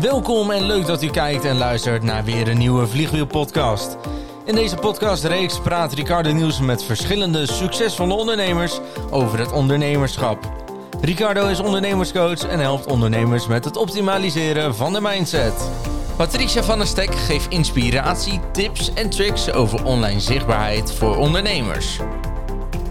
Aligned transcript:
Welkom 0.00 0.50
en 0.50 0.62
leuk 0.62 0.86
dat 0.86 1.02
u 1.02 1.10
kijkt 1.10 1.44
en 1.44 1.56
luistert 1.56 2.02
naar 2.02 2.24
weer 2.24 2.48
een 2.48 2.58
nieuwe 2.58 2.86
Vliegwiel-podcast. 2.86 3.96
In 4.44 4.54
deze 4.54 4.76
podcastreeks 4.76 5.60
praat 5.60 5.92
Ricardo 5.92 6.32
Nielsen 6.32 6.64
met 6.64 6.84
verschillende 6.84 7.46
succesvolle 7.46 8.14
ondernemers 8.14 8.80
over 9.10 9.38
het 9.38 9.52
ondernemerschap. 9.52 10.52
Ricardo 11.00 11.46
is 11.46 11.60
ondernemerscoach 11.60 12.46
en 12.46 12.58
helpt 12.58 12.86
ondernemers 12.86 13.46
met 13.46 13.64
het 13.64 13.76
optimaliseren 13.76 14.74
van 14.74 14.92
de 14.92 15.00
mindset. 15.00 15.70
Patricia 16.16 16.62
van 16.62 16.78
der 16.78 16.86
Stek 16.86 17.14
geeft 17.14 17.50
inspiratie, 17.50 18.40
tips 18.52 18.92
en 18.94 19.10
tricks 19.10 19.52
over 19.52 19.84
online 19.84 20.20
zichtbaarheid 20.20 20.92
voor 20.92 21.16
ondernemers. 21.16 21.98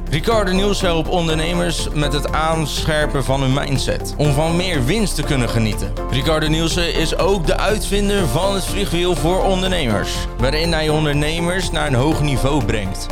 Ricardo 0.10 0.52
Nieuws 0.52 0.82
helpt 0.82 1.10
ondernemers 1.10 1.89
met 1.89 2.14
het 2.14 2.32
aanscherpen 2.32 3.23
van 3.23 3.41
hun 3.41 3.54
mindset. 3.54 4.14
Om 4.18 4.34
van 4.34 4.55
meer 4.55 4.86
winst 4.86 5.16
te 5.16 5.23
kunnen 5.23 5.50
genieten. 5.50 6.09
Ricardo 6.09 6.48
Nielsen 6.48 6.94
is 6.94 7.16
ook 7.18 7.46
de 7.46 7.58
uitvinder 7.58 8.27
van 8.27 8.53
het 8.53 8.66
vliegwiel 8.66 9.16
voor 9.16 9.44
ondernemers. 9.44 10.16
Waarin 10.38 10.73
hij 10.73 10.90
ondernemers 10.90 11.72
naar 11.72 11.88
een 11.88 11.94
hoog 11.94 12.22
niveau 12.22 12.66
brengt. 12.66 13.08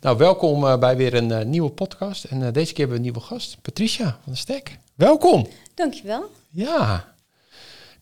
Nou, 0.00 0.16
welkom 0.16 0.64
uh, 0.64 0.78
bij 0.78 0.96
weer 0.96 1.14
een 1.14 1.30
uh, 1.30 1.42
nieuwe 1.42 1.70
podcast. 1.70 2.24
En 2.24 2.40
uh, 2.40 2.52
deze 2.52 2.72
keer 2.72 2.86
hebben 2.86 2.88
we 2.88 2.94
een 2.94 3.12
nieuwe 3.12 3.20
gast, 3.20 3.62
Patricia 3.62 4.04
van 4.04 4.32
der 4.32 4.36
Stek. 4.36 4.78
Welkom. 4.94 5.48
Dankjewel. 5.74 6.30
Ja. 6.48 7.14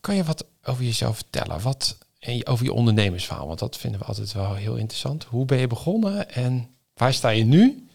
Kan 0.01 0.15
je 0.17 0.25
wat 0.25 0.45
over 0.65 0.85
jezelf 0.85 1.17
vertellen? 1.17 1.61
Wat 1.61 1.97
en 2.19 2.47
over 2.47 2.65
je 2.65 2.73
ondernemersverhaal, 2.73 3.47
want 3.47 3.59
dat 3.59 3.77
vinden 3.77 4.01
we 4.01 4.07
altijd 4.07 4.33
wel 4.33 4.55
heel 4.55 4.77
interessant. 4.77 5.25
Hoe 5.25 5.45
ben 5.45 5.59
je 5.59 5.67
begonnen 5.67 6.31
en 6.31 6.77
waar 6.95 7.15
sta 7.15 7.29
je 7.29 7.45
nu? 7.45 7.89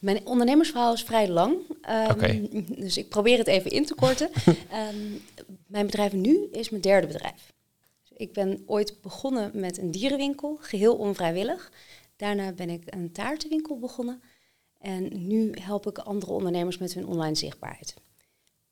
Mijn 0.00 0.26
ondernemersverhaal 0.26 0.92
is 0.92 1.02
vrij 1.02 1.28
lang, 1.28 1.56
um, 2.20 2.66
dus 2.68 2.96
ik 2.96 3.08
probeer 3.08 3.38
het 3.38 3.46
even 3.46 3.70
in 3.70 3.86
te 3.86 3.94
korten. 3.94 4.30
um, 4.46 5.22
mijn 5.66 5.86
bedrijf 5.86 6.12
nu 6.12 6.48
is 6.52 6.70
mijn 6.70 6.82
derde 6.82 7.06
bedrijf. 7.06 7.52
Ik 8.16 8.32
ben 8.32 8.62
ooit 8.66 9.00
begonnen 9.00 9.50
met 9.54 9.78
een 9.78 9.90
dierenwinkel, 9.90 10.58
geheel 10.60 10.96
onvrijwillig. 10.96 11.72
Daarna 12.16 12.52
ben 12.52 12.70
ik 12.70 12.82
een 12.86 13.12
taartenwinkel 13.12 13.78
begonnen. 13.78 14.22
En 14.78 15.26
nu 15.26 15.52
help 15.60 15.86
ik 15.86 15.98
andere 15.98 16.32
ondernemers 16.32 16.78
met 16.78 16.94
hun 16.94 17.06
online 17.06 17.34
zichtbaarheid. 17.34 17.94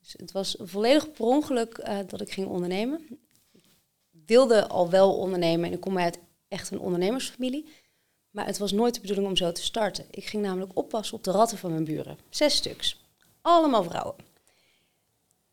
Dus 0.00 0.14
het 0.16 0.32
was 0.32 0.56
volledig 0.58 1.12
per 1.12 1.24
ongeluk 1.24 1.78
uh, 1.78 1.98
dat 2.06 2.20
ik 2.20 2.32
ging 2.32 2.46
ondernemen 2.46 3.06
wilde 4.26 4.68
al 4.68 4.90
wel 4.90 5.14
ondernemen 5.14 5.66
en 5.66 5.72
ik 5.72 5.80
kom 5.80 5.98
uit 5.98 6.18
echt 6.48 6.70
een 6.70 6.80
ondernemersfamilie. 6.80 7.66
Maar 8.30 8.46
het 8.46 8.58
was 8.58 8.72
nooit 8.72 8.94
de 8.94 9.00
bedoeling 9.00 9.28
om 9.28 9.36
zo 9.36 9.52
te 9.52 9.62
starten. 9.62 10.04
Ik 10.10 10.24
ging 10.24 10.42
namelijk 10.42 10.70
oppassen 10.74 11.16
op 11.16 11.24
de 11.24 11.30
ratten 11.30 11.58
van 11.58 11.70
mijn 11.70 11.84
buren. 11.84 12.18
Zes 12.30 12.54
stuks. 12.54 13.00
Allemaal 13.42 13.84
vrouwen. 13.84 14.14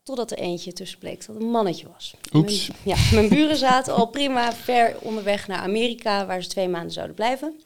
Totdat 0.02 0.30
er 0.30 0.38
eentje 0.38 0.72
tussen 0.72 0.98
bleek 0.98 1.26
dat 1.26 1.36
een 1.36 1.50
mannetje 1.50 1.88
was. 1.88 2.14
Oeps. 2.32 2.68
Mijn, 2.68 2.80
ja, 2.84 2.96
mijn 3.12 3.28
buren 3.28 3.56
zaten 3.56 3.94
al 3.94 4.06
prima 4.06 4.52
ver 4.52 4.96
onderweg 5.00 5.46
naar 5.46 5.58
Amerika, 5.58 6.26
waar 6.26 6.42
ze 6.42 6.48
twee 6.48 6.68
maanden 6.68 6.92
zouden 6.92 7.16
blijven. 7.16 7.60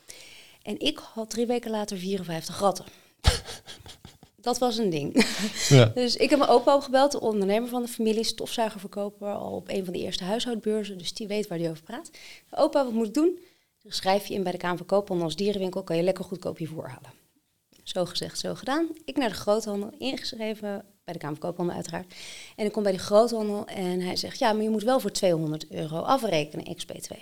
En 0.62 0.80
ik 0.80 0.98
had 0.98 1.30
drie 1.30 1.46
weken 1.46 1.70
later 1.70 1.96
54 1.96 2.58
ratten 2.58 2.84
dat 4.44 4.58
was 4.58 4.78
een 4.78 4.90
ding. 4.90 5.12
Ja. 5.68 5.84
dus 5.84 6.16
ik 6.16 6.30
heb 6.30 6.38
mijn 6.38 6.50
opa 6.50 6.74
opgebeld, 6.74 7.12
de 7.12 7.20
ondernemer 7.20 7.68
van 7.68 7.82
de 7.82 7.88
familie, 7.88 8.24
stofzuigerverkoper, 8.24 9.28
al 9.28 9.52
op 9.52 9.68
een 9.68 9.84
van 9.84 9.92
de 9.92 9.98
eerste 9.98 10.24
huishoudbeurzen. 10.24 10.98
Dus 10.98 11.14
die 11.14 11.26
weet 11.26 11.46
waar 11.46 11.58
hij 11.58 11.70
over 11.70 11.82
praat. 11.82 12.10
Opa, 12.50 12.84
wat 12.84 12.92
moet 12.92 13.06
ik 13.06 13.14
doen? 13.14 13.38
Dan 13.82 13.92
schrijf 13.92 14.26
je 14.26 14.34
in 14.34 14.42
bij 14.42 14.52
de 14.52 14.58
Kamer 14.58 14.76
van 14.76 14.86
Koophandel 14.86 15.26
als 15.26 15.36
dierenwinkel, 15.36 15.82
kan 15.82 15.96
je 15.96 16.02
lekker 16.02 16.24
goedkoop 16.24 16.58
je 16.58 16.66
voorhalen. 16.66 17.12
Zo 17.82 18.04
gezegd, 18.04 18.38
zo 18.38 18.54
gedaan. 18.54 18.88
Ik 19.04 19.16
naar 19.16 19.28
de 19.28 19.34
groothandel, 19.34 19.90
ingeschreven 19.98 20.84
bij 21.04 21.14
de 21.14 21.20
Kamer 21.20 21.36
van 21.36 21.48
Koophandel 21.48 21.74
uiteraard. 21.74 22.14
En 22.56 22.66
ik 22.66 22.72
kom 22.72 22.82
bij 22.82 22.92
die 22.92 23.00
groothandel 23.00 23.66
en 23.66 24.00
hij 24.00 24.16
zegt, 24.16 24.38
ja, 24.38 24.52
maar 24.52 24.62
je 24.62 24.70
moet 24.70 24.82
wel 24.82 25.00
voor 25.00 25.12
200 25.12 25.70
euro 25.70 25.96
afrekenen, 25.96 26.76
XP2. 26.76 27.16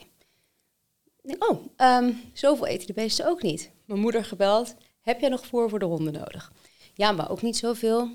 Ik 1.23 1.29
denk, 1.29 1.51
oh, 1.51 1.59
um, 1.77 2.21
zoveel 2.33 2.67
eten 2.67 2.87
de 2.87 2.93
beesten 2.93 3.27
ook 3.27 3.43
niet. 3.43 3.71
Mijn 3.85 4.01
moeder 4.01 4.25
gebeld, 4.25 4.75
heb 5.01 5.21
jij 5.21 5.29
nog 5.29 5.47
voer 5.47 5.69
voor 5.69 5.79
de 5.79 5.85
honden 5.85 6.13
nodig? 6.13 6.53
Ja, 6.95 7.13
maar 7.13 7.31
ook 7.31 7.43
niet 7.43 7.57
zoveel. 7.57 8.09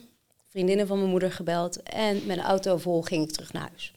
Vriendinnen 0.49 0.87
van 0.87 0.97
mijn 0.97 1.09
moeder 1.09 1.31
gebeld 1.31 1.83
en 1.83 2.25
met 2.25 2.37
een 2.37 2.43
auto 2.43 2.77
vol 2.77 3.01
ging 3.01 3.23
ik 3.23 3.31
terug 3.31 3.53
naar 3.53 3.67
huis. 3.69 3.93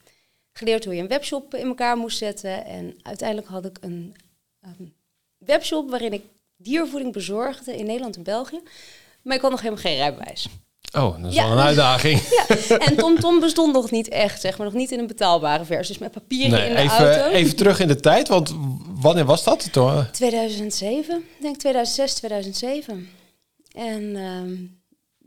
Geleerd 0.53 0.85
hoe 0.85 0.95
je 0.95 1.03
een 1.03 1.09
webshop 1.09 1.55
in 1.55 1.67
elkaar 1.67 1.97
moest 1.97 2.19
zetten. 2.19 2.65
En 2.65 2.99
uiteindelijk 3.03 3.49
had 3.49 3.65
ik 3.65 3.79
een 3.81 4.17
um, 4.65 4.93
webshop 5.39 5.91
waarin 5.91 6.13
ik 6.13 6.23
diervoeding 6.57 7.13
bezorgde 7.13 7.77
in 7.77 7.87
Nederland 7.87 8.17
en 8.17 8.23
België. 8.23 8.61
Maar 9.23 9.37
ik 9.37 9.43
had 9.43 9.51
nog 9.51 9.61
helemaal 9.61 9.83
geen 9.83 9.97
rijbewijs. 9.97 10.49
Oh, 10.97 11.23
dat 11.23 11.31
is 11.31 11.37
wel 11.37 11.51
een 11.51 11.59
uitdaging. 11.59 12.21
ja. 12.69 12.79
En 12.79 12.97
TomTom 12.97 13.21
Tom 13.21 13.41
bestond 13.41 13.73
nog 13.73 13.91
niet 13.91 14.09
echt, 14.09 14.41
zeg 14.41 14.59
maar, 14.59 14.67
nog 14.67 14.77
niet 14.77 14.91
in 14.91 14.99
een 14.99 15.07
betaalbare 15.07 15.65
versie. 15.65 15.87
Dus 15.87 15.99
met 15.99 16.13
papieren 16.13 16.67
in 16.67 16.75
de 16.75 16.81
even, 16.81 16.97
auto. 16.97 17.37
Even 17.37 17.57
terug 17.57 17.81
in 17.81 17.89
de 17.89 18.01
tijd, 18.01 18.29
want 18.29 18.55
wanneer 19.01 19.25
was 19.25 19.45
dat? 19.45 19.73
Toch? 19.73 20.09
2007, 20.13 21.17
ik 21.17 21.43
denk 21.43 21.57
2006, 21.57 22.15
2007. 22.15 23.09
En 23.73 24.17
ehm, 24.17 24.67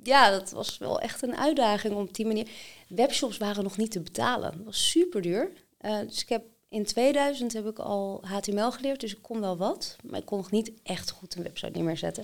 ja, 0.03 0.29
dat 0.29 0.51
was 0.51 0.77
wel 0.77 0.99
echt 0.99 1.21
een 1.21 1.37
uitdaging 1.37 1.93
om 1.93 2.01
op 2.01 2.15
die 2.15 2.25
manier. 2.25 2.47
Webshops 2.87 3.37
waren 3.37 3.63
nog 3.63 3.77
niet 3.77 3.91
te 3.91 3.99
betalen. 3.99 4.51
Dat 4.57 4.65
was 4.65 4.89
super 4.89 5.21
duur. 5.21 5.51
Uh, 5.81 5.99
dus 5.99 6.21
ik 6.21 6.29
heb 6.29 6.43
in 6.69 6.85
2000 6.85 7.53
heb 7.53 7.67
ik 7.67 7.79
al 7.79 8.21
HTML 8.25 8.71
geleerd, 8.71 8.99
dus 8.99 9.11
ik 9.11 9.21
kon 9.21 9.39
wel 9.39 9.57
wat. 9.57 9.95
Maar 10.03 10.19
ik 10.19 10.25
kon 10.25 10.37
nog 10.37 10.51
niet 10.51 10.71
echt 10.83 11.11
goed 11.11 11.35
een 11.35 11.43
website 11.43 11.79
neerzetten. 11.79 12.23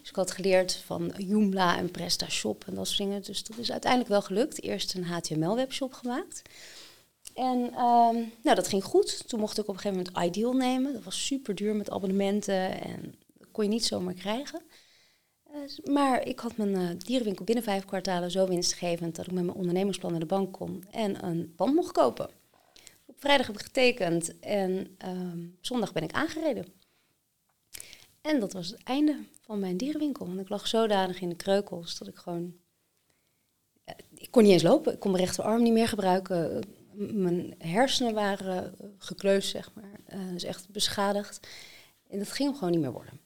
Dus 0.00 0.10
ik 0.10 0.16
had 0.16 0.30
geleerd 0.30 0.74
van 0.74 1.12
Joomla 1.16 1.78
en 1.78 1.90
PrestaShop 1.90 2.64
en 2.66 2.74
dat 2.74 2.86
soort 2.86 2.98
dingen. 2.98 3.22
Dus 3.22 3.44
dat 3.44 3.58
is 3.58 3.70
uiteindelijk 3.70 4.10
wel 4.10 4.22
gelukt. 4.22 4.62
Eerst 4.62 4.94
een 4.94 5.04
HTML-webshop 5.04 5.92
gemaakt. 5.92 6.42
En 7.34 7.58
um, 7.58 8.32
nou, 8.42 8.54
dat 8.54 8.68
ging 8.68 8.84
goed. 8.84 9.28
Toen 9.28 9.40
mocht 9.40 9.58
ik 9.58 9.68
op 9.68 9.74
een 9.74 9.80
gegeven 9.80 10.04
moment 10.04 10.24
Ideal 10.26 10.52
nemen. 10.52 10.92
Dat 10.92 11.04
was 11.04 11.26
super 11.26 11.54
duur 11.54 11.74
met 11.74 11.90
abonnementen 11.90 12.82
en 12.82 13.14
dat 13.38 13.48
kon 13.50 13.64
je 13.64 13.70
niet 13.70 13.84
zomaar 13.84 14.14
krijgen. 14.14 14.60
Uh, 15.54 15.94
maar 15.94 16.26
ik 16.26 16.38
had 16.38 16.56
mijn 16.56 16.70
uh, 16.70 16.88
dierenwinkel 16.98 17.44
binnen 17.44 17.64
vijf 17.64 17.84
kwartalen 17.84 18.30
zo 18.30 18.46
winstgevend 18.46 19.16
dat 19.16 19.26
ik 19.26 19.32
met 19.32 19.44
mijn 19.44 19.56
ondernemersplan 19.56 20.10
naar 20.10 20.20
de 20.20 20.26
bank 20.26 20.52
kon 20.52 20.84
en 20.90 21.24
een 21.24 21.54
pand 21.54 21.74
mocht 21.74 21.92
kopen. 21.92 22.30
Op 23.06 23.14
vrijdag 23.18 23.46
heb 23.46 23.56
ik 23.56 23.62
getekend 23.62 24.38
en 24.38 24.96
uh, 25.04 25.46
zondag 25.60 25.92
ben 25.92 26.02
ik 26.02 26.12
aangereden. 26.12 26.66
En 28.20 28.40
dat 28.40 28.52
was 28.52 28.68
het 28.68 28.82
einde 28.82 29.24
van 29.40 29.58
mijn 29.58 29.76
dierenwinkel. 29.76 30.26
Want 30.26 30.40
ik 30.40 30.48
lag 30.48 30.66
zodanig 30.66 31.20
in 31.20 31.28
de 31.28 31.34
kreukels 31.34 31.98
dat 31.98 32.08
ik 32.08 32.16
gewoon. 32.16 32.54
Uh, 33.86 33.94
ik 34.14 34.30
kon 34.30 34.42
niet 34.42 34.52
eens 34.52 34.62
lopen. 34.62 34.92
Ik 34.92 35.00
kon 35.00 35.10
mijn 35.10 35.24
rechterarm 35.24 35.62
niet 35.62 35.72
meer 35.72 35.88
gebruiken. 35.88 36.66
mijn 36.92 37.54
hersenen 37.58 38.14
waren 38.14 38.74
gekleusd, 38.98 39.50
zeg 39.50 39.70
maar. 39.74 40.30
dus 40.32 40.44
echt 40.44 40.68
beschadigd. 40.68 41.48
En 42.08 42.18
dat 42.18 42.32
ging 42.32 42.54
gewoon 42.54 42.70
niet 42.70 42.80
meer 42.80 42.92
worden. 42.92 43.21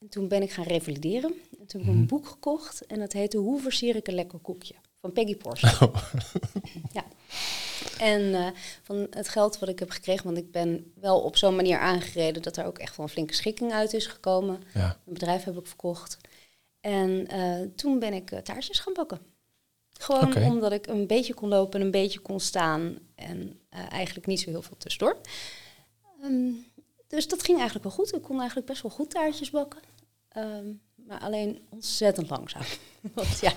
En 0.00 0.08
toen 0.08 0.28
ben 0.28 0.42
ik 0.42 0.50
gaan 0.50 0.64
revalideren. 0.64 1.34
En 1.58 1.66
toen 1.66 1.80
heb 1.80 1.80
ik 1.80 1.86
een 1.86 1.94
mhm. 1.94 2.06
boek 2.06 2.26
gekocht 2.26 2.86
en 2.86 2.98
dat 2.98 3.12
heette 3.12 3.36
Hoe 3.36 3.60
versier 3.60 3.96
ik 3.96 4.08
een 4.08 4.14
lekker 4.14 4.38
koekje? 4.38 4.74
Van 5.00 5.12
Peggy 5.12 5.36
Porsche. 5.36 5.86
Oh. 5.86 5.94
ja. 6.92 7.04
En 7.98 8.20
uh, 8.20 8.46
van 8.82 9.06
het 9.10 9.28
geld 9.28 9.58
wat 9.58 9.68
ik 9.68 9.78
heb 9.78 9.90
gekregen, 9.90 10.24
want 10.24 10.36
ik 10.36 10.50
ben 10.50 10.92
wel 11.00 11.20
op 11.20 11.36
zo'n 11.36 11.56
manier 11.56 11.78
aangereden 11.78 12.42
dat 12.42 12.56
er 12.56 12.64
ook 12.64 12.78
echt 12.78 12.96
wel 12.96 13.06
een 13.06 13.12
flinke 13.12 13.34
schikking 13.34 13.72
uit 13.72 13.92
is 13.92 14.06
gekomen. 14.06 14.62
Ja. 14.74 14.80
Mijn 14.80 15.18
bedrijf 15.18 15.44
heb 15.44 15.58
ik 15.58 15.66
verkocht. 15.66 16.18
En 16.80 17.34
uh, 17.34 17.68
toen 17.76 17.98
ben 17.98 18.12
ik 18.12 18.30
uh, 18.30 18.38
taartjes 18.38 18.78
gaan 18.78 18.92
bakken. 18.92 19.18
Gewoon 19.92 20.26
okay. 20.26 20.48
omdat 20.48 20.72
ik 20.72 20.86
een 20.86 21.06
beetje 21.06 21.34
kon 21.34 21.48
lopen 21.48 21.80
en 21.80 21.86
een 21.86 21.92
beetje 21.92 22.20
kon 22.20 22.40
staan. 22.40 22.98
En 23.14 23.60
eigenlijk 23.90 24.26
niet 24.26 24.40
zo 24.40 24.50
heel 24.50 24.62
veel 24.62 24.76
tussendoor. 24.76 25.20
Um, 26.24 26.64
dus 27.10 27.28
dat 27.28 27.42
ging 27.42 27.58
eigenlijk 27.58 27.86
wel 27.86 27.96
goed. 27.96 28.14
Ik 28.14 28.22
kon 28.22 28.38
eigenlijk 28.38 28.66
best 28.66 28.82
wel 28.82 28.90
goed 28.90 29.10
taartjes 29.10 29.50
bakken. 29.50 29.80
Um, 30.36 30.80
maar 30.94 31.20
alleen 31.20 31.60
ontzettend 31.68 32.30
langzaam. 32.30 32.62
Want 33.14 33.38
ja, 33.40 33.52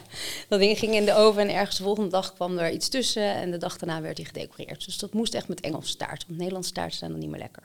dat 0.49 0.59
ding 0.59 0.77
ging 0.79 0.93
in 0.93 1.05
de 1.05 1.13
oven 1.13 1.41
en 1.41 1.55
ergens 1.55 1.77
de 1.77 1.83
volgende 1.83 2.09
dag 2.09 2.33
kwam 2.33 2.57
er 2.57 2.71
iets 2.71 2.89
tussen. 2.89 3.33
En 3.33 3.51
de 3.51 3.57
dag 3.57 3.77
daarna 3.77 4.01
werd 4.01 4.17
hij 4.17 4.25
gedecoreerd. 4.25 4.85
Dus 4.85 4.97
dat 4.97 5.13
moest 5.13 5.33
echt 5.33 5.47
met 5.47 5.61
Engelse 5.61 5.97
taart. 5.97 6.25
Want 6.25 6.37
Nederlandse 6.37 6.71
taarten 6.71 6.97
zijn 6.97 7.11
dan 7.11 7.19
niet 7.19 7.29
meer 7.29 7.39
lekker. 7.39 7.63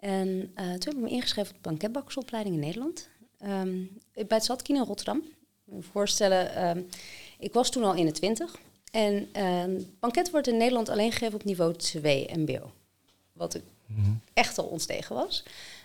En 0.00 0.28
uh, 0.28 0.44
toen 0.54 0.78
heb 0.78 0.94
ik 0.94 0.96
me 0.96 1.08
ingeschreven 1.08 1.50
op 1.50 1.62
de 1.62 1.68
banketbakkersopleiding 1.68 2.54
in 2.54 2.60
Nederland. 2.60 3.08
Um, 3.44 3.98
bij 4.12 4.26
het 4.28 4.44
Zatkin 4.44 4.76
in 4.76 4.82
Rotterdam. 4.82 5.22
Ik 5.66 5.84
voorstellen, 5.92 6.68
um, 6.68 6.88
ik 7.38 7.52
was 7.52 7.70
toen 7.70 7.84
al 7.84 7.94
in 7.94 8.06
de 8.06 8.12
twintig. 8.12 8.58
En 8.90 9.28
banket 10.00 10.30
wordt 10.30 10.46
in 10.46 10.56
Nederland 10.56 10.88
alleen 10.88 11.12
gegeven 11.12 11.34
op 11.34 11.44
niveau 11.44 11.74
2 11.74 12.28
mbo. 12.38 12.72
Wat 13.32 13.54
ik 13.54 13.62
mm 13.86 14.20
echt 14.32 14.58
al 14.58 14.64
ontstegen 14.64 15.14
was 15.14 15.42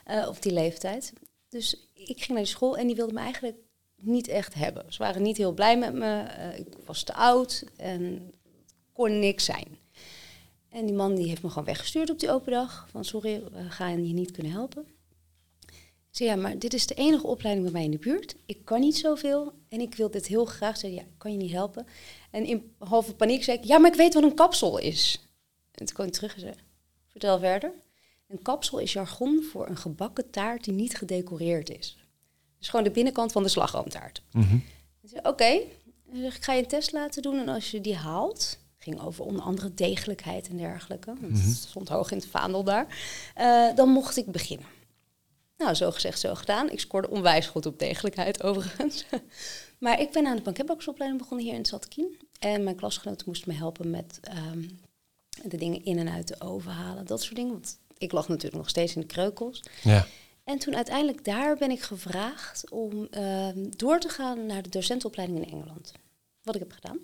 uh, 0.08 0.28
op 0.28 0.42
die 0.42 0.54
leeftijd. 0.54 1.14
Dus 1.54 1.76
ik 1.94 2.18
ging 2.18 2.28
naar 2.28 2.38
die 2.38 2.46
school 2.46 2.78
en 2.78 2.88
die 2.88 2.96
wilde 2.96 3.14
me 3.14 3.20
eigenlijk 3.20 3.58
niet 3.96 4.28
echt 4.28 4.54
hebben. 4.54 4.94
Ze 4.94 4.98
waren 4.98 5.22
niet 5.22 5.38
heel 5.38 5.54
blij 5.54 5.78
met 5.78 5.94
me. 5.94 6.26
Uh, 6.38 6.60
ik 6.60 6.68
was 6.86 7.04
te 7.04 7.14
oud 7.14 7.64
en 7.78 8.34
kon 8.94 9.20
niks 9.20 9.46
zijn. 9.46 9.78
En 10.70 10.86
die 10.86 10.96
man 10.96 11.16
die 11.16 11.28
heeft 11.28 11.44
me 11.44 11.50
gewoon 11.50 11.66
weggestuurd 11.66 12.10
op 12.10 12.20
die 12.20 12.32
open 12.32 12.52
dag. 12.52 12.88
Van 12.90 13.06
sorry, 13.06 13.44
we 13.52 13.70
gaan 13.70 14.08
je 14.08 14.14
niet 14.14 14.32
kunnen 14.32 14.52
helpen. 14.52 14.86
Ik 16.10 16.20
zei, 16.20 16.30
ja, 16.30 16.36
maar 16.36 16.60
dit 16.60 16.74
is 16.74 16.88
de 16.88 16.94
enige 16.94 17.28
opleiding 17.28 17.66
bij 17.66 17.74
mij 17.74 17.84
in 17.84 17.92
de 17.92 17.98
buurt. 17.98 18.36
Ik 18.46 18.66
kan 18.66 18.80
niet 18.80 18.98
zoveel 18.98 19.54
en 19.70 19.82
ik 19.82 19.96
wil 19.96 20.12
dit 20.12 20.28
heel 20.28 20.46
graag. 20.46 20.78
Zei, 20.78 20.94
ja, 20.94 21.02
ik 21.02 21.18
kan 21.18 21.32
je 21.32 21.38
niet 21.38 21.52
helpen. 21.52 21.88
En 22.32 22.46
in 22.46 22.76
halve 22.78 23.16
paniek 23.16 23.44
zei 23.44 23.58
ik, 23.58 23.64
ja, 23.64 23.78
maar 23.78 23.92
ik 23.92 23.98
weet 23.98 24.14
wat 24.14 24.24
een 24.24 24.36
kapsel 24.36 24.78
is. 24.78 25.20
En 25.72 25.86
toen 25.86 25.96
kwam 25.96 26.08
ik 26.08 26.14
terug 26.14 26.34
en 26.34 26.40
zei, 26.40 26.54
vertel 27.08 27.40
verder. 27.40 27.74
Een 28.34 28.42
kapsel 28.42 28.80
is 28.80 28.94
jargon 28.94 29.44
voor 29.52 29.68
een 29.68 29.78
gebakken 29.78 30.30
taart 30.30 30.64
die 30.64 30.74
niet 30.74 30.98
gedecoreerd 30.98 31.70
is. 31.70 31.98
Dus 32.60 32.70
gewoon 32.70 32.86
de 32.86 32.92
binnenkant 32.92 33.32
van 33.32 33.44
de 33.44 33.50
slagroomtaart. 33.50 34.22
Mhm. 34.32 34.56
Ik 35.02 35.10
zei, 35.10 35.28
Oké, 35.28 35.60
ik, 36.12 36.44
ga 36.44 36.54
je 36.54 36.62
een 36.62 36.68
test 36.68 36.92
laten 36.92 37.22
doen 37.22 37.40
en 37.40 37.50
als 37.50 37.72
je 37.72 37.82
die 37.82 37.96
haalt, 37.96 38.58
ging 38.78 39.02
over 39.02 39.26
onder 39.26 39.42
andere 39.42 39.74
degelijkheid 39.74 40.48
en 40.48 40.58
dergelijke, 40.58 41.14
want 41.22 41.44
het 41.44 41.56
stond 41.56 41.90
hoog 41.90 42.12
in 42.12 42.18
het 42.18 42.28
vaandel 42.28 42.64
daar, 42.64 42.88
eh, 43.36 43.76
dan 43.76 43.90
mocht 43.90 44.18
ik 44.18 44.26
beginnen. 44.26 44.68
Nou, 45.58 45.76
zo 45.76 45.92
gezegd, 45.92 46.20
zo 46.20 46.36
gedaan. 46.36 46.70
Ik 46.70 46.80
scoorde 46.80 47.10
onwijs 47.10 47.48
goed 47.48 47.66
op 47.66 47.80
degelijkheid 47.80 48.44
overigens. 48.48 49.06
maar 49.78 50.00
ik 50.00 50.12
ben 50.12 50.28
aan 50.28 50.36
de 50.36 50.42
banketbakkersopleiding 50.42 51.22
begonnen 51.22 51.46
hier 51.46 51.56
in 51.56 51.66
Zattekien. 51.66 52.18
En 52.40 52.64
mijn 52.64 52.76
klasgenoten 52.76 53.28
moesten 53.28 53.52
me 53.52 53.58
helpen 53.58 53.90
met 53.90 54.20
ehm, 54.22 54.64
de 55.44 55.58
dingen 55.58 55.86
in 55.86 55.98
en 55.98 56.10
uit 56.10 56.28
de 56.28 56.42
oven 56.42 56.72
halen, 56.72 57.06
dat 57.06 57.22
soort 57.22 57.36
dingen. 57.36 57.52
Want 57.52 57.80
ik 58.04 58.12
lag 58.12 58.28
natuurlijk 58.28 58.56
nog 58.56 58.70
steeds 58.70 58.96
in 58.96 59.02
de 59.02 59.08
kreukels. 59.08 59.64
Ja. 59.84 60.08
En 60.44 60.60
toen 60.60 60.76
uiteindelijk 60.76 61.26
daar 61.26 61.58
ben 61.58 61.72
ik 61.72 61.82
gevraagd 61.82 62.70
om 62.70 63.08
ehm, 63.12 63.66
door 63.70 64.00
te 64.00 64.10
gaan 64.10 64.46
naar 64.46 64.62
de 64.62 64.70
docentenopleiding 64.70 65.46
in 65.46 65.52
Engeland. 65.52 65.92
Wat 66.42 66.56
ik 66.56 66.62
heb 66.62 66.72
gedaan. 66.72 67.00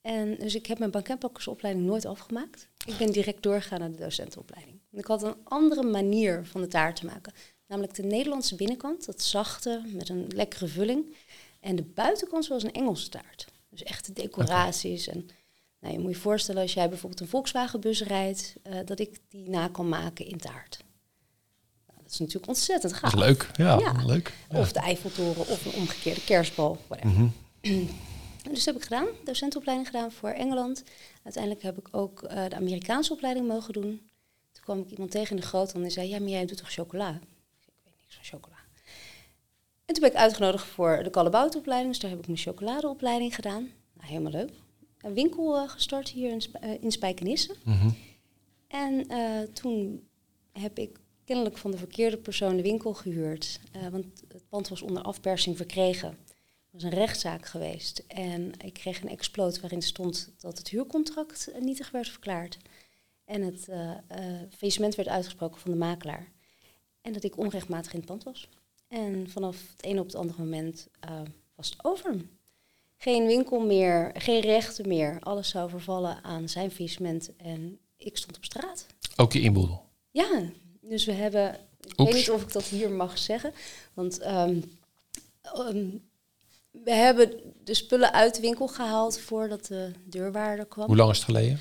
En 0.00 0.34
dus 0.34 0.54
ik 0.54 0.66
heb 0.66 0.78
mijn 0.78 0.90
banketbakkersopleiding 0.90 1.86
nooit 1.86 2.06
afgemaakt. 2.06 2.68
Ik 2.86 2.96
ben 2.96 3.12
direct 3.12 3.42
doorgegaan 3.42 3.78
naar 3.78 3.90
de 3.90 3.98
docentenopleiding. 3.98 4.80
En 4.92 4.98
ik 4.98 5.06
had 5.06 5.22
een 5.22 5.36
andere 5.44 5.82
manier 5.82 6.46
van 6.46 6.60
de 6.60 6.66
taart 6.66 6.96
te 6.96 7.06
maken. 7.06 7.32
Namelijk 7.66 7.94
de 7.94 8.02
Nederlandse 8.02 8.54
binnenkant, 8.54 9.06
dat 9.06 9.22
zachte 9.22 9.82
met 9.86 10.08
een 10.08 10.26
lekkere 10.34 10.66
vulling. 10.66 11.16
En 11.60 11.76
de 11.76 11.82
buitenkant 11.82 12.44
zoals 12.44 12.62
een 12.62 12.72
Engelse 12.72 13.08
taart. 13.08 13.46
Dus 13.68 13.82
echte 13.82 14.12
decoraties. 14.12 15.08
En 15.08 15.28
nou, 15.80 15.92
je 15.92 15.98
moet 15.98 16.10
je 16.14 16.20
voorstellen 16.20 16.62
als 16.62 16.74
jij 16.74 16.88
bijvoorbeeld 16.88 17.20
een 17.20 17.28
Volkswagenbus 17.28 18.02
rijdt, 18.02 18.54
eh, 18.62 18.78
dat 18.84 18.98
ik 18.98 19.18
die 19.28 19.48
na 19.50 19.68
kan 19.68 19.88
maken 19.88 20.26
in 20.26 20.38
taart. 20.38 20.78
Nou, 21.86 21.98
dat 22.02 22.12
is 22.12 22.18
natuurlijk 22.18 22.48
ontzettend 22.48 22.92
gaaf. 22.92 23.10
Dat 23.12 23.20
is 23.20 23.26
leuk. 23.26 23.50
Ja, 23.56 23.78
Ja. 23.78 23.92
leuk. 24.06 24.32
Ja. 24.50 24.58
Of 24.58 24.72
de 24.72 24.80
Eiffeltoren 24.80 25.40
of 25.48 25.64
een 25.64 25.72
omgekeerde 25.80 26.24
kerstbal. 26.24 26.78
Whatever. 26.86 27.16
Mhm. 27.16 27.28
Dus 28.42 28.56
dat 28.64 28.74
heb 28.74 28.76
ik 28.76 28.82
gedaan, 28.82 29.06
docentenopleiding 29.24 29.88
gedaan 29.90 30.12
voor 30.12 30.28
Engeland. 30.30 30.84
Uiteindelijk 31.24 31.62
heb 31.62 31.78
ik 31.78 31.88
ook 31.90 32.22
eh, 32.22 32.48
de 32.48 32.56
Amerikaanse 32.56 33.12
opleiding 33.12 33.46
mogen 33.48 33.72
doen. 33.72 34.10
Toen 34.52 34.62
kwam 34.62 34.78
ik 34.80 34.90
iemand 34.90 35.10
tegen 35.10 35.30
in 35.30 35.36
de 35.42 35.46
groot 35.46 35.72
en 35.72 35.82
die 35.82 35.90
zei, 35.90 36.08
ja, 36.08 36.18
maar 36.18 36.28
jij 36.28 36.46
doet 36.46 36.56
toch 36.56 36.72
chocola? 36.72 37.08
Ik 37.08 37.16
zei, 37.60 37.76
ik 37.76 37.84
weet 37.84 37.94
niks 38.00 38.14
van 38.14 38.24
chocola. 38.24 38.56
En 39.84 39.94
toen 39.94 40.02
ben 40.02 40.10
ik 40.12 40.16
uitgenodigd 40.16 40.66
voor 40.66 41.00
de 41.02 41.10
Kalleboutopleiding, 41.10 41.92
dus 41.92 42.00
daar 42.00 42.10
heb 42.10 42.18
ik 42.20 42.26
mijn 42.26 42.38
chocoladeopleiding 42.38 43.34
gedaan. 43.34 43.70
Nou, 43.92 44.08
helemaal 44.08 44.32
leuk. 44.32 44.50
Een 45.00 45.14
winkel 45.14 45.56
eh, 45.56 45.68
gestart 45.68 46.08
hier 46.08 46.30
in, 46.30 46.40
Sp- 46.40 46.54
eh, 46.54 46.82
in 46.82 46.92
Spijkenisse. 46.92 47.54
Mhm. 47.64 47.90
En 48.68 49.08
eh, 49.08 49.40
toen 49.52 50.08
heb 50.52 50.78
ik 50.78 50.98
kennelijk 51.24 51.56
van 51.58 51.70
de 51.70 51.76
verkeerde 51.76 52.16
persoon 52.16 52.56
de 52.56 52.62
winkel 52.62 52.94
gehuurd. 52.94 53.60
eh, 53.72 53.88
want 53.88 54.06
het 54.28 54.48
pand 54.48 54.68
was 54.68 54.82
onder 54.82 55.02
afpersing 55.02 55.56
verkregen. 55.56 56.08
Er 56.08 56.74
was 56.74 56.82
een 56.82 56.90
rechtszaak 56.98 57.46
geweest. 57.46 58.04
En 58.06 58.52
ik 58.64 58.72
kreeg 58.72 59.02
een 59.02 59.08
exploot 59.08 59.60
waarin 59.60 59.82
stond 59.82 60.32
dat 60.38 60.58
het 60.58 60.68
huurcontract 60.68 61.50
nietig 61.60 61.90
werd 61.90 62.08
verklaard. 62.08 62.58
En 63.24 63.42
het 63.42 63.68
faillissement 64.56 64.94
werd 64.94 65.08
uitgesproken 65.08 65.60
van 65.60 65.70
de 65.70 65.76
makelaar. 65.76 66.32
En 67.00 67.12
dat 67.12 67.24
ik 67.24 67.36
onrechtmatig 67.38 67.92
in 67.92 67.98
het 67.98 68.08
pand 68.08 68.24
was. 68.24 68.48
En 68.88 69.30
vanaf 69.30 69.56
het 69.70 69.82
ene 69.84 70.00
op 70.00 70.06
het 70.06 70.14
andere 70.14 70.38
moment 70.42 70.88
was 71.54 71.70
het 71.70 71.84
over. 71.84 72.14
Geen 73.00 73.26
winkel 73.26 73.60
meer, 73.60 74.10
geen 74.14 74.40
rechten 74.40 74.88
meer. 74.88 75.16
Alles 75.20 75.48
zou 75.48 75.70
vervallen 75.70 76.18
aan 76.22 76.48
zijn 76.48 76.70
faillissement. 76.70 77.30
En 77.36 77.78
ik 77.96 78.16
stond 78.16 78.36
op 78.36 78.44
straat. 78.44 78.86
Ook 79.16 79.32
je 79.32 79.40
inboedel. 79.40 79.84
Ja, 80.10 80.42
dus 80.80 81.04
we 81.04 81.12
hebben. 81.12 81.48
Ik 81.80 82.00
Oeps. 82.00 82.12
weet 82.12 82.20
niet 82.20 82.30
of 82.30 82.42
ik 82.42 82.52
dat 82.52 82.64
hier 82.64 82.90
mag 82.90 83.18
zeggen. 83.18 83.52
Want 83.94 84.18
ehm, 84.18 84.54
ehm, 85.42 85.84
we 86.70 86.92
hebben 86.92 87.32
de 87.64 87.74
spullen 87.74 88.12
uit 88.12 88.34
de 88.34 88.40
winkel 88.40 88.66
gehaald 88.68 89.18
voordat 89.20 89.66
de 89.66 89.92
deurwaarder 90.04 90.66
kwam. 90.66 90.86
Hoe 90.86 90.96
lang 90.96 91.10
is 91.10 91.16
het 91.16 91.24
geleden? 91.26 91.58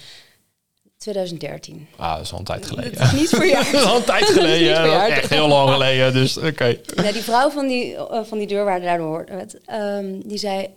2013. 0.98 1.88
Ah, 1.95 2.16
dat 2.16 2.25
is 2.25 2.31
al 2.31 2.40
een 2.40 2.44
tijd 2.45 2.66
geleden. 2.66 2.94
Dat 2.94 3.01
is 3.01 3.12
niet 3.19 3.30
voor 3.30 3.45
jou. 3.56 3.63
dat 3.72 3.81
is 3.81 3.88
al 3.88 3.98
een 3.98 4.04
tijd 4.04 4.25
geleden. 4.25 4.83
Dat 4.83 5.10
is 5.10 5.18
echt 5.18 5.30
heel 5.30 5.48
lang 5.48 5.69
geleden. 5.69 6.13
Dus 6.13 6.38
oké. 6.38 6.78
Ja, 6.95 7.12
die 7.12 7.22
vrouw 7.22 7.50
van 7.50 7.68
die, 7.68 7.95
eh, 7.95 8.24
van 8.24 8.38
die 8.38 8.48
deurwaarder 8.48 8.88
daardoor 8.88 9.07
hoorde 9.07 9.33
het, 9.33 9.60
ehm, 9.66 10.19
die 10.25 10.38
zei... 10.38 10.69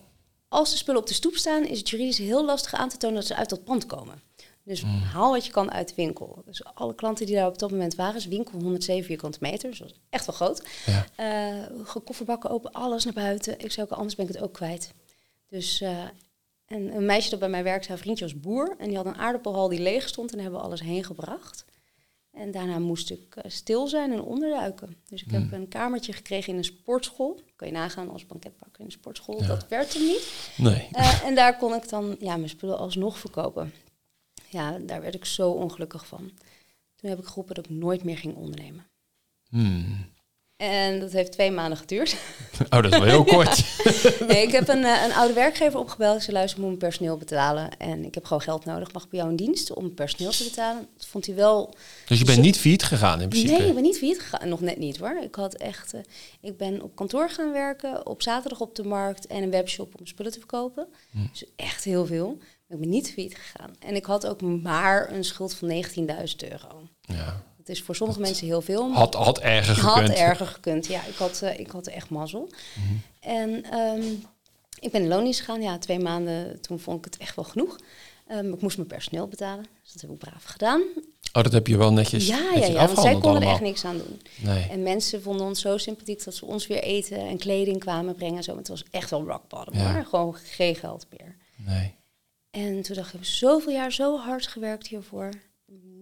Als 0.52 0.70
de 0.70 0.76
spullen 0.76 1.00
op 1.00 1.06
de 1.06 1.14
stoep 1.14 1.34
staan, 1.34 1.64
is 1.64 1.78
het 1.78 1.90
juridisch 1.90 2.18
heel 2.18 2.44
lastig 2.44 2.74
aan 2.74 2.88
te 2.88 2.96
tonen 2.96 3.16
dat 3.16 3.26
ze 3.26 3.34
uit 3.34 3.48
dat 3.48 3.64
pand 3.64 3.86
komen. 3.86 4.22
Dus 4.64 4.82
haal 5.12 5.30
wat 5.30 5.46
je 5.46 5.52
kan 5.52 5.70
uit 5.72 5.88
de 5.88 5.94
winkel. 5.94 6.42
Dus 6.44 6.64
alle 6.64 6.94
klanten 6.94 7.26
die 7.26 7.34
daar 7.34 7.46
op 7.46 7.58
dat 7.58 7.70
moment 7.70 7.94
waren, 7.94 8.16
is 8.16 8.26
winkel 8.26 8.60
107 8.60 9.04
vierkante 9.04 9.38
meter, 9.40 9.70
dus 9.70 9.78
dat 9.78 9.88
was 9.88 10.00
echt 10.10 10.26
wel 10.26 10.34
groot. 10.34 10.62
Ja. 10.86 11.06
Eh, 11.16 12.02
kofferbakken 12.04 12.50
open, 12.50 12.72
alles 12.72 13.04
naar 13.04 13.14
buiten. 13.14 13.58
Ik 13.58 13.72
zei 13.72 13.86
ook, 13.86 13.98
anders 13.98 14.14
ben 14.14 14.28
ik 14.28 14.32
het 14.32 14.42
ook 14.42 14.52
kwijt. 14.52 14.92
Dus 15.48 15.80
eh, 15.80 16.04
en 16.66 16.96
een 16.96 17.06
meisje 17.06 17.30
dat 17.30 17.38
bij 17.38 17.48
mij 17.48 17.62
werkte, 17.62 17.88
haar 17.88 17.98
vriendje 17.98 18.24
was 18.24 18.40
boer. 18.40 18.74
En 18.78 18.88
die 18.88 18.96
had 18.96 19.06
een 19.06 19.18
aardappelhal 19.18 19.68
die 19.68 19.80
leeg 19.80 20.08
stond 20.08 20.32
en 20.32 20.38
hebben 20.38 20.60
we 20.60 20.66
alles 20.66 20.80
heen 20.80 21.04
gebracht. 21.04 21.64
En 22.30 22.50
daarna 22.50 22.78
moest 22.78 23.10
ik 23.10 23.36
eh, 23.36 23.50
stil 23.50 23.86
zijn 23.86 24.12
en 24.12 24.22
onderduiken. 24.22 24.96
Dus 25.08 25.22
ik 25.22 25.30
heb 25.30 25.52
een 25.52 25.68
kamertje 25.68 26.12
gekregen 26.12 26.52
in 26.52 26.58
een 26.58 26.64
sportschool. 26.64 27.40
Kan 27.56 27.68
je 27.68 27.74
nagaan 27.74 28.10
als 28.10 28.26
banketbakker 28.26 28.80
in 28.80 28.86
een 28.86 28.92
sportschool. 28.92 29.40
Ja. 29.40 29.46
Dat 29.46 29.68
werd 29.68 29.94
hem 29.94 30.02
niet. 30.02 30.52
Nee. 30.56 30.88
Eh, 30.92 31.24
en 31.24 31.34
daar 31.34 31.56
kon 31.56 31.74
ik 31.74 31.88
dan 31.88 32.16
ja, 32.18 32.36
mijn 32.36 32.48
spullen 32.48 32.78
alsnog 32.78 33.18
verkopen. 33.18 33.72
Ja, 34.48 34.78
daar 34.78 35.00
werd 35.00 35.14
ik 35.14 35.24
zo 35.24 35.50
ongelukkig 35.50 36.06
van. 36.06 36.30
Toen 36.96 37.10
heb 37.10 37.18
ik 37.18 37.26
geroepen 37.26 37.54
dat 37.54 37.64
ik 37.64 37.70
nooit 37.70 38.04
meer 38.04 38.18
ging 38.18 38.34
ondernemen. 38.34 38.86
Hmm. 39.48 40.08
En 40.60 41.00
dat 41.00 41.12
heeft 41.12 41.32
twee 41.32 41.50
maanden 41.50 41.78
geduurd. 41.78 42.16
Oh, 42.70 42.82
dat 42.82 42.92
is 42.92 42.98
wel 42.98 43.08
heel 43.08 43.24
kort. 43.24 43.64
Nee, 44.28 44.42
ik 44.46 44.52
heb 44.52 44.68
een, 44.68 44.84
eh, 44.84 45.02
een 45.04 45.12
oude 45.12 45.34
werkgever 45.34 45.78
opgebeld. 45.78 46.16
Ik 46.16 46.22
zei, 46.22 46.36
luister, 46.36 46.58
ik 46.58 46.64
moet 46.64 46.78
mijn 46.78 46.90
personeel 46.90 47.16
betalen. 47.16 47.76
En 47.78 48.04
ik 48.04 48.14
heb 48.14 48.24
gewoon 48.24 48.42
geld 48.42 48.64
nodig. 48.64 48.92
Mag 48.92 49.04
ik 49.04 49.08
bij 49.08 49.18
jou 49.18 49.30
in 49.30 49.36
dienst 49.36 49.72
om 49.72 49.94
personeel 49.94 50.30
te 50.30 50.44
betalen? 50.44 50.88
Dat 50.96 51.06
vond 51.06 51.26
hij 51.26 51.34
wel... 51.34 51.74
Dus 52.06 52.18
je 52.18 52.24
bent 52.24 52.40
niet 52.40 52.58
failliet 52.58 52.82
gegaan 52.82 53.20
in 53.20 53.28
principe? 53.28 53.58
Nee, 53.58 53.68
ik 53.68 53.74
ben 53.74 53.82
niet 53.82 53.98
failliet 53.98 54.20
gegaan. 54.20 54.48
Nog 54.48 54.60
net 54.60 54.78
niet 54.78 54.98
hoor. 54.98 55.20
Ik 55.22 55.34
had 55.34 55.54
echt... 55.54 55.94
eh, 55.94 56.00
ik 56.40 56.56
ben 56.56 56.82
op 56.82 56.96
kantoor 56.96 57.30
gaan 57.30 57.52
werken. 57.52 58.06
Op 58.06 58.22
zaterdag 58.22 58.60
op 58.60 58.74
de 58.74 58.84
markt. 58.84 59.26
En 59.26 59.42
een 59.42 59.50
webshop 59.50 59.94
om 59.98 60.06
spullen 60.06 60.32
te 60.32 60.38
verkopen. 60.38 60.86
Dus 61.30 61.44
echt 61.56 61.84
heel 61.84 62.06
veel. 62.06 62.36
Maar 62.38 62.78
ik 62.78 62.80
ben 62.80 62.88
niet 62.88 63.12
failliet 63.12 63.36
gegaan. 63.36 63.70
En 63.78 63.94
ik 63.94 64.04
had 64.04 64.26
ook 64.26 64.40
maar 64.42 65.12
een 65.12 65.24
schuld 65.24 65.54
van 65.54 65.68
19.000 65.68 65.84
euro. 66.50 66.88
Ja. 67.00 67.42
Dat 67.64 67.76
is 67.76 67.82
voor 67.82 67.96
sommige 67.96 68.20
mensen 68.20 68.46
heel 68.46 68.60
veel. 68.60 68.88
maar- 68.88 68.98
Had, 68.98 69.14
had 69.14 69.38
erger 69.38 69.74
gekund. 69.74 70.08
had 70.08 70.16
erger 70.16 70.46
gekund. 70.46 70.86
Ja, 70.86 71.04
ik 71.06 71.14
had, 71.14 71.42
eh, 71.42 71.58
ik 71.58 71.70
had 71.70 71.86
echt 71.86 72.10
mazzel. 72.10 72.48
En 73.20 73.64
ehm, 73.64 74.02
ik 74.80 74.90
ben 74.92 75.02
in 75.02 75.08
loondienst 75.08 75.40
gegaan. 75.40 75.62
Ja, 75.62 75.78
twee 75.78 75.98
maanden. 75.98 76.60
Toen 76.60 76.78
vond 76.80 76.98
ik 76.98 77.04
het 77.04 77.16
echt 77.16 77.36
wel 77.36 77.44
genoeg. 77.44 77.78
Ehm, 78.26 78.52
ik 78.52 78.60
moest 78.62 78.76
mijn 78.76 78.88
personeel 78.88 79.26
betalen. 79.28 79.66
Dus 79.82 79.92
dat 79.92 80.00
heb 80.02 80.10
ik 80.10 80.18
braaf 80.18 80.44
gedaan. 80.44 80.80
Oh, 81.32 81.42
dat 81.42 81.52
heb 81.52 81.66
je 81.66 81.76
wel 81.76 81.92
netjes, 81.92 82.26
ja, 82.26 82.36
ja, 82.36 82.50
netjes 82.50 82.66
ja. 82.66 82.86
Want 82.86 82.98
zij 83.00 83.12
konden 83.12 83.42
er 83.42 83.48
echt 83.48 83.60
niks 83.60 83.84
aan 83.84 83.98
doen. 83.98 84.20
Nee. 84.36 84.66
En 84.70 84.82
mensen 84.82 85.22
vonden 85.22 85.46
ons 85.46 85.60
zo 85.60 85.76
sympathiek 85.78 86.24
dat 86.24 86.34
ze 86.34 86.44
ons 86.44 86.66
weer 86.66 86.82
eten 86.82 87.18
en 87.18 87.38
kleding 87.38 87.78
kwamen 87.78 88.14
brengen. 88.14 88.36
en 88.36 88.42
Zo. 88.42 88.56
Het 88.56 88.68
was 88.68 88.84
echt 88.90 89.10
wel 89.10 89.24
rock 89.24 89.48
bottom. 89.48 89.74
Ja. 89.74 89.92
Maar 89.92 90.04
gewoon 90.06 90.34
geen 90.34 90.74
geld 90.76 91.06
meer. 91.18 91.36
nee. 91.56 91.94
En 92.50 92.82
toen 92.82 92.94
dacht 92.96 93.08
ik, 93.08 93.14
ik 93.14 93.20
heb 93.20 93.24
zoveel 93.24 93.72
jaar 93.72 93.92
zo 93.92 94.18
hard 94.18 94.46
gewerkt 94.46 94.86
hiervoor. 94.86 95.28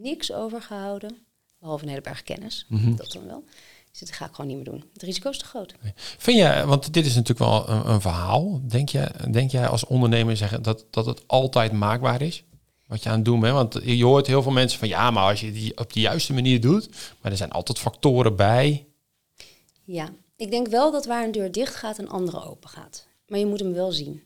Niks 0.00 0.32
overgehouden. 0.32 1.16
Behalve 1.60 1.82
een 1.82 1.88
hele 1.88 2.00
berg 2.00 2.22
kennis. 2.22 2.66
Mhm. 2.68 2.94
Dat 2.94 3.12
dan 3.12 3.26
wel. 3.26 3.44
Dus 3.90 4.00
dat 4.00 4.12
ga 4.12 4.24
ik 4.24 4.30
gewoon 4.30 4.46
niet 4.46 4.56
meer 4.56 4.64
doen. 4.64 4.84
Het 4.92 5.02
risico 5.02 5.30
is 5.30 5.38
te 5.38 5.44
groot. 5.44 5.74
Vind 5.94 6.38
jij, 6.38 6.66
want 6.66 6.92
dit 6.92 7.06
is 7.06 7.14
natuurlijk 7.14 7.50
wel 7.50 7.68
een, 7.68 7.88
een 7.88 8.00
verhaal. 8.00 8.60
Denk 8.64 8.88
jij, 8.88 9.10
denk 9.30 9.50
jij 9.50 9.68
als 9.68 9.86
ondernemer 9.86 10.36
zeggen 10.36 10.62
dat, 10.62 10.84
dat 10.90 11.06
het 11.06 11.22
altijd 11.26 11.72
maakbaar 11.72 12.22
is? 12.22 12.44
Wat 12.86 13.02
je 13.02 13.08
aan 13.08 13.14
het 13.14 13.24
doen 13.24 13.40
bent? 13.40 13.54
Want 13.54 13.80
je 13.84 14.04
hoort 14.04 14.26
heel 14.26 14.42
veel 14.42 14.52
mensen 14.52 14.78
van 14.78 14.88
ja, 14.88 15.10
maar 15.10 15.30
als 15.30 15.40
je 15.40 15.52
die 15.52 15.78
op 15.78 15.92
de 15.92 16.00
juiste 16.00 16.32
manier 16.32 16.60
doet, 16.60 16.88
maar 17.20 17.30
er 17.30 17.38
zijn 17.38 17.50
altijd 17.50 17.78
factoren 17.78 18.36
bij. 18.36 18.86
Ja, 19.84 20.08
ik 20.36 20.50
denk 20.50 20.68
wel 20.68 20.92
dat 20.92 21.06
waar 21.06 21.24
een 21.24 21.32
deur 21.32 21.52
dicht 21.52 21.74
gaat, 21.74 21.98
een 21.98 22.08
andere 22.08 22.44
open 22.44 22.68
gaat. 22.68 23.06
Maar 23.26 23.38
je 23.38 23.46
moet 23.46 23.60
hem 23.60 23.72
wel 23.72 23.92
zien. 23.92 24.22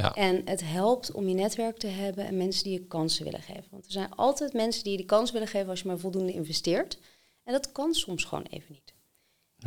Ja. 0.00 0.14
En 0.14 0.42
het 0.44 0.60
helpt 0.64 1.12
om 1.12 1.28
je 1.28 1.34
netwerk 1.34 1.78
te 1.78 1.86
hebben 1.86 2.26
en 2.26 2.36
mensen 2.36 2.64
die 2.64 2.72
je 2.72 2.86
kansen 2.86 3.24
willen 3.24 3.42
geven. 3.42 3.66
Want 3.70 3.86
er 3.86 3.92
zijn 3.92 4.14
altijd 4.14 4.52
mensen 4.52 4.82
die 4.82 4.92
je 4.92 4.98
die 4.98 5.06
kans 5.06 5.30
willen 5.30 5.48
geven 5.48 5.68
als 5.68 5.80
je 5.80 5.86
maar 5.86 5.98
voldoende 5.98 6.32
investeert. 6.32 6.98
En 7.44 7.52
dat 7.52 7.72
kan 7.72 7.94
soms 7.94 8.24
gewoon 8.24 8.46
even 8.50 8.72
niet. 8.72 8.94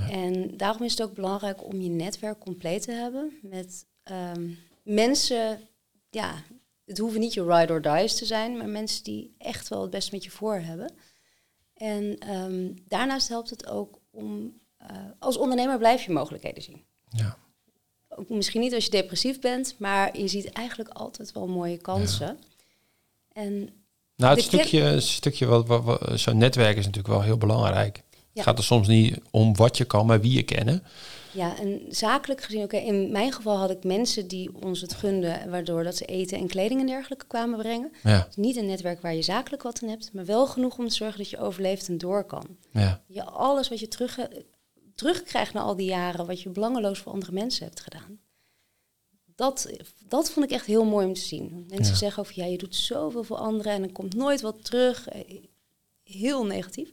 En 0.10 0.58
daarom 0.58 0.84
is 0.84 0.92
het 0.92 1.02
ook 1.02 1.14
belangrijk 1.14 1.66
om 1.66 1.82
je 1.82 1.90
netwerk 1.90 2.40
compleet 2.40 2.82
te 2.82 2.92
hebben 2.92 3.40
met 3.42 3.86
ehm, 4.04 4.50
mensen, 4.84 5.60
ja, 6.10 6.44
het 6.86 6.98
hoeven 6.98 7.20
niet 7.20 7.34
je 7.34 7.46
ride 7.46 7.74
or 7.74 7.82
dies 7.82 8.16
te 8.16 8.26
zijn, 8.26 8.58
maar 8.58 8.70
mensen 8.70 9.04
die 9.04 9.36
echt 9.38 9.68
wel 9.68 9.82
het 9.82 9.90
best 9.90 10.12
met 10.12 10.24
je 10.24 10.32
voor 10.32 10.56
hebben. 10.56 10.94
En 11.74 12.18
ehm, 12.18 12.72
daarnaast 12.88 13.28
helpt 13.28 13.50
het 13.50 13.68
ook 13.68 14.00
om 14.12 14.62
eh, 14.78 14.98
als 15.20 15.38
ondernemer 15.38 15.78
blijf 15.78 16.04
je 16.04 16.12
mogelijkheden 16.12 16.64
zien. 16.64 16.86
Ja. 17.10 17.38
Ook 18.16 18.30
misschien 18.30 18.62
niet 18.62 18.74
als 18.74 18.86
je 18.86 18.92
depressief 18.92 19.40
bent, 19.40 19.76
maar 19.78 20.18
je 20.18 20.28
ziet 20.28 20.50
eigenlijk 20.52 20.90
altijd 20.90 21.32
wel 21.32 21.48
mooie 21.48 21.78
kansen. 21.78 22.38
En 23.34 23.70
Nou, 24.16 24.36
het 24.36 24.44
stukje, 24.44 24.80
het 24.82 25.04
stukje 25.04 25.46
wat, 25.46 25.68
wat, 25.68 25.84
wat- 25.84 26.20
zo'n 26.20 26.38
netwerk 26.38 26.78
is 26.78 26.86
natuurlijk 26.86 27.14
wel 27.14 27.24
heel 27.24 27.38
belangrijk. 27.38 27.98
Ja. 28.12 28.22
Het 28.34 28.44
gaat 28.44 28.58
er 28.58 28.64
soms 28.64 28.88
niet 28.88 29.18
om 29.32 29.56
wat 29.56 29.78
je 29.78 29.86
kan, 29.86 30.06
maar 30.06 30.22
wie 30.22 30.34
je 30.34 30.44
kennen. 30.44 30.84
ja, 31.32 31.58
en 31.60 31.82
zakelijk 31.90 32.42
gezien, 32.44 32.64
oké, 32.64 32.78
in 32.78 33.12
mijn 33.12 33.32
geval 33.34 33.58
had 33.58 33.70
ik 33.72 33.84
mensen 33.84 34.28
die 34.28 34.50
ons 34.64 34.82
het 34.82 34.94
gunden, 34.94 35.50
waardoor 35.50 35.84
dat 35.84 35.96
ze 35.98 36.06
eten 36.06 36.38
en 36.38 36.48
kleding 36.48 36.80
en 36.80 36.88
dergelijke 36.88 37.26
kwamen 37.28 37.58
brengen. 37.60 37.92
Ja, 38.04 38.24
Dus 38.28 38.36
niet 38.36 38.56
een 38.56 38.66
netwerk 38.66 39.02
waar 39.02 39.16
je 39.16 39.22
zakelijk 39.22 39.64
wat 39.64 39.80
aan 39.84 39.90
hebt, 39.90 40.10
maar 40.14 40.26
wel 40.26 40.48
genoeg 40.48 40.78
om 40.78 40.88
te 40.88 40.96
zorgen 40.96 41.18
dat 41.18 41.30
je 41.30 41.38
overleeft 41.40 41.88
en 41.88 41.98
door 41.98 42.24
kan. 42.24 42.46
ja, 42.72 43.02
Je 43.08 43.24
alles 43.24 43.70
wat 43.70 43.80
je 43.80 43.88
terug, 43.88 44.18
terugkrijgt 44.96 45.54
na 45.54 45.62
al 45.62 45.76
die 45.76 45.86
jaren, 45.88 46.26
wat 46.26 46.42
je 46.42 46.50
belangeloos 46.50 47.00
voor 47.00 47.12
andere 47.12 47.32
mensen 47.32 47.66
hebt 47.66 47.80
gedaan. 47.80 48.20
Dat, 49.36 49.70
dat 50.08 50.32
vond 50.32 50.46
ik 50.46 50.52
echt 50.52 50.66
heel 50.66 50.86
mooi 50.86 51.06
om 51.08 51.14
te 51.14 51.22
zien. 51.22 51.66
Mensen 51.70 51.94
Ja. 51.94 52.00
zeggen 52.00 52.22
over, 52.24 52.34
ja, 52.38 52.46
je 52.46 52.58
doet 52.58 52.76
zoveel 52.76 53.24
voor 53.24 53.38
anderen 53.38 53.72
en 53.72 53.84
er 53.84 53.92
komt 53.92 54.16
nooit 54.16 54.42
wat 54.42 54.66
terug. 54.66 55.08
Heel 56.04 56.46
negatief. 56.46 56.90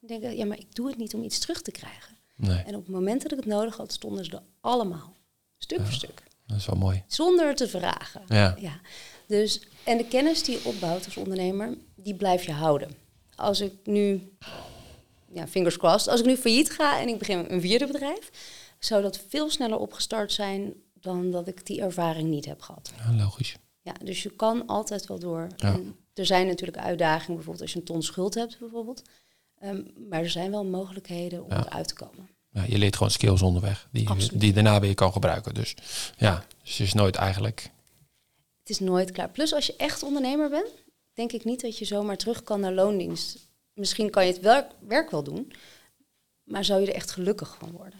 Ik 0.00 0.08
denk, 0.08 0.22
ja, 0.36 0.44
maar 0.44 0.58
ik 0.58 0.74
doe 0.74 0.86
het 0.88 0.96
niet 0.96 1.14
om 1.14 1.22
iets 1.22 1.38
terug 1.38 1.62
te 1.62 1.70
krijgen. 1.70 2.16
nee, 2.36 2.56
En 2.58 2.74
op 2.74 2.84
het 2.86 2.94
moment 2.94 3.22
dat 3.22 3.30
ik 3.32 3.36
het 3.38 3.46
nodig 3.46 3.76
had, 3.76 3.92
stonden 3.92 4.24
ze 4.24 4.30
er 4.30 4.42
allemaal. 4.60 5.14
Stuk 5.58 5.80
voor 5.80 5.92
stuk. 5.92 6.22
dat 6.46 6.56
is 6.58 6.66
wel 6.66 6.76
mooi. 6.76 7.02
Zonder 7.06 7.54
te 7.54 7.68
vragen. 7.68 8.22
Ja, 8.28 8.56
Ja, 8.60 8.80
dus 9.26 9.60
en 9.84 9.96
de 9.96 10.06
kennis 10.08 10.42
die 10.42 10.58
je 10.58 10.64
opbouwt 10.64 11.04
als 11.04 11.16
ondernemer, 11.16 11.78
die 11.94 12.14
blijf 12.14 12.44
je 12.44 12.52
houden. 12.52 12.90
Als 13.34 13.60
ik 13.60 13.72
nu, 13.84 14.32
ja, 15.38 15.46
fingers 15.48 15.76
crossed, 15.76 16.08
als 16.08 16.20
ik 16.20 16.26
nu 16.26 16.36
failliet 16.36 16.70
ga 16.70 17.00
en 17.00 17.08
ik 17.08 17.18
begin 17.18 17.46
een 17.48 17.60
vierde 17.60 17.86
bedrijf, 17.86 18.30
zou 18.78 19.02
dat 19.02 19.20
veel 19.28 19.50
sneller 19.50 19.78
opgestart 19.78 20.32
zijn 20.32 20.72
dan 20.94 21.30
dat 21.30 21.48
ik 21.48 21.66
die 21.66 21.80
ervaring 21.82 22.28
niet 22.28 22.44
heb 22.44 22.60
gehad. 22.60 22.92
ja, 22.96 23.14
logisch. 23.14 23.56
Ja, 23.82 23.92
dus 24.04 24.22
je 24.22 24.30
kan 24.30 24.66
altijd 24.66 25.06
wel 25.06 25.18
door. 25.18 25.46
Ja. 25.56 25.72
En 25.72 25.96
er 26.14 26.26
zijn 26.26 26.46
natuurlijk 26.46 26.78
uitdagingen, 26.78 27.34
bijvoorbeeld 27.34 27.62
als 27.62 27.72
je 27.72 27.78
een 27.78 27.84
ton 27.84 28.02
schuld 28.02 28.34
hebt, 28.34 28.58
bijvoorbeeld. 28.58 29.02
Ehm, 29.58 29.82
maar 30.08 30.20
er 30.20 30.30
zijn 30.30 30.50
wel 30.50 30.64
mogelijkheden 30.64 31.44
om 31.44 31.50
Ja. 31.50 31.66
eruit 31.66 31.88
te 31.88 31.94
komen. 31.94 32.28
Ja, 32.50 32.64
je 32.68 32.78
leert 32.78 32.96
gewoon 32.96 33.12
skills 33.12 33.42
onderweg, 33.42 33.88
die, 33.92 34.08
Absoluut. 34.08 34.40
die 34.40 34.52
daarna 34.52 34.80
weer 34.80 34.94
kan 34.94 35.12
gebruiken. 35.12 35.54
Dus 35.54 35.74
ja, 36.16 36.44
dus 36.62 36.78
het 36.78 36.86
is 36.86 36.92
nooit 36.94 37.16
eigenlijk... 37.16 37.70
Het 38.60 38.70
is 38.70 38.78
nooit 38.80 39.10
klaar. 39.10 39.28
Plus 39.30 39.52
als 39.54 39.66
je 39.66 39.74
echt 39.76 40.02
ondernemer 40.02 40.50
bent, 40.50 40.68
denk 41.14 41.32
ik 41.32 41.44
niet 41.44 41.60
dat 41.60 41.78
je 41.78 41.84
zomaar 41.84 42.16
terug 42.16 42.42
kan 42.42 42.60
naar 42.60 42.72
loondienst. 42.72 43.47
Misschien 43.78 44.10
kan 44.10 44.26
je 44.26 44.32
het 44.32 44.40
werk, 44.40 44.66
werk 44.88 45.10
wel 45.10 45.22
doen, 45.22 45.52
maar 46.44 46.64
zou 46.64 46.80
je 46.80 46.86
er 46.86 46.94
echt 46.94 47.10
gelukkig 47.10 47.56
van 47.58 47.70
worden? 47.70 47.94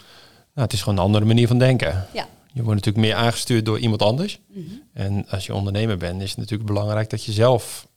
Nou, 0.55 0.67
het 0.67 0.73
is 0.73 0.83
gewoon 0.83 0.99
een 0.99 1.05
andere 1.05 1.25
manier 1.25 1.47
van 1.47 1.59
denken. 1.59 2.07
Ja. 2.13 2.29
Je 2.53 2.63
wordt 2.63 2.85
natuurlijk 2.85 3.07
meer 3.07 3.25
aangestuurd 3.25 3.65
door 3.65 3.79
iemand 3.79 4.03
anders. 4.03 4.41
Mhm. 4.47 4.61
En 4.93 5.27
als 5.29 5.47
je 5.47 5.55
ondernemer 5.55 5.97
bent, 5.97 6.23
is 6.23 6.29
het 6.31 6.39
natuurlijk 6.39 6.69
belangrijk 6.69 7.11
dat 7.11 7.25
je 7.25 7.33
zelf 7.33 7.89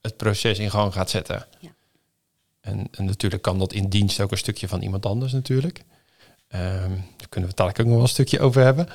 het 0.00 0.16
proces 0.16 0.58
in 0.58 0.70
gang 0.70 0.92
gaat 0.92 1.10
zetten. 1.10 1.46
Ja. 1.60 1.74
En, 2.60 2.88
en 2.90 3.04
natuurlijk 3.04 3.42
kan 3.42 3.58
dat 3.58 3.72
in 3.72 3.88
dienst 3.88 4.20
ook 4.20 4.30
een 4.30 4.38
stukje 4.38 4.68
van 4.68 4.82
iemand 4.82 5.06
anders 5.06 5.32
natuurlijk. 5.32 5.82
Ehm, 6.48 6.90
daar 7.16 7.28
kunnen 7.28 7.50
we 7.50 7.54
het 7.54 7.56
dadelijk 7.56 7.78
ook 7.78 7.86
nog 7.86 7.94
wel 7.94 8.02
een 8.02 8.08
stukje 8.08 8.40
over 8.40 8.62
hebben. 8.62 8.88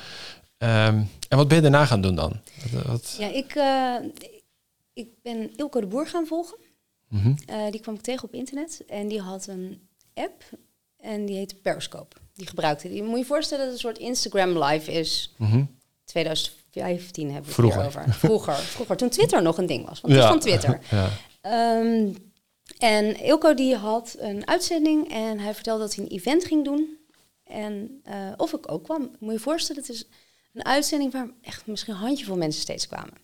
Ehm, 0.58 1.02
en 1.28 1.36
wat 1.36 1.48
ben 1.48 1.56
je 1.56 1.62
daarna 1.62 1.86
gaan 1.86 2.00
doen 2.00 2.14
dan? 2.14 2.40
Wat, 2.72 2.82
wat- 2.86 3.16
Ja, 3.18 3.28
ik, 3.28 3.54
eh, 3.54 3.94
ik 4.92 5.08
ben 5.22 5.56
Ilko 5.56 5.80
de 5.80 5.86
Boer 5.86 6.06
gaan 6.06 6.26
volgen. 6.26 6.58
Mhm. 7.10 7.34
Eh, 7.46 7.70
die 7.70 7.80
kwam 7.80 7.94
ik 7.94 8.00
tegen 8.00 8.24
op 8.24 8.34
internet 8.34 8.84
en 8.86 9.08
die 9.08 9.20
had 9.20 9.46
een 9.46 9.88
app 10.14 10.42
en 10.96 11.26
die 11.26 11.36
heette 11.36 11.54
Periscope. 11.54 12.16
Die 12.34 12.46
gebruikte 12.46 12.88
die. 12.88 13.02
Moet 13.02 13.12
je 13.12 13.18
je 13.18 13.24
voorstellen 13.24 13.64
dat 13.64 13.74
het 13.74 13.84
een 13.84 13.90
soort 13.90 14.02
Instagram 14.08 14.62
live 14.64 14.92
is. 14.92 15.34
Mhm. 15.36 15.64
2015 16.04 17.30
hebben 17.30 17.48
we 17.48 17.54
Vroeger. 17.54 17.82
het 17.82 17.92
hier 17.92 18.00
over. 18.02 18.14
Vroeger, 18.14 18.54
vroeger, 18.76 18.96
toen 18.96 19.08
Twitter 19.08 19.42
nog 19.42 19.58
een 19.58 19.66
ding 19.66 19.88
was. 19.88 20.00
Want 20.00 20.14
het 20.14 20.22
is 20.22 20.28
van 20.28 20.40
Twitter. 20.40 20.80
Ja. 20.90 21.08
Ehm, 21.40 22.12
en 22.78 23.20
Ilko 23.20 23.54
die 23.54 23.74
had 23.76 24.16
een 24.18 24.46
uitzending 24.46 25.12
en 25.12 25.38
hij 25.38 25.54
vertelde 25.54 25.82
dat 25.82 25.94
hij 25.94 26.04
een 26.04 26.10
event 26.10 26.44
ging 26.44 26.64
doen. 26.64 26.98
En 27.44 28.00
eh, 28.04 28.32
of 28.36 28.52
ik 28.52 28.72
ook 28.72 28.84
kwam. 28.84 29.00
Moet 29.00 29.18
je 29.20 29.32
je 29.32 29.38
voorstellen, 29.38 29.82
het 29.82 29.90
is 29.90 30.04
een 30.52 30.64
uitzending 30.64 31.12
waar 31.12 31.28
echt 31.42 31.66
misschien 31.66 31.94
een 31.94 32.00
handjevol 32.00 32.36
mensen 32.36 32.62
steeds 32.62 32.86
kwamen. 32.86 33.14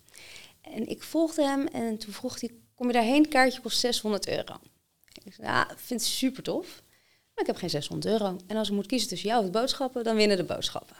En 0.61 0.89
ik 0.89 1.03
volgde 1.03 1.43
hem 1.43 1.67
en 1.67 1.99
toen 1.99 2.13
vroeg 2.13 2.41
hij, 2.41 2.51
kom 2.77 2.87
je 2.87 2.93
daarheen? 2.93 3.29
Kaartje 3.29 3.61
kost 3.61 3.79
600 3.79 4.29
euro. 4.29 4.55
Ik 5.25 5.35
zei, 5.35 5.47
ja, 5.47 5.67
vind 5.77 6.01
het 6.01 6.11
super 6.11 6.43
tof. 6.43 6.83
Maar 7.35 7.45
ik 7.45 7.47
heb 7.47 7.57
geen 7.57 7.71
600 7.71 8.13
euro. 8.13 8.37
En 8.47 8.57
als 8.57 8.69
ik 8.69 8.75
moet 8.75 8.87
kiezen 8.87 9.09
tussen 9.09 9.29
jou 9.29 9.41
of 9.41 9.47
de 9.47 9.59
boodschappen, 9.59 10.05
dan 10.05 10.17
winnen 10.17 10.37
de 10.37 10.45
boodschappen. 10.45 10.97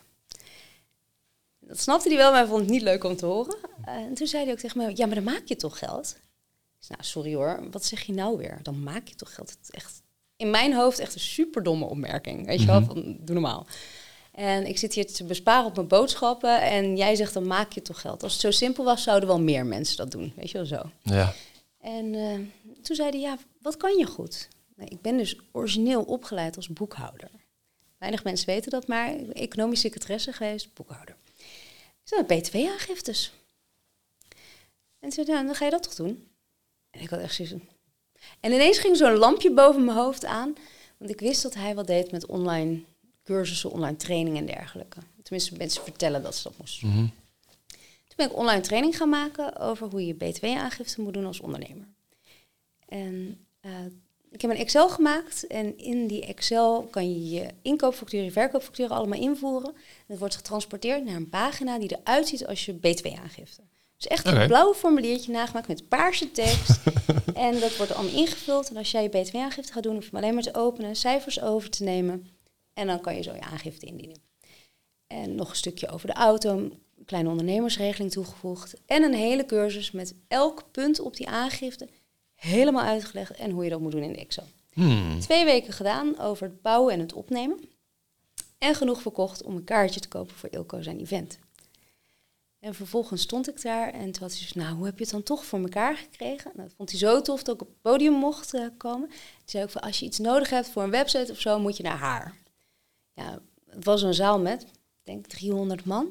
Dat 1.61 1.81
snapte 1.81 2.09
hij 2.09 2.17
wel, 2.17 2.31
maar 2.31 2.39
hij 2.41 2.49
vond 2.49 2.61
het 2.61 2.71
niet 2.71 2.83
leuk 2.83 3.05
om 3.05 3.17
te 3.17 3.27
horen. 3.27 3.57
Eh, 3.85 3.95
en 3.95 4.15
toen 4.15 4.27
zei 4.27 4.45
hij 4.45 4.53
ook 4.53 4.59
tegen 4.59 4.79
mij, 4.79 4.93
ja, 4.95 5.07
maar 5.07 5.15
dan 5.15 5.25
maak 5.25 5.47
je 5.47 5.57
toch 5.57 5.79
geld? 5.79 6.17
Nou, 6.89 7.03
sorry 7.05 7.35
hoor, 7.35 7.71
wat 7.71 7.85
zeg 7.85 8.03
je 8.03 8.13
nou 8.13 8.37
weer? 8.37 8.59
Dan 8.63 8.83
maak 8.83 9.09
je 9.09 9.15
toch 9.15 9.35
geld? 9.35 9.51
Het 9.51 9.59
is 9.63 9.71
echt, 9.71 10.03
in 10.37 10.51
mijn 10.51 10.75
hoofd 10.75 10.99
echt 10.99 11.15
een 11.15 11.21
superdomme 11.21 11.85
opmerking. 11.85 12.47
Weet 12.47 12.61
je 12.61 12.67
wel, 12.67 12.85
van, 12.85 13.17
doe 13.21 13.35
normaal. 13.35 13.67
En 14.33 14.67
ik 14.67 14.79
zit 14.79 14.95
hier 14.95 15.13
te 15.13 15.25
besparen 15.25 15.67
op 15.67 15.75
mijn 15.75 15.89
boodschappen 15.89 16.63
en 16.63 16.97
jij 16.97 17.15
zegt, 17.15 17.35
dan 17.35 17.47
maak 17.47 17.73
je 17.73 17.83
toch 17.83 18.01
geld. 18.01 18.23
Als 18.23 18.33
het 18.33 18.41
zo 18.41 18.51
simpel 18.51 18.85
was, 18.85 19.03
zouden 19.03 19.29
wel 19.29 19.41
meer 19.41 19.67
mensen 19.67 19.97
dat 19.97 20.11
doen. 20.11 20.33
Weet 20.37 20.51
je 20.51 20.57
wel 20.57 20.67
zo. 20.67 20.83
ja. 21.03 21.35
En 21.87 22.15
eh, 22.15 22.39
toen 22.83 22.97
zei 22.97 23.11
hij, 23.11 23.21
ja, 23.21 23.39
wat 23.63 23.77
kan 23.77 23.97
je 23.97 24.07
goed? 24.07 24.49
Nee, 24.77 24.89
ik 24.89 25.01
ben 25.01 25.17
dus 25.17 25.37
origineel 25.53 26.03
opgeleid 26.03 26.57
als 26.57 26.69
boekhouder. 26.69 27.31
Weinig 27.99 28.25
mensen 28.25 28.47
weten 28.47 28.71
dat, 28.71 28.87
maar 28.87 29.11
ik 29.11 29.27
ben 29.27 29.35
economisch 29.35 29.81
secretaresse 29.81 30.33
geweest, 30.33 30.75
boekhouder. 30.75 31.17
Ik 31.37 31.45
zei, 32.05 32.23
btw-aangiftes. 32.23 33.33
En 34.99 35.13
zei 35.13 35.27
nou, 35.27 35.47
dan 35.47 35.55
ga 35.55 35.65
je 35.65 35.71
dat 35.71 35.83
toch 35.83 35.95
doen? 35.95 36.29
En 36.91 37.01
ik 37.01 37.11
had 37.11 37.21
echt 37.21 37.35
zoiets 37.35 37.55
En 38.41 38.53
ineens 38.53 38.79
ging 38.79 38.97
zo'n 38.97 39.17
lampje 39.17 39.53
boven 39.53 39.85
mijn 39.85 39.97
hoofd 39.97 40.25
aan. 40.25 40.55
Want 40.97 41.11
ik 41.11 41.21
wist 41.21 41.43
dat 41.43 41.55
hij 41.55 41.75
wat 41.75 41.87
deed 41.87 42.11
met 42.11 42.27
online 42.27 42.83
cursussen, 43.25 43.71
online 43.71 43.97
training 43.97 44.37
en 44.37 44.47
dergelijke. 44.47 44.99
Tenminste, 45.23 45.57
mensen 45.57 45.83
vertellen 45.83 46.23
dat 46.23 46.35
ze 46.35 46.43
dat 46.43 46.59
moesten. 46.59 46.89
Mhm. 46.89 47.07
Toen 48.17 48.27
ben 48.27 48.37
ik 48.37 48.43
online 48.43 48.61
training 48.61 48.97
gaan 48.97 49.09
maken 49.09 49.59
over 49.59 49.89
hoe 49.89 50.07
je 50.07 50.15
btw-aangifte 50.15 51.01
moet 51.01 51.15
doen 51.15 51.27
als 51.27 51.41
ondernemer. 51.41 51.89
En 52.89 53.47
eh, 53.61 53.71
ik 54.31 54.41
heb 54.41 54.51
een 54.51 54.57
Excel 54.57 54.89
gemaakt 54.89 55.47
en 55.47 55.79
in 55.79 56.07
die 56.07 56.27
Excel 56.27 56.83
kan 56.91 57.11
je 57.11 57.31
je 57.31 57.49
inkoopfacturen, 57.63 58.25
je 58.25 58.33
verkoopfacturen 58.33 58.97
allemaal 58.97 59.21
invoeren. 59.21 59.75
Dat 60.07 60.19
wordt 60.19 60.37
getransporteerd 60.37 61.05
naar 61.05 61.15
een 61.15 61.29
pagina 61.29 61.79
die 61.79 61.97
eruit 61.99 62.29
ziet 62.29 62.47
als 62.47 62.65
je 62.65 62.75
btw-aangifte. 62.75 63.63
Dus 63.97 64.07
echt 64.07 64.27
een 64.27 64.47
blauw 64.47 64.75
formuliertje 64.75 65.33
nagemaakt 65.33 65.69
met 65.69 65.89
paarse 65.89 66.31
tekst. 66.31 66.81
en 67.35 67.61
dat 67.61 67.77
wordt 67.77 67.95
allemaal 67.95 68.21
ingevuld. 68.21 68.71
En 68.71 68.77
als 68.77 68.91
jij 68.91 69.03
je 69.03 69.09
btw-aangifte 69.09 69.73
gaat 69.73 69.83
doen, 69.83 69.95
hoef 69.95 70.05
je 70.05 70.11
hem 70.11 70.21
alleen 70.21 70.35
maar 70.35 70.43
te 70.43 70.55
openen, 70.55 70.97
cijfers 70.97 71.41
over 71.41 71.71
te 71.71 71.85
nemen. 71.85 72.27
En 72.73 72.87
dan 72.87 73.01
kan 73.01 73.15
je 73.15 73.23
zo 73.23 73.35
je 73.35 73.41
aangifte 73.41 73.87
indienen. 73.87 74.19
En 75.07 75.35
nog 75.35 75.51
een 75.51 75.57
stukje 75.57 75.89
over 75.89 76.07
de 76.07 76.15
auto, 76.15 76.71
kleine 77.07 77.29
ondernemersregeling 77.29 78.11
toegevoegd. 78.11 78.75
En 78.87 79.03
een 79.03 79.15
hele 79.15 79.45
cursus 79.45 79.91
met 79.91 80.15
elk 80.29 80.65
punt 80.71 81.01
op 81.01 81.17
die 81.17 81.29
aangifte 81.29 81.89
helemaal 82.35 82.85
uitgelegd 82.85 83.31
en 83.31 83.51
hoe 83.51 83.65
je 83.65 83.71
dat 83.71 83.81
moet 83.81 83.93
doen 83.93 84.03
in 84.03 84.13
de 84.13 84.19
Excel. 84.19 84.45
Hmm. 84.73 85.21
Twee 85.21 85.45
weken 85.45 85.73
gedaan 85.73 86.19
over 86.19 86.47
het 86.47 86.63
bouwen 86.63 86.95
en 86.95 87.01
het 87.01 87.13
opnemen. 87.13 87.61
En 88.59 88.75
genoeg 88.75 89.01
verkocht 89.01 89.43
om 89.43 89.57
een 89.57 89.65
kaartje 89.65 90.01
te 90.01 90.09
kopen 90.09 90.37
voor 90.37 90.49
Ilko 90.53 90.83
zijn 90.83 91.01
event. 91.01 91.39
En 92.59 92.75
vervolgens 92.75 93.23
stond 93.23 93.49
ik 93.49 93.63
daar 93.63 93.93
en 93.93 94.13
toen 94.13 94.23
had 94.23 94.31
hij 94.31 94.39
zoiets 94.39 94.53
nou, 94.53 94.77
hoe 94.77 94.85
heb 94.85 94.99
je 94.99 95.03
het 95.03 95.13
dan 95.13 95.23
toch 95.23 95.45
voor 95.45 95.59
elkaar 95.59 95.97
gekregen? 95.97 96.51
Nou, 96.55 96.69
dat 96.69 96.77
vond 96.77 96.91
hij 96.91 96.99
zo 96.99 97.23
tof 97.23 97.43
dat 97.43 97.55
ik 97.55 97.61
op 97.61 97.69
het 97.69 97.81
podium 97.81 98.13
mocht 98.13 98.55
eh, 98.55 98.67
komen. 98.77 99.09
Toen 99.09 99.19
zei 99.45 99.65
ook 99.65 99.71
van, 99.71 99.81
als 99.81 99.99
je 99.99 100.07
iets 100.07 100.19
nodig 100.19 100.51
hebt 100.51 100.69
voor 100.69 100.83
een 100.83 100.91
website 100.91 101.33
of 101.33 101.41
zo, 101.41 101.59
moet 101.59 101.77
je 101.77 101.83
naar 101.83 101.97
haar. 101.97 102.37
Ja, 103.13 103.41
het 103.71 103.85
was 103.85 104.03
een 104.03 104.15
zaal 104.15 104.41
met, 104.41 104.63
ik 104.63 104.69
denk 105.03 105.27
300 105.27 105.85
man. 105.85 106.09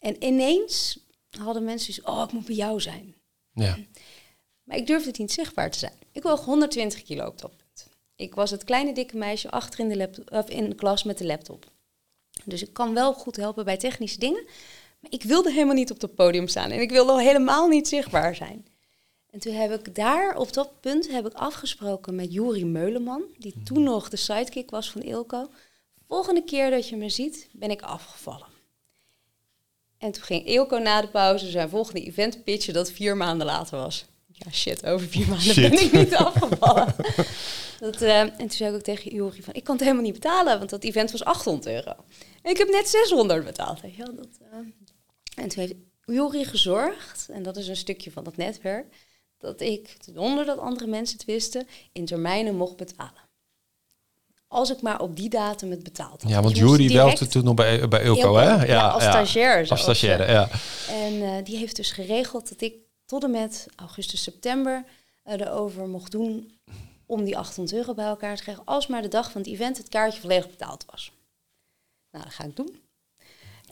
En 0.00 0.24
ineens 0.24 0.98
hadden 1.38 1.64
mensen 1.64 1.94
zoiets, 1.94 2.12
oh, 2.12 2.24
ik 2.24 2.32
moet 2.32 2.46
bij 2.46 2.54
jou 2.54 2.80
zijn. 2.80 3.14
Ja. 3.52 3.78
Maar 4.62 4.76
ik 4.76 4.86
durfde 4.86 5.08
het 5.08 5.18
niet 5.18 5.32
zichtbaar 5.32 5.70
te 5.70 5.78
zijn. 5.78 5.98
Ik 6.12 6.22
woog 6.22 6.44
120 6.44 7.02
kilo 7.02 7.26
op 7.26 7.40
dat 7.40 7.56
punt. 7.56 7.88
Ik 8.16 8.34
was 8.34 8.50
het 8.50 8.64
kleine 8.64 8.94
dikke 8.94 9.16
meisje 9.16 9.50
achter 9.50 9.80
in 9.80 9.88
de, 9.88 9.96
laptop, 9.96 10.32
of 10.32 10.48
in 10.48 10.68
de 10.68 10.74
klas 10.74 11.02
met 11.02 11.18
de 11.18 11.26
laptop. 11.26 11.70
Dus 12.44 12.62
ik 12.62 12.72
kan 12.72 12.94
wel 12.94 13.14
goed 13.14 13.36
helpen 13.36 13.64
bij 13.64 13.76
technische 13.76 14.18
dingen. 14.18 14.44
Maar 15.00 15.10
ik 15.10 15.22
wilde 15.22 15.52
helemaal 15.52 15.74
niet 15.74 15.90
op 15.90 16.00
het 16.00 16.14
podium 16.14 16.48
staan. 16.48 16.70
En 16.70 16.80
ik 16.80 16.90
wilde 16.90 17.12
al 17.12 17.18
helemaal 17.18 17.68
niet 17.68 17.88
zichtbaar 17.88 18.34
zijn. 18.34 18.66
En 19.30 19.40
toen 19.40 19.54
heb 19.54 19.72
ik 19.72 19.94
daar, 19.94 20.36
op 20.36 20.52
dat 20.52 20.80
punt, 20.80 21.10
heb 21.10 21.26
ik 21.26 21.32
afgesproken 21.32 22.14
met 22.14 22.32
Juri 22.32 22.64
Meuleman. 22.64 23.22
Die 23.38 23.62
toen 23.64 23.82
nog 23.82 24.08
de 24.08 24.16
sidekick 24.16 24.70
was 24.70 24.90
van 24.90 25.02
Ilko. 25.02 25.50
Volgende 26.08 26.44
keer 26.44 26.70
dat 26.70 26.88
je 26.88 26.96
me 26.96 27.08
ziet, 27.08 27.48
ben 27.52 27.70
ik 27.70 27.82
afgevallen. 27.82 28.49
En 30.00 30.12
toen 30.12 30.22
ging 30.22 30.46
Ilko 30.46 30.78
na 30.78 31.00
de 31.00 31.08
pauze 31.08 31.50
zijn 31.50 31.68
volgende 31.68 32.04
event 32.04 32.44
pitchen 32.44 32.74
dat 32.74 32.90
vier 32.90 33.16
maanden 33.16 33.46
later 33.46 33.78
was. 33.78 34.04
ja 34.26 34.50
shit, 34.50 34.86
over 34.86 35.08
vier 35.08 35.28
maanden 35.32 35.54
Shit. 35.54 35.70
ben 35.70 35.84
ik 35.84 35.92
niet 35.92 36.14
afgevallen. 36.14 36.94
dat, 37.80 38.02
eh, 38.02 38.20
en 38.20 38.36
toen 38.36 38.50
zei 38.50 38.70
ik 38.70 38.76
ook 38.76 38.82
tegen 38.82 39.14
Jori 39.14 39.42
van, 39.42 39.54
ik 39.54 39.64
kan 39.64 39.74
het 39.74 39.84
helemaal 39.84 40.04
niet 40.04 40.12
betalen, 40.12 40.58
want 40.58 40.70
dat 40.70 40.84
event 40.84 41.10
was 41.10 41.24
800 41.24 41.66
euro. 41.66 41.94
En 42.42 42.50
ik 42.50 42.58
heb 42.58 42.68
net 42.68 42.88
600 42.88 43.44
betaald. 43.44 43.80
Weet 43.80 43.94
je 43.94 44.02
wel? 44.04 44.14
Dat, 44.14 44.38
eh, 44.50 44.58
en 45.34 45.48
toen 45.48 45.62
heeft 45.62 45.74
Jori 46.04 46.44
gezorgd, 46.44 47.28
en 47.30 47.42
dat 47.42 47.56
is 47.56 47.68
een 47.68 47.76
stukje 47.76 48.10
van 48.10 48.24
dat 48.24 48.36
netwerk, 48.36 48.86
dat 49.38 49.60
ik, 49.60 49.96
zonder 50.14 50.44
dat 50.44 50.58
andere 50.58 50.86
mensen 50.86 51.16
het 51.16 51.26
wisten, 51.26 51.66
in 51.92 52.04
termijnen 52.04 52.56
mocht 52.56 52.76
betalen. 52.76 53.28
Als 54.52 54.70
ik 54.70 54.82
maar 54.82 55.00
op 55.00 55.16
die 55.16 55.28
datum 55.28 55.70
het 55.70 55.82
betaald 55.82 56.22
had. 56.22 56.30
Ja, 56.30 56.42
want 56.42 56.46
moest 56.46 56.56
Jury 56.56 56.86
direct- 56.86 57.04
werkte 57.04 57.26
toen 57.26 57.44
nog 57.44 57.54
bij, 57.54 57.88
bij 57.88 58.02
Ilko, 58.02 58.36
hè? 58.36 58.64
ja, 58.64 58.88
als 58.88 59.02
stagiair 59.02 59.58
Als 59.58 59.68
zelfs, 59.68 59.82
stagiaire, 59.82 60.32
ja. 60.32 60.32
ja. 60.32 60.48
En 60.94 61.22
eh, 61.22 61.44
die 61.44 61.56
heeft 61.56 61.76
dus 61.76 61.90
geregeld 61.90 62.48
dat 62.48 62.60
ik 62.60 62.74
tot 63.06 63.24
en 63.24 63.30
met 63.30 63.66
augustus, 63.76 64.22
september 64.22 64.84
eh 65.22 65.40
erover 65.40 65.88
mocht 65.88 66.10
doen 66.12 66.52
om 67.06 67.24
die 67.24 67.38
800 67.38 67.76
euro 67.76 67.94
bij 67.94 68.04
elkaar 68.06 68.36
te 68.36 68.42
krijgen. 68.42 68.64
Als 68.64 68.86
maar 68.86 69.02
de 69.02 69.08
dag 69.08 69.30
van 69.30 69.40
het 69.40 69.50
event 69.50 69.76
het 69.76 69.88
kaartje 69.88 70.20
volledig 70.20 70.50
betaald 70.50 70.84
was. 70.90 71.12
Nou, 72.10 72.24
dat 72.24 72.34
ga 72.34 72.44
ik 72.44 72.56
doen. 72.56 72.80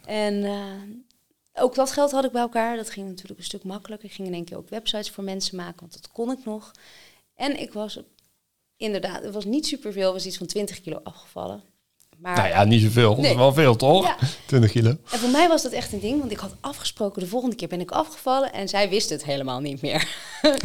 En 0.04 0.44
eh, 0.44 1.62
ook 1.62 1.74
dat 1.74 1.92
geld 1.92 2.10
had 2.10 2.24
ik 2.24 2.32
bij 2.32 2.40
elkaar. 2.40 2.76
Dat 2.76 2.90
ging 2.90 3.08
natuurlijk 3.08 3.38
een 3.38 3.44
stuk 3.46 3.64
makkelijker. 3.64 4.08
Ik 4.08 4.14
ging 4.14 4.28
in 4.28 4.34
één 4.34 4.44
keer 4.44 4.56
ook 4.56 4.68
websites 4.68 5.10
voor 5.10 5.24
mensen 5.24 5.56
maken, 5.56 5.80
want 5.80 5.92
dat 5.92 6.12
kon 6.12 6.30
ik 6.30 6.44
nog. 6.44 6.70
En 7.34 7.60
ik 7.60 7.72
was 7.72 8.00
inderdaad, 8.78 9.22
het 9.22 9.34
was 9.34 9.44
niet 9.44 9.66
superveel, 9.66 10.04
het 10.04 10.12
was 10.12 10.26
iets 10.26 10.36
van 10.36 10.46
20 10.46 10.80
kilo 10.80 11.00
afgevallen. 11.02 11.62
Maar 12.18 12.36
Nou 12.36 12.48
ja, 12.48 12.64
niet 12.64 12.82
zoveel. 12.82 13.10
Dat 13.14 13.18
Nee. 13.20 13.30
is 13.30 13.36
wel 13.36 13.52
veel, 13.52 13.76
toch? 13.76 14.06
Ja. 14.06 14.16
20 14.46 14.70
kilo. 14.70 14.88
en 14.88 15.18
voor 15.18 15.28
mij 15.30 15.48
was 15.48 15.62
dat 15.62 15.72
echt 15.72 15.92
een 15.92 16.00
ding, 16.00 16.18
want 16.18 16.30
ik 16.32 16.38
had 16.38 16.54
afgesproken, 16.60 17.20
de 17.22 17.28
volgende 17.28 17.56
keer 17.56 17.68
ben 17.68 17.80
ik 17.80 17.90
afgevallen 17.90 18.52
en 18.52 18.68
zij 18.68 18.88
wist 18.88 19.10
het 19.10 19.24
helemaal 19.24 19.60
niet 19.60 19.82
meer. 19.82 20.08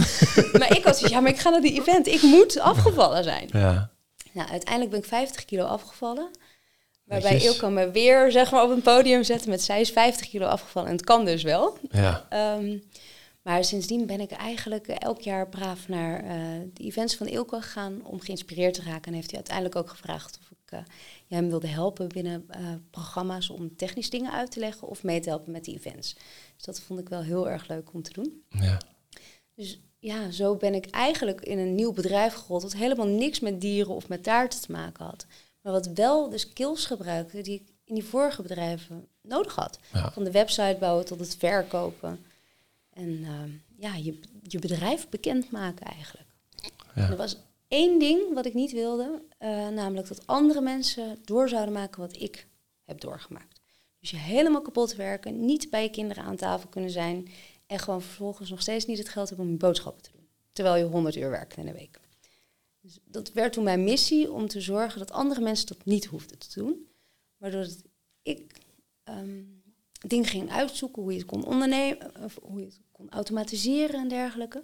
maar 0.60 0.76
ik 0.78 0.84
was 0.84 1.00
dus, 1.00 1.10
ja, 1.10 1.20
maar 1.20 1.32
ik 1.32 1.40
ga 1.40 1.50
naar 1.50 1.62
die 1.62 1.80
event, 1.80 2.08
ik 2.08 2.22
moet 2.22 2.60
afgevallen 2.60 3.24
zijn. 3.24 3.50
Ja. 3.52 3.92
Nou, 4.32 4.50
uiteindelijk 4.50 4.92
ben 4.92 5.00
ik 5.00 5.06
50 5.06 5.46
kilo 5.46 5.64
afgevallen. 5.64 6.30
Waarbij. 7.04 7.42
Ilko 7.42 7.70
me 7.70 7.92
weer 7.92 8.32
zeg 8.32 8.52
maar, 8.52 8.64
op 8.64 8.70
een 8.70 8.82
podium 8.82 9.24
zette 9.24 9.50
met 9.50 9.62
zij 9.62 9.82
is 9.82 9.90
50 9.90 10.30
kilo 10.30 10.46
afgevallen. 10.46 10.90
En 10.90 10.96
het 10.96 11.06
kan 11.06 11.26
dus 11.26 11.44
wel. 11.44 11.78
Ja. 11.92 12.26
Ehm, 12.30 12.78
maar 13.44 13.64
sindsdien 13.64 14.06
ben 14.06 14.20
ik 14.20 14.32
eigenlijk 14.32 14.88
elk 14.88 15.22
jaar 15.22 15.50
braaf 15.50 15.88
naar 15.88 16.24
eh, 16.24 16.38
de 16.74 16.84
events 16.84 17.16
van 17.16 17.28
Ilko 17.28 17.60
gegaan 17.60 18.06
om 18.06 18.20
geïnspireerd 18.20 18.74
te 18.74 18.82
raken. 18.82 19.08
En 19.08 19.14
heeft 19.14 19.30
hij 19.30 19.40
uiteindelijk 19.40 19.76
ook 19.76 19.90
gevraagd 19.90 20.40
of 20.42 20.52
ik 20.52 20.58
ja, 21.28 21.36
hem 21.36 21.50
wilde 21.50 21.68
helpen 21.68 22.08
binnen 22.08 22.46
eh, 22.48 22.60
programma's 22.90 23.50
om 23.50 23.76
technisch 23.76 24.10
dingen 24.10 24.32
uit 24.32 24.52
te 24.52 24.60
leggen 24.60 24.88
of 24.88 25.04
mee 25.04 25.20
te 25.20 25.30
helpen 25.30 25.52
met 25.52 25.64
die 25.64 25.76
events. 25.76 26.14
Dus 26.56 26.66
dat 26.66 26.80
vond 26.80 27.00
ik 27.00 27.10
wel 27.10 27.22
heel 27.22 27.50
erg 27.50 27.68
leuk 27.68 27.94
om 27.94 28.02
te 28.02 28.14
doen. 28.14 28.44
ja. 28.50 28.78
Dus 29.56 29.80
ja, 30.00 30.32
zo 30.32 30.56
ben 30.56 30.74
ik 30.74 30.90
eigenlijk 30.90 31.42
in 31.42 31.60
een 31.60 31.76
nieuw 31.76 31.92
bedrijf 31.92 32.34
gerold 32.34 32.62
dat 32.62 32.74
helemaal 32.74 33.08
niks 33.08 33.40
met 33.40 33.62
dieren 33.62 33.94
of 33.94 34.08
met 34.08 34.24
taarten 34.24 34.62
te 34.62 34.72
maken 34.72 35.06
had. 35.06 35.26
Maar 35.62 35.74
wat 35.74 35.88
wel 35.88 36.30
de 36.30 36.38
skills 36.38 36.86
gebruikte 36.86 37.42
die 37.42 37.56
ik 37.56 37.74
in 37.84 37.96
die 37.96 38.04
vorige 38.04 38.42
bedrijven 38.42 39.08
nodig 39.22 39.56
had. 39.56 39.80
Ja. 39.94 40.12
Van 40.12 40.24
de 40.24 40.32
website 40.32 40.78
bouwen 40.80 41.06
tot 41.06 41.20
het 41.20 41.36
verkopen. 41.36 42.26
En 42.94 43.24
ehm, 43.24 43.50
ja, 43.78 43.96
je, 43.96 44.20
je 44.42 44.60
bedrijf 44.60 45.10
bekendmaken 45.10 45.86
eigenlijk. 45.86 46.28
Ja. 46.96 47.10
Er 47.10 47.18
was 47.18 47.38
één 47.68 48.00
ding 48.00 48.34
wat 48.34 48.46
ik 48.46 48.54
niet 48.54 48.72
wilde, 48.72 49.22
eh, 49.38 49.68
namelijk 49.68 50.08
dat 50.08 50.28
andere 50.28 50.62
mensen 50.62 51.18
door 51.26 51.50
zouden 51.50 51.74
maken 51.74 52.02
wat 52.02 52.22
ik 52.22 52.48
heb 52.84 53.00
doorgemaakt. 53.00 53.62
Dus 54.00 54.10
je 54.10 54.18
helemaal 54.18 54.62
kapot 54.62 54.96
werken, 54.96 55.46
niet 55.46 55.70
bij 55.70 55.84
je 55.84 55.90
kinderen 55.90 56.24
aan 56.24 56.36
tafel 56.36 56.70
kunnen 56.70 56.90
zijn 56.90 57.28
en 57.68 57.80
gewoon 57.80 58.02
vervolgens 58.02 58.50
nog 58.50 58.62
steeds 58.62 58.86
niet 58.86 58.98
het 58.98 59.10
geld 59.10 59.28
hebben 59.28 59.46
om 59.46 59.52
je 59.52 59.58
boodschappen 59.58 60.04
te 60.04 60.12
doen. 60.14 60.28
Terwijl 60.52 60.86
je 60.86 60.92
100 60.92 61.16
uur 61.16 61.30
werkt 61.30 61.58
in 61.58 61.66
de 61.66 61.72
week. 61.72 62.00
Dus 62.82 63.00
dat 63.06 63.32
werd 63.32 63.54
toen 63.54 63.64
mijn 63.64 63.84
missie 63.84 64.32
om 64.32 64.48
te 64.48 64.62
zorgen 64.62 65.00
dat 65.00 65.12
andere 65.12 65.42
mensen 65.42 65.68
dat 65.68 65.86
niet 65.86 66.06
hoefden 66.06 66.38
te 66.38 66.60
doen. 66.60 66.88
Waardoor 67.38 67.68
ik 68.22 68.52
ehm, 69.04 69.42
dingen 70.10 70.26
ging 70.26 70.52
uitzoeken 70.52 71.02
hoe 71.02 71.12
je 71.12 71.18
het 71.18 71.28
kon 71.28 71.46
ondernemen, 71.46 72.12
hoe 72.42 72.60
je 72.60 72.66
het 72.66 72.80
kon 72.92 73.10
automatiseren 73.10 74.00
en 74.00 74.08
dergelijke. 74.08 74.64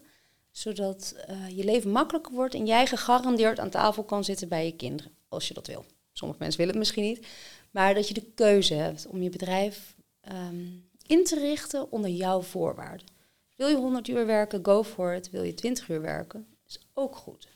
Zodat 0.52 1.16
eh, 1.28 1.50
je 1.50 1.64
leven 1.64 1.92
makkelijker 1.92 2.34
wordt 2.34 2.54
en 2.54 2.66
jij 2.66 2.88
gegarandeerd 2.88 3.60
aan 3.60 3.70
tafel 3.70 4.04
kan 4.04 4.24
zitten 4.24 4.48
bij 4.48 4.66
je 4.66 4.76
kinderen. 4.76 5.12
Als 5.28 5.48
je 5.48 5.54
dat 5.54 5.68
wil. 5.68 5.86
Sommige 6.14 6.40
mensen 6.40 6.60
willen 6.60 6.74
het 6.74 6.84
misschien 6.84 7.04
niet. 7.04 7.28
Maar 7.72 7.94
dat 7.94 8.08
je 8.08 8.14
de 8.14 8.32
keuze 8.36 8.74
hebt 8.74 9.08
om 9.08 9.22
je 9.22 9.30
bedrijf 9.30 9.96
ehm, 10.22 10.66
in 11.06 11.24
te 11.24 11.40
richten 11.40 11.92
onder 11.92 12.10
jouw 12.10 12.42
voorwaarden. 12.42 13.08
Wil 13.56 13.68
je 13.68 13.76
100 13.76 14.08
uur 14.08 14.26
werken, 14.26 14.66
go 14.66 14.84
for 14.84 15.14
it. 15.14 15.30
Wil 15.30 15.44
je 15.44 15.54
20 15.54 15.90
uur 15.90 16.02
werken, 16.02 16.48
is 16.68 16.80
ook 16.94 17.16
goed. 17.16 17.48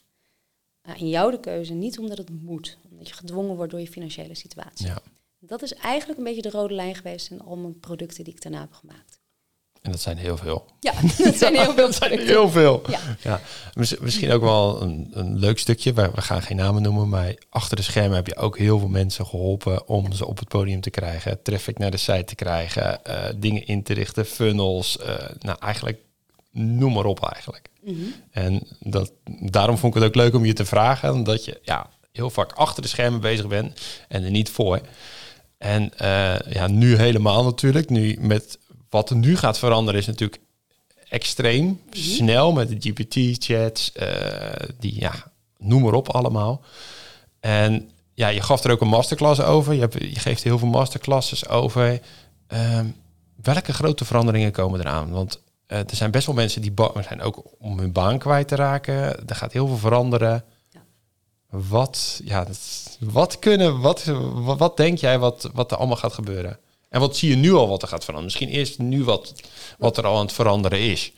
Maar 0.82 1.00
in 1.00 1.10
jou 1.10 1.32
de 1.32 1.40
keuze, 1.40 1.74
niet 1.74 2.00
omdat 2.00 2.18
het 2.18 2.30
moet. 2.30 2.78
Omdat 2.92 3.08
je 3.08 3.14
gedwongen 3.14 3.56
wordt 3.56 3.72
door 3.72 3.80
je 3.80 3.88
financiële 3.88 4.36
situatie. 4.36 4.88
ja. 4.88 5.02
Dat 5.46 5.62
is 5.62 5.74
eigenlijk 5.74 6.20
een 6.20 6.26
beetje 6.26 6.42
de 6.42 6.50
rode 6.50 6.74
lijn 6.74 6.96
geweest 6.96 7.30
in 7.32 7.42
al 7.42 7.56
mijn 7.56 7.80
producten 7.80 8.24
die 8.24 8.34
ik 8.34 8.42
daarna 8.42 8.60
heb 8.60 8.74
gemaakt. 8.74 9.22
En 9.82 9.92
dat 9.92 10.02
zijn 10.02 10.18
heel 10.18 10.38
veel. 10.38 10.66
Ja, 10.80 10.94
dat 11.24 11.36
zijn 11.36 11.56
heel 11.56 11.74
veel 11.74 11.94
zijn 11.94 12.20
heel 12.20 12.50
veel. 12.50 12.82
Ja. 12.90 13.00
Ja. 13.22 13.42
Mis- 13.74 13.98
Misschien 13.98 14.32
ook 14.32 14.42
wel 14.42 14.82
een, 14.82 15.08
een 15.12 15.38
leuk 15.40 15.60
stukje. 15.60 15.94
We, 15.94 16.12
we 16.16 16.22
gaan 16.22 16.42
geen 16.42 16.58
namen 16.58 16.82
noemen, 16.82 17.10
maar 17.10 17.34
achter 17.50 17.76
de 17.76 17.82
schermen 17.82 18.16
heb 18.16 18.28
je 18.28 18.36
ook 18.36 18.58
heel 18.58 18.80
veel 18.80 18.88
mensen 18.88 19.26
geholpen 19.26 19.88
om 19.88 20.12
ze 20.14 20.26
op 20.28 20.40
het 20.40 20.48
podium 20.48 20.82
te 20.82 20.90
krijgen, 20.90 21.42
traffic 21.42 21.78
naar 21.78 21.92
de 21.92 21.98
site 21.98 22.24
te 22.24 22.36
krijgen, 22.36 23.04
eh, 23.06 23.34
dingen 23.36 23.66
in 23.68 23.84
te 23.84 23.94
richten, 23.94 24.26
funnels. 24.26 24.98
eh, 24.98 25.30
nou, 25.40 25.58
eigenlijk 25.60 26.00
noem 26.52 26.94
maar 26.94 27.06
op 27.06 27.26
eigenlijk. 27.32 27.68
Mhm. 27.82 28.02
En 28.32 28.68
dat, 28.80 29.12
daarom 29.40 29.78
vond 29.78 29.96
ik 29.96 30.02
het 30.02 30.10
ook 30.10 30.16
leuk 30.16 30.34
om 30.34 30.46
je 30.46 30.54
te 30.54 30.66
vragen, 30.66 31.14
omdat 31.14 31.46
je 31.46 31.60
ja, 31.62 31.90
heel 32.12 32.30
vaak 32.30 32.52
achter 32.52 32.82
de 32.82 32.88
schermen 32.88 33.20
bezig 33.22 33.48
bent 33.48 33.80
en 34.08 34.24
er 34.24 34.32
niet 34.32 34.50
voor. 34.50 34.82
En 35.64 35.98
eh, 35.98 36.54
ja, 36.54 36.68
nu 36.68 36.96
helemaal 36.96 37.44
natuurlijk. 37.44 37.90
Nu 37.90 38.18
met 38.20 38.60
wat 38.90 39.10
er 39.10 39.16
nu 39.16 39.38
gaat 39.38 39.60
veranderen 39.60 40.00
is 40.00 40.06
natuurlijk 40.06 40.42
extreem 41.10 41.82
snel 41.92 42.52
met 42.52 42.70
de 42.70 42.78
GPT-chats, 42.80 43.92
eh, 43.92 44.68
die 44.80 45.00
ja, 45.00 45.32
noem 45.58 45.82
maar 45.82 45.94
op 45.94 46.10
allemaal. 46.10 46.62
En 47.40 47.90
ja, 48.14 48.28
je 48.28 48.42
gaf 48.42 48.64
er 48.64 48.72
ook 48.72 48.82
een 48.82 48.88
masterclass 48.88 49.42
over. 49.42 49.74
Je, 49.74 49.80
hebt, 49.80 49.94
je 49.94 50.20
geeft 50.20 50.44
heel 50.44 50.58
veel 50.58 50.68
masterclasses 50.68 51.48
over. 51.50 52.00
Ehm, 52.48 52.86
welke 53.44 53.74
grote 53.74 54.06
veranderingen 54.06 54.52
komen 54.52 54.80
eraan? 54.80 55.12
Want 55.12 55.42
eh, 55.68 55.78
er 55.78 55.96
zijn 55.96 56.12
best 56.12 56.26
wel 56.26 56.36
mensen 56.36 56.62
die 56.62 56.72
bang 56.72 57.04
zijn 57.08 57.22
ook 57.22 57.44
om 57.60 57.80
hun 57.80 57.92
baan 57.92 58.18
kwijt 58.18 58.48
te 58.48 58.56
raken. 58.56 59.28
Er 59.28 59.36
gaat 59.36 59.54
heel 59.54 59.68
veel 59.68 59.78
veranderen. 59.78 60.44
Wat, 61.54 62.22
ja, 62.24 62.48
wat 63.00 63.40
kunnen, 63.40 63.82
wat, 63.82 64.04
wat 64.58 64.78
denk 64.78 64.98
jij 64.98 65.20
wat, 65.20 65.50
wat 65.54 65.72
er 65.72 65.78
allemaal 65.78 65.98
gaat 65.98 66.14
gebeuren? 66.14 66.60
En 66.90 67.00
wat 67.00 67.18
zie 67.18 67.30
je 67.30 67.36
nu 67.36 67.52
al 67.52 67.68
wat 67.68 67.82
er 67.82 67.88
gaat 67.88 68.04
veranderen? 68.04 68.24
Misschien 68.24 68.60
eerst 68.60 68.80
nu 68.80 69.04
wat, 69.04 69.34
wat 69.78 69.98
er 69.98 70.06
al 70.06 70.16
aan 70.16 70.26
het 70.26 70.34
veranderen 70.34 70.80
is. 70.80 71.14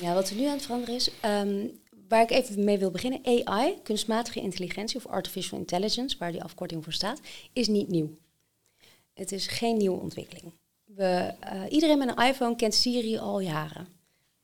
Ja, 0.00 0.14
wat 0.14 0.28
er 0.28 0.36
nu 0.36 0.46
aan 0.46 0.52
het 0.52 0.62
veranderen 0.62 0.94
is, 0.94 1.10
ehm, 1.20 1.66
waar 2.08 2.22
ik 2.22 2.30
even 2.30 2.64
mee 2.64 2.78
wil 2.78 2.90
beginnen, 2.90 3.20
AI, 3.24 3.74
kunstmatige 3.82 4.40
intelligentie 4.40 4.96
of 4.96 5.06
artificial 5.06 5.58
intelligence, 5.58 6.16
waar 6.18 6.32
die 6.32 6.42
afkorting 6.42 6.84
voor 6.84 6.92
staat, 6.92 7.20
is 7.52 7.68
niet 7.68 7.88
nieuw. 7.88 8.16
Het 9.14 9.32
is 9.32 9.46
geen 9.46 9.76
nieuwe 9.76 10.00
ontwikkeling. 10.00 10.52
We, 10.84 11.34
eh, 11.40 11.60
iedereen 11.68 11.98
met 11.98 12.08
een 12.08 12.26
iPhone 12.26 12.56
kent 12.56 12.74
Siri 12.74 13.18
al 13.18 13.40
jaren. 13.40 13.88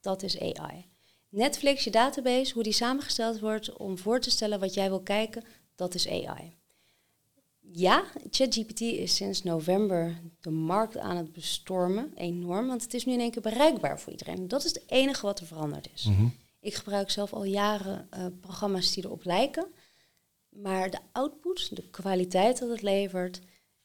Dat 0.00 0.22
is 0.22 0.40
AI. 0.40 0.89
Netflix, 1.30 1.84
je 1.84 1.90
database, 1.90 2.52
hoe 2.54 2.62
die 2.62 2.72
samengesteld 2.72 3.40
wordt 3.40 3.72
om 3.72 3.98
voor 3.98 4.20
te 4.20 4.30
stellen 4.30 4.60
wat 4.60 4.74
jij 4.74 4.88
wil 4.88 5.00
kijken, 5.00 5.44
dat 5.74 5.94
is 5.94 6.08
AI. 6.08 6.58
Ja, 7.72 8.04
ChatGPT 8.30 8.80
is 8.80 9.16
sinds 9.16 9.42
november 9.42 10.20
de 10.40 10.50
markt 10.50 10.96
aan 10.98 11.16
het 11.16 11.32
bestormen, 11.32 12.12
enorm, 12.14 12.66
want 12.66 12.82
het 12.82 12.94
is 12.94 13.04
nu 13.04 13.12
in 13.12 13.20
één 13.20 13.30
keer 13.30 13.42
bereikbaar 13.42 14.00
voor 14.00 14.12
iedereen. 14.12 14.48
Dat 14.48 14.64
is 14.64 14.72
het 14.72 14.82
enige 14.86 15.26
wat 15.26 15.40
er 15.40 15.46
veranderd 15.46 15.88
is. 15.94 16.08
Ik 16.60 16.74
gebruik 16.74 17.10
zelf 17.10 17.32
al 17.32 17.44
jaren 17.44 18.06
eh, 18.10 18.26
programma's 18.40 18.92
die 18.92 19.04
erop 19.04 19.24
lijken, 19.24 19.66
maar 20.48 20.90
de 20.90 20.98
output, 21.12 21.76
de 21.76 21.90
kwaliteit 21.90 22.58
dat 22.58 22.68
het 22.68 22.82
levert, 22.82 23.40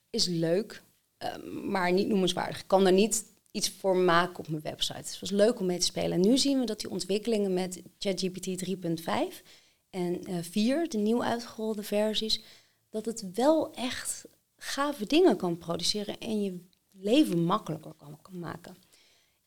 is 0.09 0.25
leuk, 0.25 0.83
eh, 1.17 1.35
maar 1.63 1.91
niet 1.91 2.07
noemenswaardig. 2.07 2.59
Ik 2.59 2.67
kan 2.67 2.85
er 2.85 2.93
niet 2.93 3.25
iets 3.55 3.69
voor 3.69 3.95
maken 3.95 4.39
op 4.39 4.47
mijn 4.47 4.61
website. 4.61 4.97
Het 4.97 5.19
was 5.19 5.31
leuk 5.31 5.59
om 5.59 5.65
mee 5.65 5.79
te 5.79 5.85
spelen. 5.85 6.11
En 6.11 6.29
nu 6.29 6.37
zien 6.37 6.59
we 6.59 6.65
dat 6.65 6.79
die 6.79 6.89
ontwikkelingen 6.89 7.53
met 7.53 7.81
ChatGPT 7.99 8.65
3.5 8.65 9.41
en 9.89 10.23
eh 10.23 10.35
4, 10.41 10.89
de 10.89 10.97
nieuw 10.97 11.23
uitgerolde 11.23 11.83
versies, 11.83 12.41
dat 12.89 13.05
het 13.05 13.33
wel 13.33 13.73
echt 13.73 14.25
gave 14.57 15.05
dingen 15.05 15.37
kan 15.37 15.57
produceren 15.57 16.17
en 16.17 16.43
je 16.43 16.59
leven 16.91 17.43
makkelijker 17.43 17.93
kan, 17.93 18.19
kan 18.21 18.39
maken. 18.39 18.75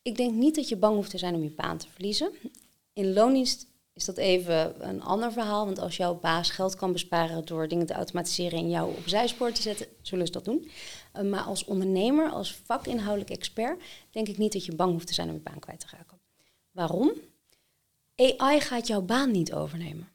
Ik 0.02 0.16
denk 0.16 0.34
niet 0.34 0.54
dat 0.54 0.68
je 0.68 0.76
bang 0.76 0.94
hoeft 0.94 1.10
te 1.10 1.18
zijn 1.18 1.34
om 1.34 1.42
je 1.42 1.50
baan 1.50 1.78
te 1.78 1.88
verliezen. 1.88 2.32
In 2.92 3.12
loondienst 3.12 3.66
is 3.98 4.04
dat 4.04 4.16
even 4.16 4.88
een 4.88 5.02
ander 5.02 5.32
verhaal, 5.32 5.64
want 5.64 5.78
als 5.78 5.96
jouw 5.96 6.14
baas 6.14 6.50
geld 6.50 6.76
kan 6.76 6.92
besparen 6.92 7.44
door 7.44 7.68
dingen 7.68 7.86
te 7.86 7.92
automatiseren 7.92 8.58
en 8.58 8.70
jou 8.70 8.96
op 8.96 9.08
zijspoor 9.08 9.52
te 9.52 9.62
zetten, 9.62 9.86
zullen 10.02 10.26
ze 10.26 10.32
dat 10.32 10.44
doen. 10.44 10.70
Uh, 11.16 11.22
maar 11.22 11.42
als 11.42 11.64
ondernemer, 11.64 12.30
als 12.30 12.60
vakinhoudelijk 12.64 13.30
expert, 13.30 13.82
denk 14.10 14.28
ik 14.28 14.38
niet 14.38 14.52
dat 14.52 14.64
je 14.64 14.74
bang 14.74 14.92
hoeft 14.92 15.06
te 15.06 15.14
zijn 15.14 15.28
om 15.28 15.34
je 15.34 15.40
baan 15.40 15.58
kwijt 15.58 15.80
te 15.80 15.86
raken. 15.90 16.18
Waarom? 16.70 17.12
AI 18.16 18.60
gaat 18.60 18.86
jouw 18.86 19.02
baan 19.02 19.30
niet 19.30 19.52
overnemen. 19.52 20.08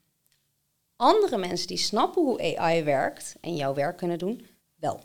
Andere 0.96 1.38
mensen 1.38 1.68
die 1.68 1.78
snappen 1.78 2.24
hoe 2.24 2.58
AI 2.58 2.84
werkt 2.84 3.36
en 3.42 3.56
jouw 3.56 3.74
werk 3.74 3.98
kunnen 3.98 4.18
doen, 4.18 4.48
wel. 4.76 5.04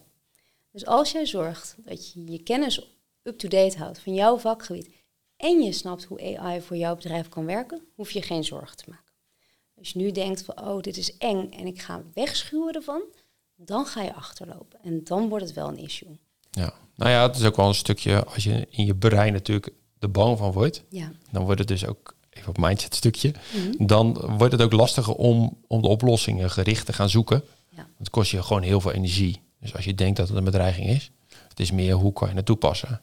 Dus 0.70 0.86
als 0.86 1.12
jij 1.12 1.26
zorgt 1.26 1.74
dat 1.78 2.12
je 2.12 2.32
je 2.32 2.42
kennis 2.42 2.98
up-to-date 3.22 3.78
houdt 3.78 3.98
van 3.98 4.14
jouw 4.14 4.38
vakgebied 4.38 4.90
en 5.38 5.60
je 5.62 5.72
snapt 5.72 6.04
hoe 6.04 6.38
AI 6.38 6.60
voor 6.60 6.76
jouw 6.76 6.94
bedrijf 6.96 7.28
kan 7.28 7.44
werken, 7.44 7.82
hoef 7.94 8.10
je 8.10 8.22
geen 8.22 8.44
zorgen 8.44 8.76
te 8.76 8.84
maken. 8.88 9.12
Als 9.78 9.90
je 9.90 9.98
nu 9.98 10.12
denkt 10.12 10.42
van, 10.42 10.60
oh, 10.68 10.80
dit 10.80 10.96
is 10.96 11.16
eng 11.16 11.50
en 11.50 11.66
ik 11.66 11.80
ga 11.80 12.02
wegschuwen 12.14 12.74
ervan, 12.74 13.02
dan 13.56 13.86
ga 13.86 14.02
je 14.02 14.14
achterlopen. 14.14 14.78
En 14.82 15.04
dan 15.04 15.28
wordt 15.28 15.44
het 15.44 15.54
wel 15.54 15.68
een 15.68 15.78
issue. 15.78 16.18
Ja, 16.50 16.72
nou 16.94 17.10
ja, 17.10 17.26
het 17.26 17.36
is 17.36 17.44
ook 17.44 17.56
wel 17.56 17.68
een 17.68 17.74
stukje, 17.74 18.24
als 18.24 18.44
je 18.44 18.66
in 18.70 18.86
je 18.86 18.94
brein 18.94 19.32
natuurlijk 19.32 19.72
er 19.98 20.10
bang 20.10 20.38
van 20.38 20.52
wordt, 20.52 20.82
Ja. 20.88 21.12
dan 21.30 21.44
wordt 21.44 21.58
het 21.58 21.68
dus 21.68 21.86
ook, 21.86 22.16
even 22.30 22.48
op 22.48 22.58
mindset 22.58 22.94
stukje, 22.94 23.34
Mhm. 23.54 23.86
dan 23.86 24.36
wordt 24.36 24.52
het 24.52 24.62
ook 24.62 24.72
lastiger 24.72 25.14
om, 25.14 25.58
om 25.66 25.82
de 25.82 25.88
oplossingen 25.88 26.50
gericht 26.50 26.86
te 26.86 26.92
gaan 26.92 27.08
zoeken. 27.10 27.42
Ja. 27.68 27.88
Het 27.98 28.10
kost 28.10 28.30
je 28.30 28.42
gewoon 28.42 28.62
heel 28.62 28.80
veel 28.80 28.92
energie. 28.92 29.40
Dus 29.60 29.74
als 29.74 29.84
je 29.84 29.94
denkt 29.94 30.16
dat 30.16 30.28
het 30.28 30.36
een 30.36 30.44
bedreiging 30.44 30.86
is, 30.88 31.10
het 31.48 31.60
is 31.60 31.70
meer 31.70 31.94
hoe 31.94 32.12
kan 32.12 32.28
je 32.28 32.34
het 32.34 32.46
toepassen. 32.46 33.00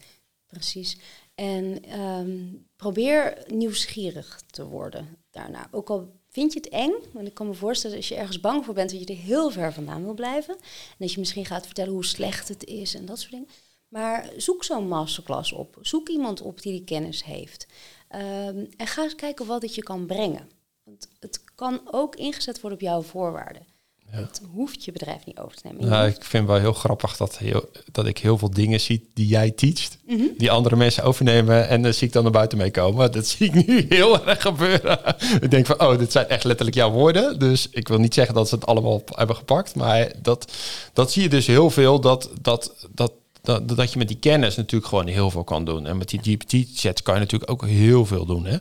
Precies. 0.48 0.98
En 1.36 1.84
ehm, 1.84 2.40
probeer 2.76 3.44
nieuwsgierig 3.48 4.42
te 4.52 4.66
worden 4.66 5.18
daarna. 5.32 5.68
Ook 5.72 5.90
al 5.90 6.12
vind 6.30 6.54
je 6.54 6.60
het 6.60 6.70
eng, 6.70 6.94
want 7.14 7.28
ik 7.28 7.34
kan 7.34 7.48
me 7.48 7.54
voorstellen 7.54 7.98
als 7.98 8.08
je 8.08 8.16
ergens 8.16 8.40
bang 8.40 8.66
voor 8.66 8.74
bent 8.74 8.90
dat 8.90 9.00
je 9.00 9.06
er 9.06 9.20
heel 9.20 9.50
ver 9.50 9.74
vandaan 9.74 10.04
wil 10.04 10.14
blijven. 10.14 10.56
En 10.58 10.96
dat 10.98 11.12
je 11.12 11.20
misschien 11.20 11.46
gaat 11.46 11.66
vertellen 11.66 11.94
hoe 11.94 12.06
slecht 12.06 12.48
het 12.48 12.64
is 12.64 12.96
en 12.96 13.06
dat 13.06 13.20
soort 13.20 13.32
dingen. 13.32 13.48
Maar 13.88 14.32
zoek 14.38 14.64
zo'n 14.64 14.88
masterclass 14.88 15.52
op. 15.52 15.78
Zoek 15.82 16.10
iemand 16.10 16.42
op 16.42 16.62
die 16.62 16.72
die 16.72 16.84
kennis 16.84 17.24
heeft. 17.24 17.68
Ehm, 18.08 18.66
en 18.78 18.88
ga 18.88 19.04
eens 19.04 19.16
kijken 19.16 19.46
wat 19.46 19.62
het 19.62 19.76
je 19.76 19.84
kan 19.84 20.06
brengen. 20.06 20.50
Want 20.84 21.08
het 21.20 21.44
kan 21.56 21.82
ook 21.92 22.16
ingezet 22.16 22.62
worden 22.62 22.80
op 22.80 22.86
jouw 22.86 23.02
voorwaarden. 23.02 23.66
Ja. 24.12 24.18
Het 24.18 24.42
hoeft 24.54 24.86
je 24.86 24.92
bedrijf 24.92 25.26
niet 25.26 25.40
over 25.40 25.58
te 25.58 25.62
nemen. 25.68 25.88
Nou, 25.90 26.08
ik 26.08 26.24
vind 26.24 26.48
wel 26.48 26.60
heel 26.60 26.74
grappig 26.74 27.18
dat, 27.18 27.38
heel, 27.38 27.70
dat 27.92 28.06
ik 28.06 28.18
heel 28.18 28.38
veel 28.38 28.50
dingen 28.52 28.80
zie 28.80 29.10
die 29.14 29.28
jij 29.28 29.52
teacht, 29.52 29.98
Mhm. 30.08 30.24
die 30.38 30.52
andere 30.52 30.76
mensen 30.76 31.04
overnemen 31.04 31.68
en 31.68 31.82
daar 31.82 31.94
zie 31.94 32.08
ik 32.08 32.14
dan 32.14 32.24
naar 32.24 32.32
buiten 32.32 32.58
mee 32.58 32.72
komen. 32.72 33.12
Dat 33.12 33.28
zie 33.28 33.52
ik 33.52 33.66
nu 33.68 33.86
heel 33.90 34.26
erg 34.28 34.42
gebeuren. 34.42 35.00
ik 35.42 35.52
denk 35.52 35.66
van, 35.66 35.82
oh, 35.82 35.98
dit 35.98 36.12
zijn 36.12 36.28
echt 36.28 36.44
letterlijk 36.44 36.78
jouw 36.78 36.92
woorden. 36.92 37.40
Dus 37.40 37.68
ik 37.72 37.88
wil 37.88 37.98
niet 38.00 38.14
zeggen 38.14 38.36
dat 38.36 38.50
ze 38.50 38.56
het 38.56 38.66
allemaal 38.66 39.02
hebben 39.06 39.36
gepakt, 39.36 39.76
maar 39.76 40.12
dat, 40.22 40.52
dat 40.94 41.12
zie 41.12 41.22
je 41.22 41.30
dus 41.30 41.48
heel 41.48 41.70
veel, 41.70 42.00
dat, 42.00 42.30
dat, 42.42 42.88
dat, 42.94 43.12
dat, 43.42 43.68
dat 43.68 43.92
je 43.92 43.98
met 43.98 44.08
die 44.08 44.18
kennis 44.20 44.56
natuurlijk 44.56 44.90
gewoon 44.90 45.08
heel 45.08 45.32
veel 45.32 45.44
kan 45.44 45.66
doen. 45.66 45.86
En 45.86 45.98
met 45.98 46.10
die 46.10 46.20
GPT-chats 46.24 47.02
kan 47.02 47.14
je 47.14 47.20
natuurlijk 47.20 47.52
ook 47.52 47.66
heel 47.66 48.06
veel 48.06 48.26
doen, 48.26 48.46
hè? 48.46 48.58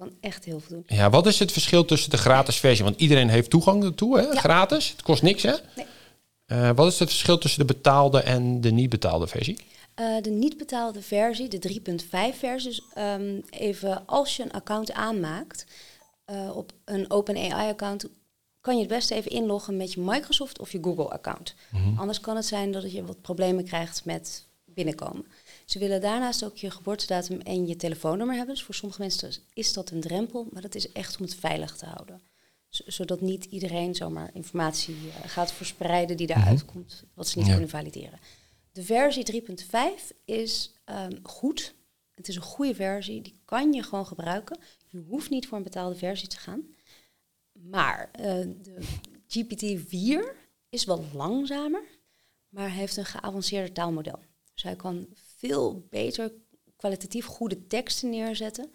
Kan 0.00 0.12
echt 0.20 0.44
heel 0.44 0.60
veel 0.60 0.76
doen. 0.76 0.96
Ja, 0.98 1.10
wat 1.10 1.26
is 1.26 1.38
het 1.38 1.52
verschil 1.52 1.84
tussen 1.84 2.10
de 2.10 2.16
gratis 2.16 2.56
versie? 2.56 2.84
Want 2.84 3.00
iedereen 3.00 3.28
heeft 3.28 3.50
toegang 3.50 3.84
ertoe, 3.84 4.18
hè? 4.18 4.22
Ja. 4.22 4.34
Gratis. 4.34 4.90
Het 4.90 5.02
kost 5.02 5.22
niks, 5.22 5.42
hè? 5.42 5.54
Nee. 5.76 5.86
Eh, 6.46 6.70
wat 6.74 6.92
is 6.92 6.98
het 6.98 7.08
verschil 7.08 7.38
tussen 7.38 7.66
de 7.66 7.74
betaalde 7.74 8.20
en 8.20 8.60
de 8.60 8.70
niet 8.70 8.88
betaalde 8.88 9.26
versie? 9.26 9.58
Eh, 9.94 10.20
de 10.20 10.30
niet 10.30 10.56
betaalde 10.56 11.02
versie, 11.02 11.48
de 11.48 11.58
3.5 11.58 12.38
versie, 12.38 12.70
dus 12.70 12.82
even 13.50 14.06
als 14.06 14.36
je 14.36 14.42
een 14.42 14.52
account 14.52 14.92
aanmaakt 14.92 15.66
eh, 16.24 16.56
op 16.56 16.72
een 16.84 17.10
OpenAI-account, 17.10 18.08
kan 18.60 18.74
je 18.74 18.80
het 18.80 18.90
beste 18.90 19.14
even 19.14 19.30
inloggen 19.30 19.76
met 19.76 19.92
je 19.92 20.00
Microsoft 20.00 20.58
of 20.58 20.72
je 20.72 20.78
Google-account. 20.82 21.54
Anders 21.96 22.20
kan 22.20 22.36
het 22.36 22.46
zijn 22.46 22.72
dat 22.72 22.92
je 22.92 23.04
wat 23.04 23.20
problemen 23.20 23.64
krijgt 23.64 24.04
met 24.04 24.46
binnenkomen. 24.64 25.26
Ze 25.70 25.78
willen 25.78 26.00
daarnaast 26.00 26.44
ook 26.44 26.56
je 26.56 26.70
geboortedatum 26.70 27.40
en 27.40 27.66
je 27.66 27.76
telefoonnummer 27.76 28.36
hebben. 28.36 28.54
Dus 28.54 28.64
voor 28.64 28.74
sommige 28.74 29.00
mensen 29.00 29.32
is 29.52 29.72
dat 29.72 29.90
een 29.90 30.00
drempel, 30.00 30.48
maar 30.52 30.62
dat 30.62 30.74
is 30.74 30.92
echt 30.92 31.16
om 31.18 31.24
het 31.24 31.34
veilig 31.34 31.76
te 31.76 31.86
houden. 31.86 32.22
Zodat 32.68 33.20
niet 33.20 33.44
iedereen 33.44 33.94
zomaar 33.94 34.30
informatie 34.34 34.94
eh, 34.94 35.30
gaat 35.30 35.52
verspreiden 35.52 36.16
die 36.16 36.26
daaruit 36.26 36.64
komt, 36.64 37.04
wat 37.14 37.28
ze 37.28 37.38
niet 37.38 37.46
Ja. 37.46 37.52
kunnen 37.52 37.70
valideren. 37.70 38.18
De 38.72 38.82
versie 38.82 39.24
3.5 39.24 40.12
is 40.24 40.72
ehm, 40.84 41.16
goed. 41.22 41.74
Het 42.14 42.28
is 42.28 42.36
een 42.36 42.42
goede 42.42 42.74
versie, 42.74 43.22
die 43.22 43.40
kan 43.44 43.72
je 43.72 43.82
gewoon 43.82 44.06
gebruiken. 44.06 44.58
Je 44.88 44.98
hoeft 45.08 45.30
niet 45.30 45.46
voor 45.46 45.56
een 45.58 45.64
betaalde 45.64 45.96
versie 45.96 46.28
te 46.28 46.36
gaan. 46.36 46.62
Maar 47.52 48.10
eh, 48.12 48.46
de 48.62 48.78
GPT-4 49.28 50.36
is 50.68 50.84
wel 50.84 51.04
langzamer, 51.14 51.82
maar 52.48 52.70
heeft 52.70 52.96
een 52.96 53.04
geavanceerder 53.04 53.72
taalmodel. 53.72 54.18
Dus 54.54 54.62
hij 54.62 54.76
kan 54.76 55.06
veel 55.40 55.86
beter 55.90 56.32
kwalitatief 56.76 57.24
goede 57.24 57.66
teksten 57.66 58.10
neerzetten 58.10 58.70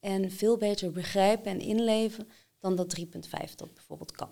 en 0.00 0.30
veel 0.30 0.56
beter 0.56 0.92
begrijpen 0.92 1.50
en 1.52 1.60
inleven 1.60 2.28
dan 2.58 2.76
dat 2.76 2.98
3.5 2.98 3.04
dat 3.56 3.74
bijvoorbeeld 3.74 4.12
kan. 4.12 4.30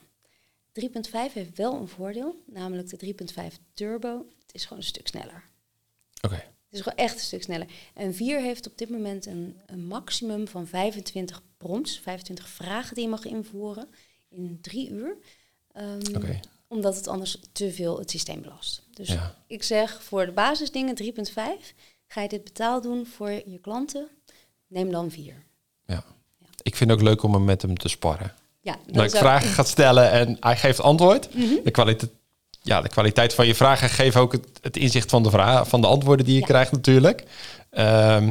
3.5 0.80 1.32
heeft 1.32 1.56
wel 1.56 1.74
een 1.74 1.88
voordeel, 1.88 2.42
namelijk 2.46 2.98
de 2.98 3.14
3.5 3.50 3.56
Turbo. 3.74 4.26
Het 4.38 4.54
is 4.54 4.62
gewoon 4.62 4.78
een 4.78 4.88
stuk 4.88 5.08
sneller. 5.08 5.44
Oké. 6.20 6.34
Het 6.34 6.76
is 6.76 6.80
gewoon 6.80 6.98
echt 6.98 7.14
een 7.14 7.20
stuk 7.20 7.42
sneller. 7.42 7.66
En 7.94 8.14
4 8.14 8.40
heeft 8.40 8.66
op 8.66 8.78
dit 8.78 8.90
moment 8.90 9.26
een, 9.26 9.60
een 9.66 9.86
maximum 9.86 10.48
van 10.48 10.66
25 10.66 11.42
prompts, 11.56 11.98
25 11.98 12.48
vragen 12.48 12.94
die 12.94 13.04
je 13.04 13.10
mag 13.10 13.24
invoeren 13.24 13.88
in 14.28 14.58
drie 14.60 14.90
uur. 14.90 15.16
Ehm, 15.72 16.16
Oké. 16.16 16.40
Omdat 16.68 16.96
het 16.96 17.08
anders 17.08 17.38
te 17.52 17.72
veel 17.72 17.98
het 17.98 18.10
systeem 18.10 18.42
belast. 18.42 18.82
Dus 18.94 19.08
Ja. 19.08 19.34
ik 19.46 19.62
zeg 19.62 20.02
voor 20.02 20.26
de 20.26 20.32
basisdingen 20.32 20.94
3.5. 20.94 21.74
Ga 22.06 22.20
je 22.20 22.28
dit 22.28 22.44
betaald 22.44 22.82
doen 22.82 23.06
voor 23.16 23.30
je 23.30 23.58
klanten? 23.62 24.08
Neem 24.66 24.90
dan 24.90 25.10
4. 25.10 25.34
Ja. 25.86 26.04
Ik 26.62 26.76
vind 26.76 26.90
het 26.90 26.98
ook 26.98 27.04
leuk 27.04 27.22
om 27.22 27.32
hem 27.34 27.44
met 27.44 27.62
hem 27.62 27.76
te 27.76 27.88
sparren. 27.88 28.32
Ja, 28.60 28.72
dat 28.86 28.94
Dat 28.94 29.04
ik 29.04 29.10
ook- 29.14 29.18
vragen 29.18 29.48
gaat 29.48 29.68
stellen 29.68 30.10
en 30.10 30.36
hij 30.40 30.56
geeft 30.56 30.80
antwoord. 30.80 31.34
Mhm. 31.34 31.54
De 31.64 31.70
kwaliteit, 31.70 32.10
ja, 32.62 32.80
de 32.80 32.88
kwaliteit 32.88 33.34
van 33.34 33.46
je 33.46 33.54
vragen 33.54 33.88
geeft 33.88 34.16
ook 34.16 34.32
het, 34.32 34.46
het 34.60 34.76
inzicht 34.76 35.10
van 35.10 35.22
de, 35.22 35.30
vraag, 35.30 35.68
van 35.68 35.80
de 35.80 35.86
antwoorden 35.86 36.24
die 36.24 36.34
je 36.34 36.40
Ja. 36.40 36.46
krijgt 36.46 36.72
natuurlijk. 36.72 37.24
Ehm, 37.70 38.30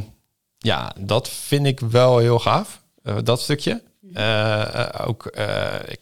ja, 0.57 0.93
dat 0.99 1.29
vind 1.29 1.65
ik 1.65 1.79
wel 1.79 2.17
heel 2.17 2.39
gaaf. 2.39 2.85
eh, 3.03 3.17
dat 3.23 3.41
stukje. 3.41 3.81
Mhm. 3.99 4.15
Eh, 4.17 4.75
eh, 4.83 5.07
ook 5.09 5.25
ik, 5.87 5.99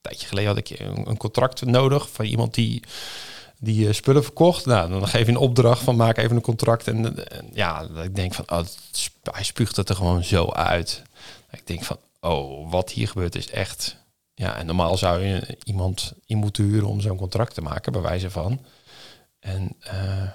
tijdje 0.00 0.26
geleden 0.26 0.48
had 0.48 0.58
ik 0.58 0.78
een, 0.78 1.16
contract 1.16 1.64
nodig 1.64 2.10
van 2.10 2.24
iemand 2.24 2.54
die 2.54 2.82
die 3.58 3.88
eh, 3.88 3.92
spullen 3.94 4.24
verkocht. 4.24 4.66
Nou, 4.66 4.90
dan 4.90 5.08
geef 5.08 5.26
je 5.26 5.32
een 5.32 5.36
opdracht 5.36 5.82
van 5.82 5.96
maak 5.96 6.16
even 6.16 6.36
een 6.36 6.42
contract. 6.42 6.88
En, 6.88 7.28
en 7.28 7.48
ja, 7.52 7.86
dat 7.86 8.04
ik 8.04 8.14
denk 8.14 8.34
van, 8.34 8.50
oh, 8.50 8.58
het 8.58 9.10
hij 9.30 9.44
spuugt 9.44 9.76
het 9.76 9.88
er 9.88 9.94
gewoon 9.94 10.24
zo 10.24 10.50
uit. 10.50 11.02
Ik 11.50 11.66
denk 11.66 11.84
van, 11.84 11.98
oh, 12.20 12.70
wat 12.70 12.90
hier 12.90 13.08
gebeurt 13.08 13.34
is 13.34 13.50
echt... 13.50 13.98
Ja, 14.34 14.56
en 14.56 14.66
normaal 14.66 14.96
zou 14.96 15.20
je 15.20 15.58
iemand 15.64 16.12
in 16.26 16.36
moeten 16.36 16.64
huren 16.64 16.88
om 16.88 17.00
zo'n 17.00 17.16
contract 17.16 17.54
te 17.54 17.60
maken, 17.60 17.92
bij 17.92 18.00
wijze 18.00 18.30
van. 18.30 18.60
En, 19.38 19.76
eh, 19.80 20.28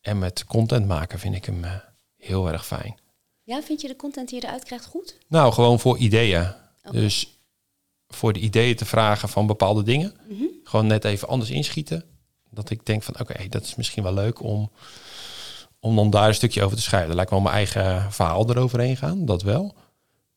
en 0.00 0.18
met 0.18 0.44
content 0.44 0.86
maken 0.86 1.18
vind 1.18 1.34
ik 1.34 1.44
hem 1.44 1.64
eh, 1.64 1.74
heel 2.16 2.48
erg 2.48 2.66
fijn. 2.66 2.98
Ja, 3.42 3.62
vind 3.62 3.80
je 3.80 3.88
de 3.88 3.96
content 3.96 4.28
die 4.28 4.40
je 4.40 4.46
eruit 4.46 4.64
krijgt 4.64 4.86
goed? 4.86 5.16
Nou, 5.28 5.52
gewoon 5.52 5.80
voor 5.80 5.98
ideeën. 5.98 6.52
Dus 6.90 7.39
voor 8.14 8.32
de 8.32 8.40
ideeën 8.40 8.76
te 8.76 8.84
vragen 8.84 9.28
van 9.28 9.46
bepaalde 9.46 9.82
dingen. 9.82 10.14
Mhm. 10.28 10.44
Gewoon 10.64 10.86
net 10.86 11.04
even 11.04 11.28
anders 11.28 11.50
inschieten. 11.50 12.04
Dat 12.50 12.70
ik 12.70 12.86
denk 12.86 13.02
van, 13.02 13.20
oké, 13.20 13.48
dat 13.48 13.62
is 13.62 13.74
misschien 13.74 14.02
wel 14.02 14.14
leuk 14.14 14.42
om, 14.42 14.70
om 15.80 15.96
dan 15.96 16.10
daar 16.10 16.28
een 16.28 16.34
stukje 16.34 16.62
over 16.62 16.76
te 16.76 16.82
schrijven. 16.82 17.14
Lijkt 17.14 17.30
wel 17.30 17.40
mijn 17.40 17.54
eigen 17.54 18.12
verhaal 18.12 18.50
eroverheen 18.50 18.96
gaan, 18.96 19.24
dat 19.24 19.42
wel. 19.42 19.74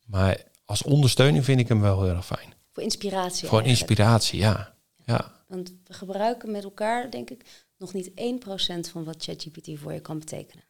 Maar 0.05 0.43
als 0.65 0.83
ondersteuning 0.83 1.45
vind 1.45 1.59
ik 1.59 1.67
hem 1.67 1.81
wel 1.81 2.03
heel 2.03 2.15
erg 2.15 2.25
fijn. 2.25 2.53
Voor 2.71 2.83
inspiratie. 2.83 3.47
Voor 3.47 3.59
eigenlijk. 3.59 3.89
inspiratie, 3.89 4.39
ja. 4.39 4.73
Ja, 5.05 5.31
Want 5.47 5.73
we 5.83 5.93
gebruiken 5.93 6.51
met 6.51 6.63
elkaar, 6.63 7.11
denk 7.11 7.29
ik, 7.29 7.65
nog 7.77 7.93
niet 7.93 8.11
1% 8.15 8.89
van 8.91 9.03
wat 9.03 9.23
ChatGPT 9.23 9.69
voor 9.75 9.93
je 9.93 9.99
kan 9.99 10.19
betekenen. 10.19 10.63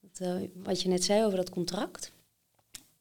Dat, 0.00 0.28
eh, 0.28 0.48
wat 0.54 0.82
je 0.82 0.88
net 0.88 1.04
zei 1.04 1.24
over 1.24 1.36
dat 1.36 1.50
contract. 1.50 2.12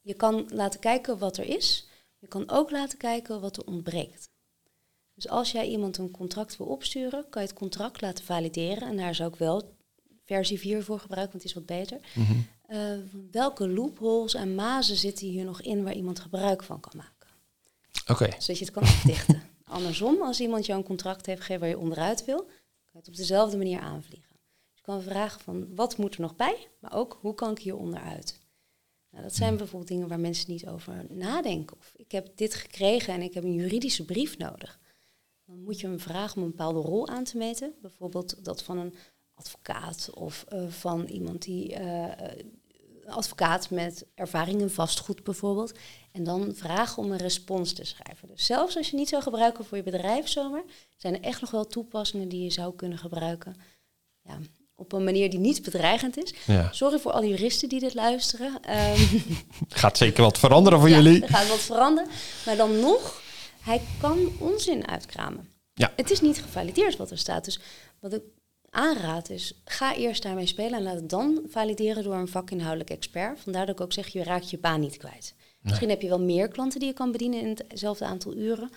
Je 0.02 0.14
kan 0.14 0.50
laten 0.54 0.80
kijken 0.80 1.18
wat 1.18 1.38
er 1.38 1.46
is. 1.46 1.89
Je 2.20 2.28
kan 2.28 2.50
ook 2.50 2.72
laten 2.72 2.98
kijken 2.98 3.42
wat 3.42 3.58
er 3.58 3.66
ontbreekt. 3.66 4.30
Dus 5.16 5.28
als 5.28 5.52
jij 5.52 5.68
iemand 5.68 5.98
een 5.98 6.12
contract 6.12 6.58
wil 6.58 6.68
opsturen, 6.68 7.30
kan 7.30 7.42
je 7.42 7.48
het 7.48 7.58
contract 7.58 8.02
laten 8.02 8.26
valideren. 8.26 8.88
En 8.88 8.98
daar 8.98 9.16
zou 9.16 9.34
ik 9.34 9.40
wel 9.40 9.76
versie 10.26 10.60
4 10.60 10.84
voor 10.84 11.00
gebruiken, 11.00 11.40
want 11.40 11.44
die 11.44 11.52
is 11.52 11.68
wat 11.68 11.78
beter. 11.78 12.00
Mhm. 12.14 12.40
Eh, 12.66 12.98
welke 13.32 13.70
loopholes 13.70 14.34
en 14.34 14.56
mazen 14.56 14.96
zitten 14.96 15.28
hier 15.28 15.46
nog 15.46 15.62
in 15.62 15.84
waar 15.84 15.94
iemand 15.94 16.20
gebruik 16.20 16.64
van 16.64 16.80
kan 16.80 16.94
maken? 16.96 17.20
oké. 18.08 18.26
zodat 18.26 18.58
je 18.58 18.66
het 18.66 18.74
kan 18.74 18.84
afdichten. 18.84 19.44
Andersom, 19.64 20.22
als 20.22 20.40
iemand 20.40 20.66
jou 20.66 20.80
een 20.80 20.86
contract 20.86 21.26
heeft 21.26 21.40
gegeven 21.40 21.62
waar 21.62 21.70
je 21.70 21.78
onderuit 21.78 22.26
wil, 22.26 22.38
kan 22.38 22.52
je 22.92 22.98
het 22.98 23.08
op 23.08 23.16
dezelfde 23.16 23.58
manier 23.58 23.80
aanvliegen. 23.80 24.36
Dus 24.70 24.78
je 24.78 24.82
kan 24.82 25.02
vragen 25.02 25.42
van 25.42 25.76
wat 25.76 25.98
moet 25.98 26.16
er 26.16 26.22
nog 26.22 26.36
bij, 26.36 26.68
maar 26.80 26.94
ook 26.94 27.18
hoe 27.22 27.36
kan 27.36 27.52
ik 27.52 27.60
hier 27.60 27.78
onderuit. 27.78 28.39
Nou, 29.12 29.24
dat 29.24 29.36
zijn 29.36 29.58
bijvoorbeeld 29.58 29.92
dingen 29.92 30.08
waar 30.08 30.20
mensen 30.20 30.52
niet 30.52 30.68
over 30.68 31.06
nadenken. 31.10 31.78
Of 31.78 31.92
ik 31.96 32.12
heb 32.12 32.32
dit 32.36 32.54
gekregen 32.54 33.14
en 33.14 33.22
ik 33.22 33.34
heb 33.34 33.44
een 33.44 33.54
juridische 33.54 34.06
brief 34.06 34.38
nodig. 34.38 34.80
Dan 35.46 35.64
moet 35.64 35.80
je 35.80 35.88
hem 35.88 36.00
vragen 36.00 36.38
om 36.38 36.44
een 36.44 36.50
bepaalde 36.50 36.80
rol 36.80 37.08
aan 37.08 37.24
te 37.24 37.38
meten. 37.38 37.74
Bijvoorbeeld 37.82 38.46
dat 38.46 38.64
van 38.64 38.78
een 38.78 38.94
advocaat 39.34 40.10
of 40.14 40.46
eh, 40.48 40.68
van 40.68 41.06
iemand 41.06 41.42
die 41.42 41.76
eh, 41.76 42.32
eh, 42.32 42.46
advocaat 43.06 43.70
met 43.70 44.06
ervaring 44.16 44.62
in 44.62 44.70
vastgoed 44.70 45.24
bijvoorbeeld. 45.24 45.78
En 46.12 46.24
dan 46.24 46.56
vragen 46.56 47.04
om 47.04 47.12
een 47.12 47.18
respons 47.18 47.74
te 47.74 47.86
schrijven. 47.86 48.28
Dus 48.28 48.46
zelfs 48.46 48.78
als 48.78 48.90
je 48.90 48.96
niet 48.96 49.10
zou 49.10 49.24
gebruiken 49.24 49.66
voor 49.66 49.78
je 49.78 49.84
bedrijf 49.84 50.28
zomaar, 50.28 50.64
zijn 50.96 51.16
er 51.16 51.22
echt 51.22 51.42
nog 51.42 51.52
wel 51.52 51.68
toepassingen 51.68 52.30
die 52.30 52.44
je 52.44 52.50
zou 52.50 52.76
kunnen 52.76 52.98
gebruiken. 52.98 53.56
Ja, 54.22 54.40
op 54.80 54.94
een 54.94 55.04
manier 55.04 55.30
die 55.30 55.40
niet 55.40 55.64
bedreigend 55.64 56.18
is. 56.24 56.34
Ja. 56.46 56.70
Sorry 56.72 57.00
voor 57.00 57.12
alle 57.12 57.28
juristen 57.28 57.70
die 57.70 57.80
dit 57.80 57.94
luisteren. 57.94 58.58
Ehm, 58.62 59.02
Gaat 59.68 59.98
zeker 59.98 60.24
wat 60.24 60.40
veranderen 60.40 60.80
voor 60.80 60.90
ja, 60.96 60.96
jullie. 60.96 61.22
Er 61.22 61.30
gaat 61.30 61.48
wat 61.48 61.60
veranderen. 61.60 62.12
Maar 62.46 62.56
dan 62.56 62.80
nog, 62.80 63.22
hij 63.62 63.82
kan 64.02 64.32
onzin 64.40 64.88
uitkramen. 64.88 65.50
Ja. 65.74 65.94
Het 65.96 66.12
is 66.12 66.22
niet 66.22 66.42
gevalideerd 66.42 66.98
wat 66.98 67.12
er 67.12 67.18
staat. 67.18 67.46
Dus 67.46 67.60
wat 68.00 68.14
ik 68.14 68.22
aanraad 68.70 69.30
is, 69.30 69.54
ga 69.66 69.96
eerst 69.96 70.24
daarmee 70.24 70.46
spelen 70.46 70.74
en 70.74 70.84
laat 70.84 70.96
het 70.96 71.10
dan 71.10 71.42
valideren 71.50 72.04
door 72.04 72.16
een 72.16 72.28
vakinhoudelijk 72.28 72.90
expert. 72.90 73.40
Vandaar 73.40 73.66
dat 73.66 73.76
ik 73.76 73.82
ook 73.82 73.94
zeg, 73.94 74.08
je 74.08 74.24
raakt 74.24 74.50
je 74.50 74.58
baan 74.58 74.80
niet 74.80 74.98
kwijt. 74.98 75.34
Misschien 75.62 75.90
heb 75.90 76.02
je 76.02 76.10
wel 76.10 76.22
meer 76.22 76.48
klanten 76.48 76.80
die 76.80 76.90
je 76.90 76.96
kan 76.96 77.12
bedienen 77.12 77.42
in 77.42 77.58
hetzelfde 77.68 78.06
aantal 78.06 78.36
uren. 78.36 78.70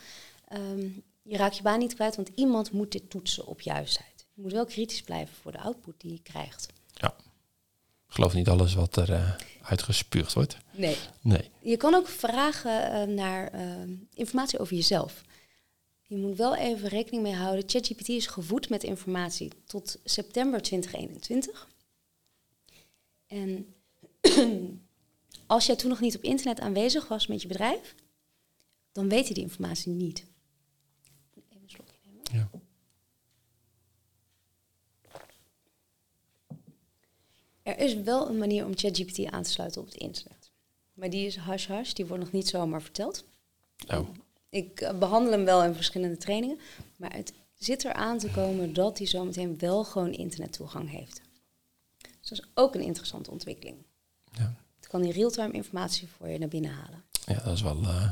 Ehm, 0.48 0.88
je 1.22 1.36
raakt 1.36 1.56
je 1.56 1.62
baan 1.62 1.78
niet 1.78 1.94
kwijt, 1.94 2.16
want 2.16 2.30
iemand 2.34 2.72
moet 2.72 2.92
dit 2.92 3.10
toetsen 3.10 3.46
op 3.46 3.60
juistheid. 3.60 4.11
Je 4.34 4.42
moet 4.42 4.52
wel 4.52 4.64
kritisch 4.64 5.02
blijven 5.02 5.34
voor 5.34 5.52
de 5.52 5.58
output 5.60 6.00
die 6.00 6.12
je 6.12 6.22
krijgt. 6.22 6.66
Ja. 6.94 7.14
Ik 8.08 8.14
geloof 8.18 8.34
niet 8.34 8.48
alles 8.48 8.74
wat 8.74 8.96
er 8.96 9.12
eh, 9.12 9.34
uitgespuugd 9.62 10.32
wordt. 10.32 10.56
Nee. 10.70 10.96
Nee. 11.20 11.50
Je 11.60 11.76
kan 11.76 11.94
ook 11.94 12.08
vragen 12.08 12.92
eh, 12.92 13.02
naar 13.08 13.48
eh, 13.48 13.82
informatie 14.14 14.58
over 14.58 14.76
jezelf. 14.76 15.22
Je 16.02 16.16
moet 16.16 16.36
wel 16.36 16.56
even 16.56 16.88
rekening 16.88 17.22
mee 17.22 17.34
houden. 17.34 17.68
ChatGPT 17.68 18.08
is 18.08 18.26
gevoed 18.26 18.68
met 18.68 18.82
informatie 18.82 19.50
tot 19.64 19.98
september 20.04 20.62
2021. 20.62 21.68
En 23.26 23.74
als 25.46 25.66
jij 25.66 25.76
toen 25.76 25.90
nog 25.90 26.00
niet 26.00 26.16
op 26.16 26.22
internet 26.22 26.60
aanwezig 26.60 27.08
was 27.08 27.26
met 27.26 27.42
je 27.42 27.48
bedrijf, 27.48 27.94
dan 28.92 29.08
weet 29.08 29.24
hij 29.24 29.34
die 29.34 29.42
informatie 29.42 29.92
niet. 29.92 30.24
Even 31.34 31.62
een 31.62 31.70
slokje 31.70 31.98
nemen. 32.04 32.48
Ja. 32.52 32.60
Er 37.62 37.78
is 37.78 37.94
wel 37.94 38.28
een 38.28 38.38
manier 38.38 38.64
om 38.64 38.76
ChatGPT 38.76 39.24
aan 39.30 39.42
te 39.42 39.50
sluiten 39.50 39.80
op 39.80 39.86
het 39.86 39.96
internet. 39.96 40.50
Maar 40.92 41.10
die 41.10 41.26
is 41.26 41.36
hash-hash, 41.36 41.92
die 41.92 42.06
wordt 42.06 42.22
nog 42.22 42.32
niet 42.32 42.48
zomaar 42.48 42.82
verteld. 42.82 43.24
Oh. 43.88 44.08
Ik 44.48 44.80
eh, 44.80 44.98
behandel 44.98 45.32
hem 45.32 45.44
wel 45.44 45.62
in 45.64 45.74
verschillende 45.74 46.16
trainingen, 46.16 46.58
maar 46.96 47.14
het 47.14 47.32
zit 47.54 47.84
er 47.84 47.92
aan 47.92 48.18
te 48.18 48.28
komen 48.30 48.72
dat 48.72 48.98
hij 48.98 49.06
zometeen 49.06 49.58
wel 49.58 49.84
gewoon 49.84 50.12
internettoegang 50.12 50.90
heeft. 50.90 51.20
Dus 52.20 52.28
dat 52.28 52.38
is 52.38 52.44
ook 52.54 52.74
een 52.74 52.80
interessante 52.80 53.30
ontwikkeling. 53.30 53.76
Ja. 54.32 54.54
Het 54.76 54.86
kan 54.88 55.02
die 55.02 55.12
real-time 55.12 55.52
informatie 55.52 56.08
voor 56.16 56.28
je 56.28 56.38
naar 56.38 56.48
binnen 56.48 56.70
halen. 56.70 57.02
ja, 57.26 57.40
dat 57.44 57.54
is 57.54 57.62
wel... 57.62 57.82
eh, 57.82 58.10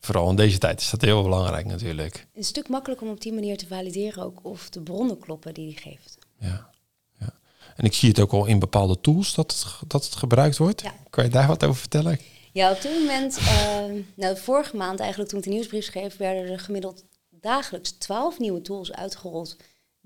vooral 0.00 0.30
in 0.30 0.36
deze 0.36 0.58
tijd 0.58 0.80
is 0.80 0.90
dat 0.90 1.00
heel 1.00 1.22
belangrijk 1.22 1.66
natuurlijk. 1.66 2.26
Een 2.34 2.44
stuk 2.44 2.68
makkelijker 2.68 3.06
om 3.06 3.12
op 3.12 3.20
die 3.20 3.32
manier 3.32 3.56
te 3.56 3.66
valideren 3.66 4.22
ook 4.24 4.38
of 4.42 4.70
de 4.70 4.80
bronnen 4.80 5.18
kloppen 5.18 5.54
die 5.54 5.72
hij 5.72 5.82
geeft. 5.82 6.18
Ja. 6.38 6.70
En 7.76 7.84
ik 7.84 7.94
zie 7.94 8.08
het 8.08 8.20
ook 8.20 8.32
al 8.32 8.46
in 8.46 8.58
bepaalde 8.58 9.00
tools 9.00 9.34
dat 9.34 9.52
het, 9.52 9.90
dat 9.90 10.04
het 10.04 10.14
gebruikt 10.14 10.56
wordt. 10.56 10.82
Ja. 10.82 10.94
Kan 11.10 11.24
je 11.24 11.30
daar 11.30 11.46
wat 11.46 11.64
over 11.64 11.80
vertellen? 11.80 12.18
Ja, 12.52 12.70
op 12.70 12.82
dit 12.82 12.98
moment, 12.98 13.38
eh, 13.38 13.84
nou, 14.14 14.36
vorige 14.36 14.76
maand 14.76 15.00
eigenlijk 15.00 15.30
toen 15.30 15.38
ik 15.38 15.44
de 15.44 15.50
nieuwsbrief 15.50 15.84
schreef, 15.84 16.16
werden 16.16 16.50
er 16.50 16.58
gemiddeld 16.58 17.04
dagelijks 17.30 17.90
twaalf 17.90 18.38
nieuwe 18.38 18.60
tools 18.60 18.92
uitgerold 18.92 19.56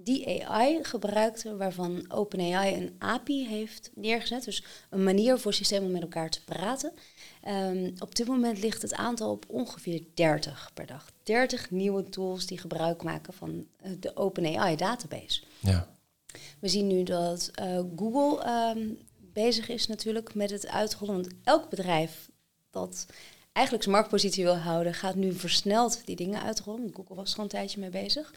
die 0.04 0.46
AI 0.46 0.78
gebruikten, 0.82 1.58
waarvan 1.58 2.04
OpenAI 2.08 2.74
een 2.74 2.94
API 2.98 3.46
heeft 3.48 3.90
neergezet. 3.94 4.44
Dus 4.44 4.64
een 4.90 5.02
manier 5.02 5.38
voor 5.38 5.52
systemen 5.54 5.86
om 5.86 5.92
met 5.92 6.02
elkaar 6.02 6.30
te 6.30 6.44
praten. 6.44 6.92
Ehm, 7.42 7.90
op 7.98 8.14
dit 8.14 8.26
moment 8.26 8.62
ligt 8.62 8.82
het 8.82 8.94
aantal 8.94 9.30
op 9.30 9.44
ongeveer 9.48 10.02
30 10.14 10.70
per 10.74 10.86
dag. 10.86 11.12
30 11.22 11.70
nieuwe 11.70 12.08
tools 12.08 12.46
die 12.46 12.58
gebruik 12.58 13.02
maken 13.02 13.32
van 13.32 13.66
eh, 13.76 13.90
de 14.00 14.16
OpenAI 14.16 14.76
database. 14.76 15.42
Ja. 15.58 15.88
We 16.60 16.68
zien 16.68 16.86
nu 16.86 17.02
dat 17.02 17.50
eh, 17.54 17.80
Google 17.96 18.44
ehm, 18.44 18.88
bezig 19.32 19.68
is 19.68 19.86
natuurlijk 19.86 20.34
met 20.34 20.50
het 20.50 20.66
uitrollen. 20.68 21.14
Want 21.14 21.28
elk 21.44 21.70
bedrijf 21.70 22.30
dat 22.70 23.06
eigenlijk 23.52 23.84
zijn 23.84 23.96
marktpositie 23.96 24.44
wil 24.44 24.56
houden, 24.56 24.94
gaat 24.94 25.14
nu 25.14 25.32
versneld 25.32 26.06
die 26.06 26.16
dingen 26.16 26.42
uitrollen. 26.42 26.90
Google 26.94 27.14
was 27.14 27.32
er 27.32 27.36
al 27.36 27.42
een 27.42 27.50
tijdje 27.50 27.80
mee 27.80 27.90
bezig. 27.90 28.34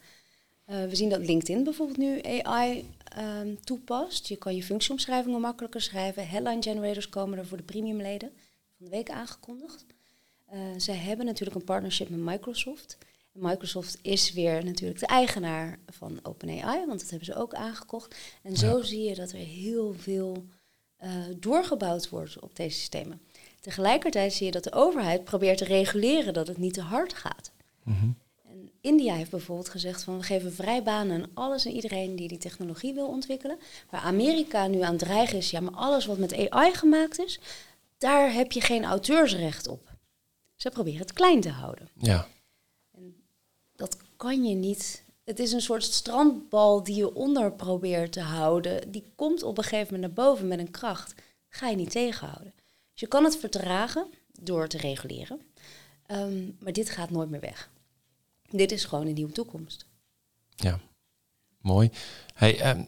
Eh, 0.64 0.84
we 0.84 0.96
zien 0.96 1.08
dat 1.08 1.26
LinkedIn 1.26 1.64
bijvoorbeeld 1.64 1.98
nu 1.98 2.20
AI 2.42 2.90
ehm, 3.04 3.54
toepast. 3.64 4.28
Je 4.28 4.36
kan 4.36 4.56
je 4.56 4.62
functieomschrijvingen 4.62 5.40
makkelijker 5.40 5.80
schrijven. 5.80 6.28
Headline 6.28 6.62
generators 6.62 7.08
komen 7.08 7.38
er 7.38 7.46
voor 7.46 7.56
de 7.56 7.62
premiumleden 7.62 8.32
van 8.76 8.86
de 8.86 8.90
week 8.90 9.10
aangekondigd. 9.10 9.84
Eh, 10.46 10.60
zij 10.76 10.96
hebben 10.96 11.26
natuurlijk 11.26 11.56
een 11.56 11.64
partnership 11.64 12.08
met 12.08 12.18
Microsoft. 12.18 12.98
Microsoft 13.34 13.98
is 14.02 14.32
weer 14.32 14.64
natuurlijk 14.64 15.00
de 15.00 15.06
eigenaar 15.06 15.78
van 15.88 16.18
OpenAI, 16.22 16.86
want 16.86 17.00
dat 17.00 17.10
hebben 17.10 17.26
ze 17.26 17.34
ook 17.34 17.54
aangekocht. 17.54 18.16
En 18.42 18.56
zo 18.56 18.82
zie 18.82 19.08
je 19.08 19.14
dat 19.14 19.32
er 19.32 19.38
heel 19.38 19.94
veel 19.98 20.44
eh, 20.96 21.10
doorgebouwd 21.36 22.08
wordt 22.08 22.40
op 22.40 22.56
deze 22.56 22.78
systemen. 22.78 23.20
Tegelijkertijd 23.60 24.32
zie 24.32 24.46
je 24.46 24.52
dat 24.52 24.64
de 24.64 24.72
overheid 24.72 25.24
probeert 25.24 25.58
te 25.58 25.64
reguleren 25.64 26.34
dat 26.34 26.46
het 26.46 26.58
niet 26.58 26.74
te 26.74 26.80
hard 26.80 27.14
gaat. 27.14 27.52
Mhm. 27.82 28.08
En 28.48 28.70
India 28.80 29.14
heeft 29.14 29.30
bijvoorbeeld 29.30 29.68
gezegd 29.68 30.02
van 30.02 30.16
we 30.16 30.22
geven 30.22 30.52
vrij 30.52 30.82
banen 30.82 31.22
aan 31.22 31.30
alles 31.34 31.64
en 31.64 31.72
iedereen 31.72 32.16
die 32.16 32.28
die 32.28 32.38
technologie 32.38 32.94
wil 32.94 33.06
ontwikkelen. 33.06 33.58
Waar 33.90 34.00
Amerika 34.00 34.66
nu 34.66 34.80
aan 34.80 34.94
het 34.94 34.98
dreigen 34.98 35.38
is, 35.38 35.50
ja, 35.50 35.60
maar 35.60 35.74
alles 35.74 36.06
wat 36.06 36.18
met 36.18 36.50
AI 36.50 36.74
gemaakt 36.74 37.18
is, 37.18 37.40
daar 37.98 38.32
heb 38.32 38.52
je 38.52 38.60
geen 38.60 38.84
auteursrecht 38.84 39.68
op. 39.68 39.92
Ze 40.54 40.70
proberen 40.70 41.00
het 41.00 41.12
klein 41.12 41.40
te 41.40 41.50
houden. 41.50 41.88
Ja. 41.94 42.26
Kan 44.24 44.44
je 44.44 44.54
niet. 44.54 45.04
Het 45.24 45.38
is 45.38 45.52
een 45.52 45.60
soort 45.60 45.82
strandbal 45.82 46.82
die 46.82 46.94
je 46.94 47.14
onder 47.14 47.52
probeert 47.52 48.12
te 48.12 48.20
houden. 48.20 48.92
Die 48.92 49.12
komt 49.14 49.42
op 49.42 49.58
een 49.58 49.64
gegeven 49.64 49.94
moment 49.94 50.14
naar 50.14 50.26
boven 50.26 50.48
met 50.48 50.58
een 50.58 50.70
kracht. 50.70 51.14
Ga 51.48 51.68
je 51.68 51.76
niet 51.76 51.90
tegenhouden. 51.90 52.52
Dus 52.92 53.00
je 53.00 53.06
kan 53.06 53.24
het 53.24 53.36
vertragen 53.36 54.06
door 54.40 54.68
te 54.68 54.78
reguleren. 54.78 55.40
Ehm, 56.06 56.50
maar 56.58 56.72
dit 56.72 56.90
gaat 56.90 57.10
nooit 57.10 57.30
meer 57.30 57.40
weg. 57.40 57.70
Dit 58.50 58.72
is 58.72 58.84
gewoon 58.84 59.06
een 59.06 59.14
nieuwe 59.14 59.32
toekomst. 59.32 59.86
Ja, 60.56 60.80
mooi. 61.60 61.90
Hey, 62.34 62.60
ehm, 62.60 62.84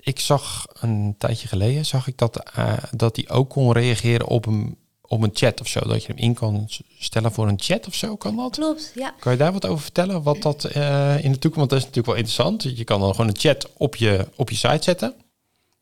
ik 0.00 0.18
zag 0.18 0.66
een 0.72 1.14
tijdje 1.18 1.48
geleden 1.48 1.86
zag 1.86 2.06
ik 2.06 2.18
dat, 2.18 2.50
eh, 2.50 2.82
dat 2.90 3.16
hij 3.16 3.28
ook 3.28 3.50
kon 3.50 3.72
reageren 3.72 4.26
op 4.26 4.46
een, 4.46 4.78
op 5.14 5.22
een 5.22 5.30
chat 5.34 5.60
of 5.60 5.68
zo. 5.68 5.80
Dat 5.80 6.02
je 6.02 6.12
hem 6.12 6.22
in 6.22 6.34
kan 6.34 6.68
stellen 6.98 7.32
voor 7.32 7.48
een 7.48 7.60
chat 7.60 7.86
of 7.86 7.94
zo. 7.94 8.16
Kan 8.16 8.36
dat? 8.36 8.56
Klopt, 8.56 8.92
ja. 8.94 9.14
Kan 9.18 9.32
je 9.32 9.38
daar 9.38 9.52
wat 9.52 9.66
over 9.66 9.82
vertellen? 9.82 10.22
Wat 10.22 10.42
dat 10.42 10.64
eh, 10.64 11.24
in 11.24 11.32
de 11.32 11.38
toekomst, 11.38 11.56
want 11.56 11.70
dat 11.70 11.78
is 11.78 11.84
natuurlijk 11.84 12.06
wel 12.06 12.16
interessant. 12.16 12.62
Je 12.62 12.84
kan 12.84 13.00
dan 13.00 13.10
gewoon 13.10 13.28
een 13.28 13.38
chat 13.38 13.70
op 13.76 13.96
je, 13.96 14.28
op 14.36 14.50
je 14.50 14.56
site 14.56 14.82
zetten. 14.82 15.14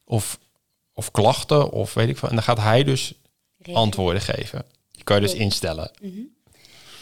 Of, 0.04 0.38
of 0.94 1.10
klachten, 1.10 1.70
of 1.70 1.94
weet 1.94 2.08
ik 2.08 2.18
veel. 2.18 2.28
En 2.28 2.34
dan 2.34 2.44
gaat 2.44 2.58
hij 2.58 2.84
dus 2.84 3.14
antwoorden 3.72 4.22
geven. 4.22 4.64
Die 4.90 5.04
kan 5.04 5.16
je 5.16 5.22
dus 5.22 5.34
instellen. 5.34 5.90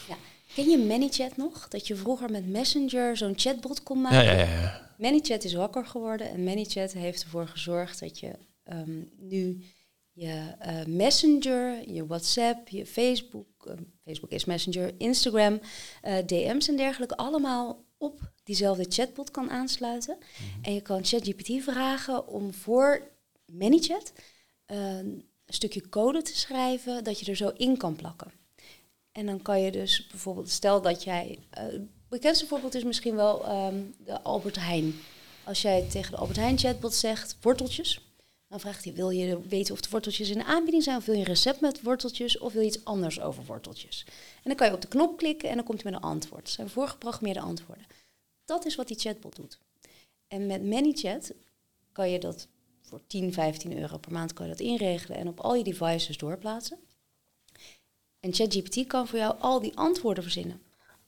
Ja. 0.07 0.17
Ken 0.55 0.69
je 0.69 0.77
ManyChat 0.77 1.37
nog? 1.37 1.67
Dat 1.67 1.87
je 1.87 1.95
vroeger 1.95 2.31
met 2.31 2.47
Messenger 2.47 3.17
zo'n 3.17 3.33
chatbot 3.35 3.83
kon 3.83 4.01
maken? 4.01 4.23
Ja, 4.23 4.31
ja, 4.31 4.37
ja. 4.37 4.61
ja. 4.61 4.89
ManyChat 4.97 5.43
is 5.43 5.53
wakker 5.53 5.85
geworden 5.85 6.29
en 6.29 6.43
ManyChat 6.43 6.91
heeft 6.91 7.23
ervoor 7.23 7.47
gezorgd 7.47 7.99
dat 7.99 8.19
je 8.19 8.31
ehm, 8.63 8.99
nu 9.19 9.63
je 10.21 10.53
eh, 10.59 10.85
Messenger, 10.85 11.91
je 11.91 12.07
WhatsApp, 12.07 12.67
je 12.67 12.85
Facebook, 12.85 13.65
eh, 13.65 13.73
Facebook 14.03 14.31
is 14.31 14.45
Messenger, 14.45 14.93
Instagram, 14.97 15.59
eh, 16.01 16.17
DM's 16.25 16.67
en 16.67 16.75
dergelijke 16.75 17.17
allemaal 17.17 17.85
op 17.97 18.31
diezelfde 18.43 18.85
chatbot 18.89 19.31
kan 19.31 19.49
aansluiten. 19.49 20.17
En 20.61 20.73
je 20.73 20.81
kan 20.81 21.05
ChatGPT 21.05 21.63
vragen 21.63 22.27
om 22.27 22.53
voor 22.53 23.07
ManyChat 23.45 24.13
een 24.65 25.23
stukje 25.45 25.89
code 25.89 26.21
te 26.21 26.37
schrijven 26.37 27.03
dat 27.03 27.19
je 27.19 27.25
er 27.25 27.37
zo 27.37 27.51
in 27.57 27.77
kan 27.77 27.95
plakken. 27.95 28.31
En 29.11 29.25
dan 29.25 29.41
kan 29.41 29.61
je 29.61 29.71
dus 29.71 30.07
bijvoorbeeld, 30.07 30.49
stel 30.49 30.81
dat 30.81 31.03
jij, 31.03 31.39
het 31.49 32.09
bekendste 32.09 32.47
voorbeeld 32.47 32.75
is 32.75 32.83
misschien 32.83 33.15
wel 33.15 33.45
ehm, 33.45 33.81
de 33.97 34.21
Albert 34.21 34.55
Heijn. 34.55 34.93
Als 35.43 35.61
jij 35.61 35.85
tegen 35.89 36.11
de 36.11 36.17
Albert 36.17 36.37
Heijn 36.37 36.57
chatbot 36.57 36.93
zegt 36.93 37.37
worteltjes, 37.41 38.10
dan 38.51 38.59
vraagt 38.59 38.83
hij, 38.83 38.93
wil 38.93 39.09
je 39.09 39.41
weten 39.41 39.73
of 39.73 39.81
de 39.81 39.89
worteltjes 39.89 40.29
in 40.29 40.37
de 40.37 40.43
aanbieding 40.43 40.83
zijn, 40.83 40.97
of 40.97 41.05
wil 41.05 41.13
je 41.13 41.19
een 41.19 41.25
recept 41.25 41.61
met 41.61 41.81
worteltjes, 41.81 42.37
of 42.37 42.53
wil 42.53 42.61
je 42.61 42.67
iets 42.67 42.85
anders 42.85 43.19
over 43.19 43.45
worteltjes? 43.45 44.05
En 44.07 44.41
dan 44.43 44.55
kan 44.55 44.67
je 44.67 44.73
op 44.73 44.81
de 44.81 44.87
knop 44.87 45.17
klikken 45.17 45.49
en 45.49 45.55
dan 45.55 45.65
komt 45.65 45.83
hij 45.83 45.91
met 45.91 46.01
een 46.01 46.09
antwoord. 46.09 46.43
Dat 46.43 46.53
zijn 46.53 46.69
voorgeprogrammeerde 46.69 47.39
antwoorden. 47.39 47.85
Dat 48.45 48.65
is 48.65 48.75
wat 48.75 48.87
die 48.87 48.99
chatbot 48.99 49.35
doet. 49.35 49.59
En 50.27 50.45
met 50.45 50.63
ManyChat 50.63 51.33
kan 51.91 52.09
je 52.09 52.19
dat 52.19 52.47
voor 52.81 53.01
10, 53.07 53.33
15 53.33 53.77
euro 53.77 53.97
per 53.97 54.11
maand 54.11 54.33
kan 54.33 54.45
je 54.45 54.51
dat 54.51 54.61
inregelen 54.61 55.17
en 55.17 55.27
op 55.27 55.39
al 55.39 55.55
je 55.55 55.63
devices 55.63 56.17
doorplaatsen. 56.17 56.77
En 58.19 58.33
ChatGPT 58.33 58.87
kan 58.87 59.07
voor 59.07 59.19
jou 59.19 59.39
al 59.39 59.59
die 59.61 59.77
antwoorden 59.77 60.23
verzinnen. 60.23 60.61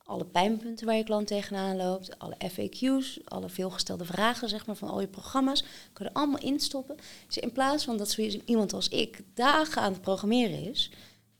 Alle 0.03 0.25
pijnpunten 0.25 0.85
waar 0.85 0.95
je 0.95 1.03
klant 1.03 1.27
tegenaan 1.27 1.75
loopt, 1.75 2.19
alle 2.19 2.37
FAQ's, 2.51 3.19
alle 3.25 3.49
veelgestelde 3.49 4.05
vragen 4.05 4.49
zeg 4.49 4.65
maar, 4.65 4.75
van 4.75 4.89
al 4.89 5.01
je 5.01 5.07
programma's, 5.07 5.63
kun 5.93 6.05
je 6.05 6.11
er 6.11 6.15
allemaal 6.15 6.41
instoppen. 6.41 6.97
Dus 7.27 7.37
in 7.37 7.51
plaats 7.51 7.83
van 7.83 7.97
dat 7.97 8.09
zo 8.09 8.21
iemand 8.45 8.73
als 8.73 8.89
ik 8.89 9.21
dagen 9.33 9.81
aan 9.81 9.91
het 9.91 10.01
programmeren 10.01 10.69
is, 10.69 10.91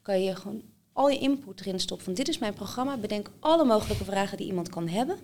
kan 0.01 0.23
je 0.23 0.35
gewoon 0.35 0.61
al 0.93 1.09
je 1.09 1.19
input 1.19 1.59
erin 1.59 1.79
stoppen 1.79 2.05
van 2.05 2.13
dit 2.13 2.27
is 2.27 2.37
mijn 2.37 2.53
programma, 2.53 2.97
bedenk 2.97 3.29
alle 3.39 3.65
mogelijke 3.65 4.03
vragen 4.03 4.37
die 4.37 4.47
iemand 4.47 4.69
kan 4.69 4.87
hebben 4.87 5.17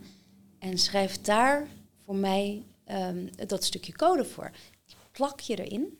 en 0.60 0.78
schrijf 0.78 1.22
daar 1.22 1.68
voor 2.06 2.16
mij 2.16 2.64
ehm, 2.84 3.28
dat 3.48 3.64
stukje 3.64 3.94
code 3.94 4.26
voor. 4.26 4.52
Plak 5.12 5.40
je 5.40 5.64
erin. 5.64 5.98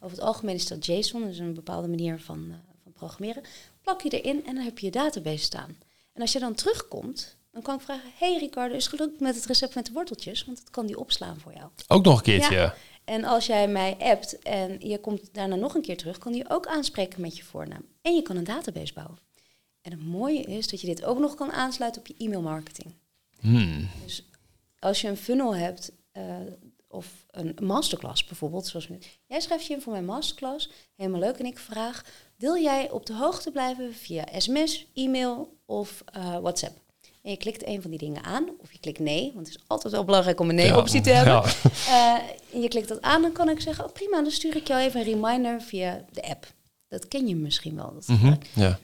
Over 0.00 0.16
het 0.16 0.26
algemeen 0.26 0.54
is 0.54 0.66
dat 0.66 0.86
JSON, 0.86 1.24
dus 1.24 1.38
een 1.38 1.54
bepaalde 1.54 1.88
manier 1.88 2.20
van, 2.20 2.44
uh, 2.48 2.54
van 2.82 2.92
programmeren. 2.92 3.42
Plak 3.80 4.02
je 4.02 4.20
erin 4.20 4.46
en 4.46 4.54
dan 4.54 4.64
heb 4.64 4.78
je 4.78 4.86
je 4.86 4.92
database 4.92 5.44
staan. 5.44 5.76
En 6.14 6.20
als 6.20 6.32
je 6.32 6.38
dan 6.38 6.54
terugkomt, 6.54 7.36
dan 7.50 7.62
kan 7.62 7.74
ik 7.74 7.80
vragen: 7.80 8.10
Hey 8.18 8.36
Ricardo, 8.38 8.74
is 8.74 8.86
gelukt 8.86 9.20
met 9.20 9.34
het 9.34 9.46
recept 9.46 9.74
met 9.74 9.86
de 9.86 9.92
worteltjes? 9.92 10.44
Want 10.44 10.58
dat 10.58 10.70
kan 10.70 10.86
die 10.86 10.98
opslaan 10.98 11.40
voor 11.40 11.52
jou. 11.52 11.68
Ook 11.88 12.04
nog 12.04 12.16
een 12.16 12.22
keertje. 12.22 12.54
Ja. 12.54 12.74
En 13.04 13.24
als 13.24 13.46
jij 13.46 13.68
mij 13.68 13.96
appt 13.98 14.38
en 14.38 14.88
je 14.88 14.98
komt 14.98 15.34
daarna 15.34 15.54
nog 15.54 15.74
een 15.74 15.82
keer 15.82 15.96
terug, 15.96 16.18
kan 16.18 16.32
die 16.32 16.50
ook 16.50 16.66
aanspreken 16.66 17.20
met 17.20 17.36
je 17.36 17.44
voornaam. 17.44 17.84
En 18.02 18.14
je 18.14 18.22
kan 18.22 18.36
een 18.36 18.44
database 18.44 18.92
bouwen. 18.92 19.18
En 19.82 19.90
het 19.90 20.04
mooie 20.04 20.42
is 20.42 20.68
dat 20.68 20.80
je 20.80 20.86
dit 20.86 21.04
ook 21.04 21.18
nog 21.18 21.34
kan 21.34 21.52
aansluiten 21.52 22.00
op 22.00 22.06
je 22.06 22.14
e-mail 22.18 22.42
marketing. 22.42 22.94
Hmm. 23.40 23.88
Dus 24.04 24.28
als 24.78 25.00
je 25.00 25.08
een 25.08 25.16
funnel 25.16 25.54
hebt 25.54 25.92
uh, 26.12 26.36
of 26.88 27.23
een 27.34 27.56
masterclass 27.62 28.24
bijvoorbeeld, 28.24 28.66
zoals 28.66 28.86
we, 28.86 28.98
jij 29.26 29.40
schrijft 29.40 29.66
je 29.66 29.74
in 29.74 29.80
voor 29.80 29.92
mijn 29.92 30.04
masterclass, 30.04 30.70
helemaal 30.96 31.20
leuk, 31.20 31.38
en 31.38 31.46
ik 31.46 31.58
vraag, 31.58 32.04
wil 32.36 32.56
jij 32.56 32.90
op 32.90 33.06
de 33.06 33.14
hoogte 33.14 33.50
blijven 33.50 33.94
via 33.94 34.24
sms, 34.38 34.86
e-mail 34.94 35.56
of 35.66 36.04
uh, 36.16 36.38
WhatsApp? 36.38 36.82
En 37.22 37.30
je 37.30 37.36
klikt 37.36 37.66
een 37.66 37.82
van 37.82 37.90
die 37.90 37.98
dingen 37.98 38.24
aan, 38.24 38.48
of 38.58 38.72
je 38.72 38.78
klikt 38.78 38.98
nee, 38.98 39.32
want 39.34 39.46
het 39.46 39.56
is 39.56 39.62
altijd 39.66 39.92
wel 39.92 40.04
belangrijk 40.04 40.40
om 40.40 40.48
een 40.48 40.54
nee-optie 40.54 41.00
te 41.00 41.10
hebben. 41.10 41.32
Ja. 41.32 42.18
Uh, 42.18 42.22
en 42.54 42.60
je 42.60 42.68
klikt 42.68 42.88
dat 42.88 43.02
aan, 43.02 43.22
dan 43.22 43.32
kan 43.32 43.48
ik 43.48 43.60
zeggen, 43.60 43.84
oh 43.84 43.92
prima, 43.92 44.22
dan 44.22 44.30
stuur 44.30 44.56
ik 44.56 44.68
jou 44.68 44.80
even 44.80 45.00
een 45.00 45.06
reminder 45.06 45.62
via 45.62 46.04
de 46.12 46.22
app. 46.22 46.52
Dat 46.88 47.08
ken 47.08 47.26
je 47.26 47.36
misschien 47.36 47.76
wel. 47.76 47.94
Dat 47.94 48.06
mm 48.06 48.16
-hmm. 48.16 48.38
Ja. 48.54 48.78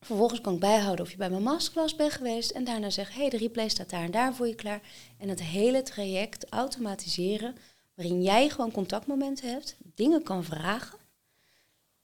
Vervolgens 0.00 0.40
kan 0.40 0.54
ik 0.54 0.60
bijhouden 0.60 1.04
of 1.04 1.10
je 1.10 1.16
bij 1.16 1.30
mijn 1.30 1.42
masterclass 1.42 1.96
bent 1.96 2.12
geweest 2.12 2.50
en 2.50 2.64
daarna 2.64 2.90
zeggen, 2.90 3.14
hé, 3.14 3.20
hey, 3.20 3.30
de 3.30 3.36
replay 3.36 3.68
staat 3.68 3.90
daar 3.90 4.02
en 4.02 4.10
daar 4.10 4.34
voor 4.34 4.46
je 4.46 4.54
klaar. 4.54 4.80
En 5.18 5.28
het 5.28 5.42
hele 5.42 5.82
traject 5.82 6.48
automatiseren, 6.48 7.56
waarin 7.94 8.22
jij 8.22 8.48
gewoon 8.48 8.72
contactmomenten 8.72 9.50
hebt, 9.50 9.76
dingen 9.94 10.22
kan 10.22 10.44
vragen. 10.44 10.98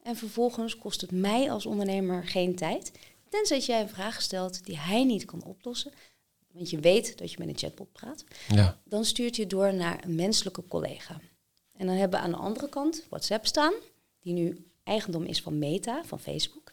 En 0.03 0.17
vervolgens 0.17 0.79
kost 0.79 1.01
het 1.01 1.11
mij 1.11 1.51
als 1.51 1.67
ondernemer 1.67 2.25
geen 2.25 2.55
tijd, 2.55 2.93
tenzij 3.29 3.61
jij 3.61 3.81
een 3.81 3.89
vraag 3.89 4.23
stelt 4.23 4.65
die 4.65 4.79
hij 4.79 5.05
niet 5.05 5.25
kan 5.25 5.45
oplossen. 5.45 5.93
Want 6.53 6.71
je 6.71 6.81
weet 6.81 7.19
dat 7.19 7.31
je 7.31 7.37
met 7.39 7.49
een 7.49 7.59
chatbot 7.59 7.93
praat. 7.93 8.25
Ja. 8.49 8.81
Dan 8.85 9.05
stuurt 9.05 9.37
je 9.37 9.47
door 9.47 9.75
naar 9.75 10.05
een 10.05 10.15
menselijke 10.15 10.69
collega. 10.69 11.21
En 11.73 11.87
dan 11.87 11.97
hebben 11.97 12.19
we 12.19 12.25
aan 12.25 12.31
de 12.31 12.37
andere 12.37 12.69
kant 12.69 13.05
WhatsApp 13.09 13.47
staan, 13.47 13.73
die 14.21 14.33
nu 14.33 14.67
eigendom 14.83 15.25
is 15.25 15.43
van 15.43 15.59
Meta, 15.59 16.05
van 16.05 16.21
Facebook. 16.21 16.73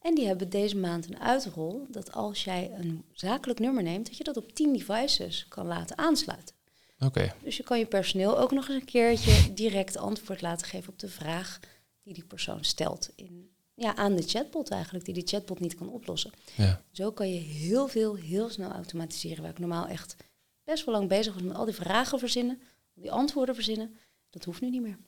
En 0.00 0.14
die 0.14 0.26
hebben 0.26 0.50
deze 0.50 0.76
maand 0.76 1.08
een 1.08 1.20
uitrol 1.20 1.86
dat 1.88 2.12
als 2.12 2.44
jij 2.44 2.70
een 2.78 3.04
zakelijk 3.12 3.58
nummer 3.58 3.82
neemt, 3.82 4.06
dat 4.06 4.16
je 4.16 4.24
dat 4.24 4.36
op 4.36 4.52
10 4.52 4.72
devices 4.72 5.46
kan 5.48 5.66
laten 5.66 5.98
aansluiten. 5.98 6.54
Oké. 7.00 7.34
Dus 7.42 7.56
je 7.56 7.62
kan 7.62 7.78
je 7.78 7.86
personeel 7.86 8.38
ook 8.38 8.50
nog 8.50 8.68
eens 8.68 8.80
een 8.80 8.86
keertje 8.86 9.52
direct 9.52 9.96
antwoord 9.96 10.40
laten 10.40 10.66
geven 10.66 10.92
op 10.92 10.98
de 10.98 11.08
vraag 11.08 11.58
die 12.02 12.14
die 12.14 12.24
persoon 12.24 12.64
stelt 12.64 13.10
in, 13.16 13.50
ja, 13.74 13.96
aan 13.96 14.16
de 14.16 14.22
chatbot 14.22 14.70
eigenlijk, 14.70 15.04
die 15.04 15.14
die 15.14 15.26
chatbot 15.26 15.60
niet 15.60 15.74
kan 15.74 15.88
oplossen. 15.88 16.30
Ja. 16.56 16.82
Zo 16.92 17.12
kan 17.12 17.32
je 17.32 17.40
heel 17.40 17.88
veel, 17.88 18.14
heel 18.14 18.50
snel 18.50 18.70
automatiseren, 18.70 19.42
waar 19.42 19.50
ik 19.50 19.58
normaal 19.58 19.86
echt 19.86 20.16
best 20.64 20.84
wel 20.84 20.94
lang 20.94 21.08
bezig 21.08 21.34
was 21.34 21.42
met 21.42 21.56
al 21.56 21.64
die 21.64 21.74
vragen 21.74 22.18
verzinnen, 22.18 22.60
die 22.94 23.12
antwoorden 23.12 23.54
verzinnen. 23.54 23.96
Dat 24.30 24.44
hoeft 24.44 24.60
nu 24.60 24.70
niet 24.70 24.82
meer. 24.82 24.98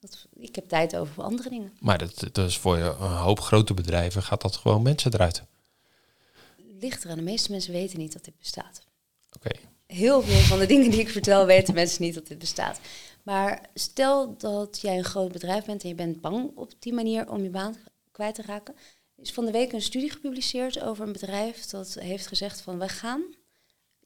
Dat, 0.00 0.26
ik 0.32 0.54
heb 0.54 0.68
tijd 0.68 0.96
over 0.96 1.14
voor 1.14 1.24
andere 1.24 1.48
dingen. 1.48 1.72
Maar 1.80 1.98
dat, 1.98 2.28
dat 2.32 2.48
is 2.48 2.58
voor 2.58 2.76
een 2.76 3.16
hoop 3.16 3.40
grote 3.40 3.74
bedrijven 3.74 4.22
gaat 4.22 4.40
dat 4.40 4.56
gewoon 4.56 4.82
mensen 4.82 5.14
eruit. 5.14 5.42
Ligt 6.56 7.04
eraan. 7.04 7.16
De 7.16 7.22
meeste 7.22 7.50
mensen 7.50 7.72
weten 7.72 7.98
niet 7.98 8.12
dat 8.12 8.24
dit 8.24 8.38
bestaat. 8.38 8.82
Oké. 9.36 9.50
Heel 9.90 10.22
veel 10.22 10.40
van 10.40 10.58
de 10.58 10.66
dingen 10.66 10.90
die 10.90 11.00
ik 11.00 11.08
vertel 11.08 11.46
weten 11.46 11.74
mensen 11.74 12.02
niet 12.02 12.14
dat 12.14 12.26
dit 12.26 12.38
bestaat. 12.38 12.80
Maar 13.22 13.70
stel 13.74 14.36
dat 14.38 14.80
jij 14.80 14.98
een 14.98 15.04
groot 15.04 15.32
bedrijf 15.32 15.64
bent 15.64 15.82
en 15.82 15.88
je 15.88 15.94
bent 15.94 16.20
bang 16.20 16.50
op 16.54 16.72
die 16.78 16.92
manier 16.92 17.30
om 17.30 17.42
je 17.42 17.48
baan 17.48 17.76
kwijt 18.10 18.34
te 18.34 18.42
raken. 18.42 18.74
Is 19.16 19.32
van 19.32 19.44
de 19.44 19.50
week 19.50 19.72
een 19.72 19.82
studie 19.82 20.10
gepubliceerd 20.10 20.80
over 20.80 21.06
een 21.06 21.12
bedrijf 21.12 21.66
dat 21.66 21.94
heeft 21.94 22.26
gezegd 22.26 22.60
van 22.60 22.78
we 22.78 22.88
gaan 22.88 23.22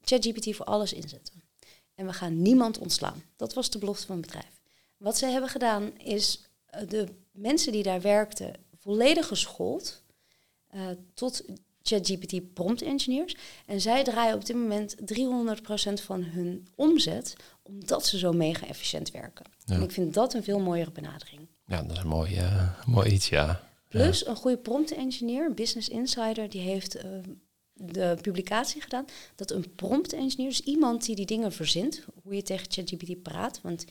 ChatGPT 0.01 0.55
voor 0.55 0.65
alles 0.65 0.93
inzetten. 0.93 1.43
En 1.95 2.05
we 2.05 2.13
gaan 2.13 2.41
niemand 2.41 2.77
ontslaan. 2.77 3.23
Dat 3.35 3.53
was 3.53 3.69
de 3.69 3.79
belofte 3.79 4.05
van 4.05 4.17
het 4.17 4.25
bedrijf. 4.25 4.61
Wat 4.97 5.17
ze 5.17 5.25
hebben 5.25 5.49
gedaan 5.49 5.97
is 5.97 6.41
de 6.87 7.07
mensen 7.31 7.71
die 7.71 7.83
daar 7.83 8.01
werkten 8.01 8.53
volledig 8.79 9.27
geschoold 9.27 10.03
uh, 10.75 10.81
tot 11.13 11.43
ChatGPT 11.87 12.53
prompt 12.53 12.81
engineers. 12.81 13.35
En 13.65 13.81
zij 13.81 14.03
draaien 14.03 14.35
op 14.35 14.45
dit 14.45 14.55
moment 14.55 14.95
300% 14.95 16.03
van 16.03 16.23
hun 16.23 16.67
omzet 16.75 17.35
omdat 17.63 18.05
ze 18.05 18.17
zo 18.17 18.31
mega 18.31 18.67
efficiënt 18.67 19.11
werken. 19.11 19.45
Ja. 19.65 19.75
En 19.75 19.81
ik 19.81 19.91
vind 19.91 20.13
dat 20.13 20.33
een 20.33 20.43
veel 20.43 20.59
mooiere 20.59 20.91
benadering. 20.91 21.47
Ja, 21.65 21.81
dat 21.81 21.91
is 21.91 21.97
een 21.97 22.07
mooi, 22.07 22.35
uh, 22.37 22.69
mooi 22.85 23.11
iets, 23.11 23.29
ja. 23.29 23.63
Plus 23.87 24.19
ja. 24.19 24.27
een 24.27 24.35
goede 24.35 24.57
prompt 24.57 24.91
engineer, 24.91 25.53
Business 25.53 25.89
Insider, 25.89 26.49
die 26.49 26.61
heeft 26.61 26.95
uh, 26.95 27.03
de 27.73 28.17
publicatie 28.21 28.81
gedaan 28.81 29.05
dat 29.35 29.51
een 29.51 29.75
prompt 29.75 30.13
engineer, 30.13 30.49
dus 30.49 30.61
iemand 30.61 31.05
die 31.05 31.15
die 31.15 31.25
dingen 31.25 31.51
verzint, 31.51 32.05
hoe 32.23 32.35
je 32.35 32.41
tegen 32.41 32.71
ChatGPT 32.71 33.21
praat, 33.21 33.59
want 33.61 33.85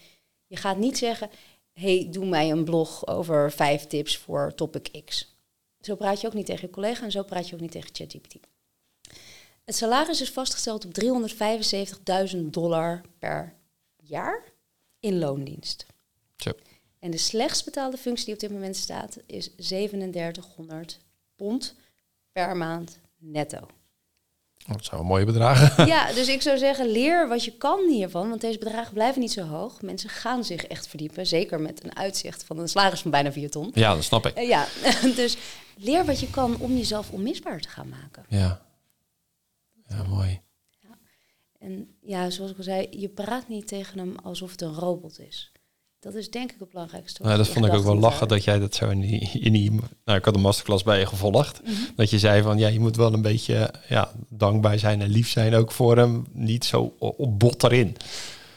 je 0.46 0.56
gaat 0.56 0.78
niet 0.78 0.98
zeggen, 0.98 1.30
hey, 1.72 2.08
doe 2.10 2.26
mij 2.26 2.50
een 2.50 2.64
blog 2.64 3.06
over 3.06 3.52
vijf 3.52 3.86
tips 3.86 4.16
voor 4.16 4.54
topic 4.54 5.04
X. 5.04 5.33
Zo 5.84 5.94
praat 5.94 6.20
je 6.20 6.26
ook 6.26 6.34
niet 6.34 6.46
tegen 6.46 6.66
je 6.66 6.72
collega 6.72 7.04
en 7.04 7.10
zo 7.10 7.22
praat 7.22 7.48
je 7.48 7.54
ook 7.54 7.60
niet 7.60 7.70
tegen 7.70 7.90
ChatGPT. 7.92 8.34
Het 9.64 9.76
salaris 9.76 10.20
is 10.20 10.30
vastgesteld 10.30 10.84
op 10.84 10.92
375.000 12.34 12.38
dollar 12.40 13.00
per 13.18 13.54
jaar 13.96 14.52
in 15.00 15.18
loondienst. 15.18 15.86
Zo. 16.36 16.50
En 16.98 17.10
de 17.10 17.18
slechtst 17.18 17.64
betaalde 17.64 17.96
functie 17.96 18.24
die 18.24 18.34
op 18.34 18.40
dit 18.40 18.50
moment 18.50 18.76
staat 18.76 19.18
is 19.26 19.50
3700 19.56 21.00
pond 21.36 21.74
per 22.32 22.56
maand 22.56 22.98
netto. 23.16 23.66
Dat 24.66 24.84
zijn 24.84 25.00
wel 25.00 25.08
mooie 25.08 25.24
bedragen. 25.24 25.86
Ja, 25.94 26.12
dus 26.12 26.28
ik 26.28 26.42
zou 26.42 26.58
zeggen, 26.58 26.90
leer 26.90 27.28
wat 27.28 27.44
je 27.44 27.56
kan 27.56 27.88
hiervan. 27.88 28.28
Want 28.28 28.40
deze 28.40 28.58
bedragen 28.58 28.92
blijven 28.92 29.20
niet 29.20 29.32
zo 29.32 29.42
hoog. 29.42 29.82
Mensen 29.82 30.10
gaan 30.10 30.44
zich 30.44 30.64
echt 30.64 30.86
verdiepen. 30.86 31.26
Zeker 31.26 31.60
met 31.60 31.84
een 31.84 31.96
uitzicht 31.96 32.44
van 32.44 32.58
een 32.58 32.68
salaris 32.68 33.00
van 33.00 33.10
bijna 33.10 33.32
4 33.32 33.50
ton. 33.50 33.70
Ja, 33.74 33.94
dat 33.94 34.04
snap 34.04 34.26
ik. 34.26 34.38
Uh, 34.38 34.48
ja, 34.48 34.66
dus 35.16 35.36
leer 35.76 36.04
wat 36.04 36.20
je 36.20 36.30
kan 36.30 36.56
om 36.58 36.76
jezelf 36.76 37.10
onmisbaar 37.10 37.60
te 37.60 37.68
gaan 37.68 37.88
maken. 37.88 38.24
Ja, 38.28 38.62
ja 39.88 40.02
mooi. 40.02 40.40
Ja. 40.82 40.98
En 41.58 41.96
ja, 42.00 42.30
zoals 42.30 42.50
ik 42.50 42.56
al 42.56 42.62
zei, 42.62 42.86
je 42.90 43.08
praat 43.08 43.48
niet 43.48 43.66
tegen 43.66 43.98
hem 43.98 44.14
alsof 44.22 44.50
het 44.50 44.60
een 44.60 44.74
robot 44.74 45.20
is. 45.20 45.52
Dat 46.04 46.14
is 46.14 46.30
denk 46.30 46.52
ik 46.52 46.56
het 46.58 46.70
belangrijkste. 46.70 47.22
Nou, 47.22 47.36
dat 47.36 47.48
vond 47.48 47.66
ik 47.66 47.72
ook 47.72 47.84
wel 47.84 47.98
lachen 47.98 48.28
dat 48.28 48.44
jij 48.44 48.58
dat 48.58 48.74
zo 48.74 48.88
in 48.88 49.00
die, 49.00 49.30
in 49.40 49.52
die... 49.52 49.70
Nou, 50.04 50.18
ik 50.18 50.24
had 50.24 50.34
een 50.34 50.40
masterclass 50.40 50.82
bij 50.82 50.98
je 50.98 51.06
gevolgd. 51.06 51.60
Mhm. 51.62 51.72
Dat 51.96 52.10
je 52.10 52.18
zei 52.18 52.42
van, 52.42 52.58
ja, 52.58 52.68
je 52.68 52.80
moet 52.80 52.96
wel 52.96 53.12
een 53.12 53.22
beetje 53.22 53.70
ja, 53.88 54.10
dankbaar 54.28 54.78
zijn 54.78 55.02
en 55.02 55.08
lief 55.08 55.28
zijn 55.28 55.54
ook 55.54 55.72
voor 55.72 55.96
hem. 55.96 56.26
Niet 56.32 56.64
zo 56.64 56.94
op 56.98 57.38
bot 57.38 57.62
erin. 57.62 57.96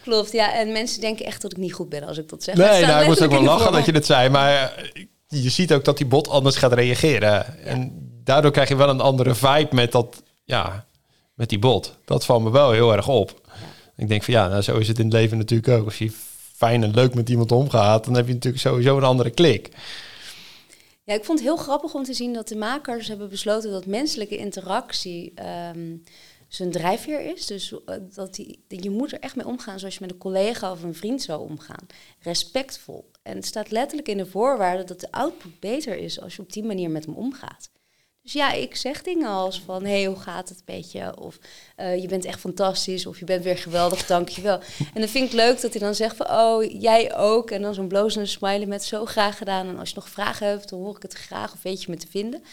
Klopt, 0.03 0.31
ja. 0.31 0.53
En 0.53 0.71
mensen 0.71 1.01
denken 1.01 1.25
echt 1.25 1.41
dat 1.41 1.51
ik 1.51 1.57
niet 1.57 1.73
goed 1.73 1.89
ben 1.89 2.03
als 2.03 2.17
ik 2.17 2.29
dat 2.29 2.43
zeg. 2.43 2.55
Nee, 2.55 2.85
nou, 2.85 3.01
ik 3.01 3.07
moest 3.07 3.21
ook 3.21 3.31
wel 3.31 3.43
lachen 3.43 3.71
dat 3.71 3.85
je 3.85 3.91
het 3.91 4.05
zei. 4.05 4.29
Maar 4.29 4.83
je 5.27 5.49
ziet 5.49 5.73
ook 5.73 5.85
dat 5.85 5.97
die 5.97 6.07
bot 6.07 6.29
anders 6.29 6.55
gaat 6.55 6.73
reageren. 6.73 7.29
Ja. 7.29 7.55
En 7.63 8.09
daardoor 8.23 8.51
krijg 8.51 8.69
je 8.69 8.75
wel 8.75 8.89
een 8.89 9.01
andere 9.01 9.35
vibe 9.35 9.75
met 9.75 9.91
dat, 9.91 10.23
ja, 10.43 10.85
met 11.33 11.49
die 11.49 11.59
bot. 11.59 11.97
Dat 12.05 12.25
valt 12.25 12.43
me 12.43 12.51
wel 12.51 12.71
heel 12.71 12.93
erg 12.93 13.07
op. 13.07 13.41
Ja. 13.45 13.51
Ik 13.97 14.07
denk 14.07 14.23
van, 14.23 14.33
ja, 14.33 14.47
nou, 14.47 14.61
zo 14.61 14.77
is 14.77 14.87
het 14.87 14.99
in 14.99 15.05
het 15.05 15.13
leven 15.13 15.37
natuurlijk 15.37 15.69
ook. 15.69 15.85
Als 15.85 15.97
je 15.97 16.11
fijn 16.57 16.83
en 16.83 16.93
leuk 16.93 17.13
met 17.13 17.29
iemand 17.29 17.51
omgaat, 17.51 18.05
dan 18.05 18.13
heb 18.13 18.27
je 18.27 18.33
natuurlijk 18.33 18.63
sowieso 18.63 18.97
een 18.97 19.03
andere 19.03 19.29
klik. 19.29 19.69
Ja, 21.03 21.13
ik 21.13 21.23
vond 21.23 21.39
het 21.39 21.47
heel 21.47 21.57
grappig 21.57 21.93
om 21.93 22.03
te 22.03 22.13
zien 22.13 22.33
dat 22.33 22.47
de 22.47 22.55
makers 22.55 23.07
hebben 23.07 23.29
besloten 23.29 23.71
dat 23.71 23.85
menselijke 23.85 24.37
interactie 24.37 25.33
um, 25.75 26.03
zijn 26.47 26.71
drijfveer 26.71 27.21
is. 27.21 27.45
Dus 27.45 27.71
uh, 27.71 27.77
dat 28.13 28.35
die, 28.35 28.63
je 28.67 28.89
moet 28.89 29.11
er 29.11 29.19
echt 29.19 29.35
mee 29.35 29.45
omgaan 29.45 29.79
zoals 29.79 29.93
je 29.93 30.01
met 30.01 30.11
een 30.11 30.17
collega 30.17 30.71
of 30.71 30.83
een 30.83 30.95
vriend 30.95 31.21
zou 31.21 31.49
omgaan. 31.49 31.87
Respectvol. 32.19 33.11
En 33.23 33.35
het 33.35 33.45
staat 33.45 33.71
letterlijk 33.71 34.07
in 34.07 34.17
de 34.17 34.25
voorwaarden 34.25 34.85
dat 34.85 34.99
de 34.99 35.11
output 35.11 35.59
beter 35.59 35.97
is 35.97 36.21
als 36.21 36.35
je 36.35 36.41
op 36.41 36.53
die 36.53 36.63
manier 36.63 36.89
met 36.89 37.05
hem 37.05 37.15
omgaat. 37.15 37.69
Dus 38.27 38.35
ja, 38.35 38.51
ik 38.51 38.75
zeg 38.75 39.01
dingen 39.01 39.27
als 39.29 39.61
van, 39.65 39.83
hé, 39.83 39.89
hey, 39.91 40.05
hoe 40.05 40.19
gaat 40.19 40.49
het 40.49 40.61
beetje? 40.65 41.19
Of 41.19 41.37
uh, 41.77 42.01
je 42.01 42.07
bent 42.07 42.25
echt 42.25 42.39
fantastisch, 42.39 43.05
of 43.05 43.19
je 43.19 43.25
bent 43.25 43.43
weer 43.43 43.57
geweldig, 43.57 44.05
dankjewel. 44.05 44.59
En 44.93 45.01
dan 45.01 45.07
vind 45.09 45.27
ik 45.27 45.33
leuk 45.33 45.61
dat 45.61 45.71
hij 45.71 45.81
dan 45.81 45.95
zegt 45.95 46.15
van, 46.15 46.29
oh, 46.31 46.81
jij 46.81 47.15
ook. 47.17 47.51
En 47.51 47.61
dan 47.61 47.73
zo'n 47.73 47.87
blozende 47.87 48.27
smiley 48.27 48.65
met 48.65 48.83
zo 48.83 49.05
graag 49.05 49.37
gedaan. 49.37 49.67
En 49.67 49.79
als 49.79 49.89
je 49.89 49.95
nog 49.95 50.09
vragen 50.09 50.47
hebt, 50.47 50.69
dan 50.69 50.79
hoor 50.79 50.95
ik 50.95 51.01
het 51.01 51.13
graag 51.13 51.53
of 51.53 51.61
weet 51.61 51.83
je 51.83 51.91
me 51.91 51.97
te 51.97 52.07
vinden. 52.09 52.43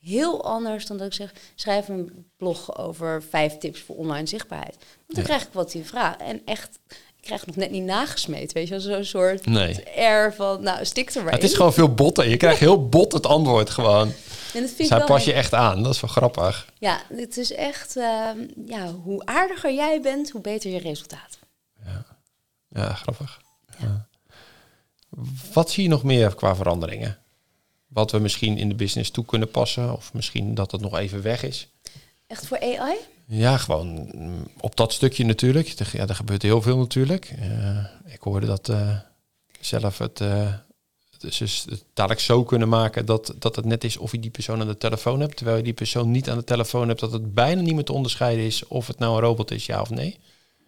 heel 0.00 0.44
anders 0.44 0.86
dan 0.86 0.96
dat 0.96 1.06
ik 1.06 1.12
zeg, 1.12 1.32
schrijf 1.54 1.88
een 1.88 2.26
blog 2.36 2.78
over 2.78 3.22
vijf 3.30 3.58
tips 3.58 3.80
voor 3.80 3.96
online 3.96 4.26
zichtbaarheid. 4.26 4.76
Want 4.78 5.06
dan 5.06 5.18
Ja. 5.18 5.24
krijg 5.24 5.42
ik 5.42 5.48
wat 5.52 5.72
die 5.72 5.84
vraag. 5.84 6.16
En 6.16 6.42
echt, 6.44 6.78
ik 6.88 7.22
krijg 7.26 7.46
nog 7.46 7.56
net 7.56 7.70
niet 7.70 7.84
nagesmeed, 7.84 8.52
weet 8.52 8.64
je 8.68 8.70
wel. 8.70 8.80
Zo'n 8.80 9.04
soort 9.04 9.46
Nee. 9.46 9.76
air 9.96 10.34
van, 10.34 10.62
nou, 10.62 10.84
stik 10.84 11.10
er 11.14 11.24
maar 11.24 11.32
Het 11.32 11.42
is 11.42 11.54
gewoon 11.54 11.72
veel 11.72 11.94
botten. 11.94 12.28
Je 12.28 12.36
krijgt 12.36 12.60
heel 12.60 12.88
bot 12.88 13.12
het 13.12 13.26
antwoord 13.26 13.70
gewoon. 13.70 14.12
En 14.54 14.60
dat 14.60 14.70
vind 14.70 14.88
Dus 14.88 14.90
ik 14.90 14.96
wel 14.96 15.06
pas 15.06 15.24
je 15.24 15.32
echt 15.32 15.54
aan. 15.54 15.82
Dat 15.82 15.94
is 15.94 16.00
wel 16.00 16.10
grappig. 16.10 16.72
Ja, 16.78 17.00
het 17.08 17.36
is 17.36 17.52
echt, 17.52 17.96
ehm, 17.96 18.38
ja, 18.66 18.92
hoe 18.92 19.24
aardiger 19.24 19.74
jij 19.74 20.00
bent, 20.00 20.30
hoe 20.30 20.40
beter 20.40 20.70
je 20.70 20.78
resultaat. 20.78 21.38
Ja, 22.68 22.94
grappig. 22.94 23.40
Ja. 23.78 24.08
Wat 25.52 25.70
zie 25.70 25.82
je 25.82 25.88
nog 25.88 26.02
meer 26.02 26.34
qua 26.34 26.54
veranderingen? 26.54 27.18
Wat 27.86 28.10
we 28.10 28.18
misschien 28.18 28.58
in 28.58 28.68
de 28.68 28.74
business 28.74 29.10
toe 29.10 29.24
kunnen 29.24 29.50
passen? 29.50 29.96
Of 29.96 30.12
misschien 30.12 30.54
dat 30.54 30.72
het 30.72 30.80
nog 30.80 30.98
even 30.98 31.22
weg 31.22 31.42
is? 31.42 31.68
Echt 32.26 32.46
voor 32.46 32.60
AI? 32.60 32.96
Ja, 33.26 33.56
gewoon 33.56 34.10
mm, 34.14 34.46
op 34.60 34.76
dat 34.76 34.92
stukje 34.92 35.24
natuurlijk. 35.24 35.68
Er, 35.68 35.90
ja, 35.92 36.06
er 36.06 36.14
gebeurt 36.14 36.42
heel 36.42 36.62
veel 36.62 36.76
natuurlijk. 36.76 37.34
Eh, 37.40 37.84
ik 38.04 38.20
hoorde 38.20 38.46
dat 38.46 38.68
eh, 38.68 38.96
zelf 39.60 39.98
het, 39.98 40.20
eh, 40.20 40.28
het, 40.44 40.62
dus 41.20 41.66
dadelijk 41.94 42.20
zo 42.20 42.44
kunnen 42.44 42.68
maken 42.68 43.06
dat, 43.06 43.34
dat 43.38 43.56
het 43.56 43.64
net 43.64 43.84
is 43.84 43.96
of 43.96 44.12
je 44.12 44.20
die 44.20 44.30
persoon 44.30 44.60
aan 44.60 44.66
de 44.66 44.76
telefoon 44.76 45.20
hebt. 45.20 45.36
Terwijl 45.36 45.56
je 45.56 45.62
die 45.62 45.72
persoon 45.72 46.10
niet 46.10 46.30
aan 46.30 46.38
de 46.38 46.44
telefoon 46.44 46.88
hebt, 46.88 47.00
dat 47.00 47.12
het 47.12 47.34
bijna 47.34 47.60
niet 47.60 47.74
meer 47.74 47.84
te 47.84 47.92
onderscheiden 47.92 48.44
is 48.44 48.66
of 48.66 48.86
het 48.86 48.98
nou 48.98 49.14
een 49.14 49.20
robot 49.20 49.50
is, 49.50 49.66
ja 49.66 49.80
of 49.80 49.90
nee. 49.90 50.18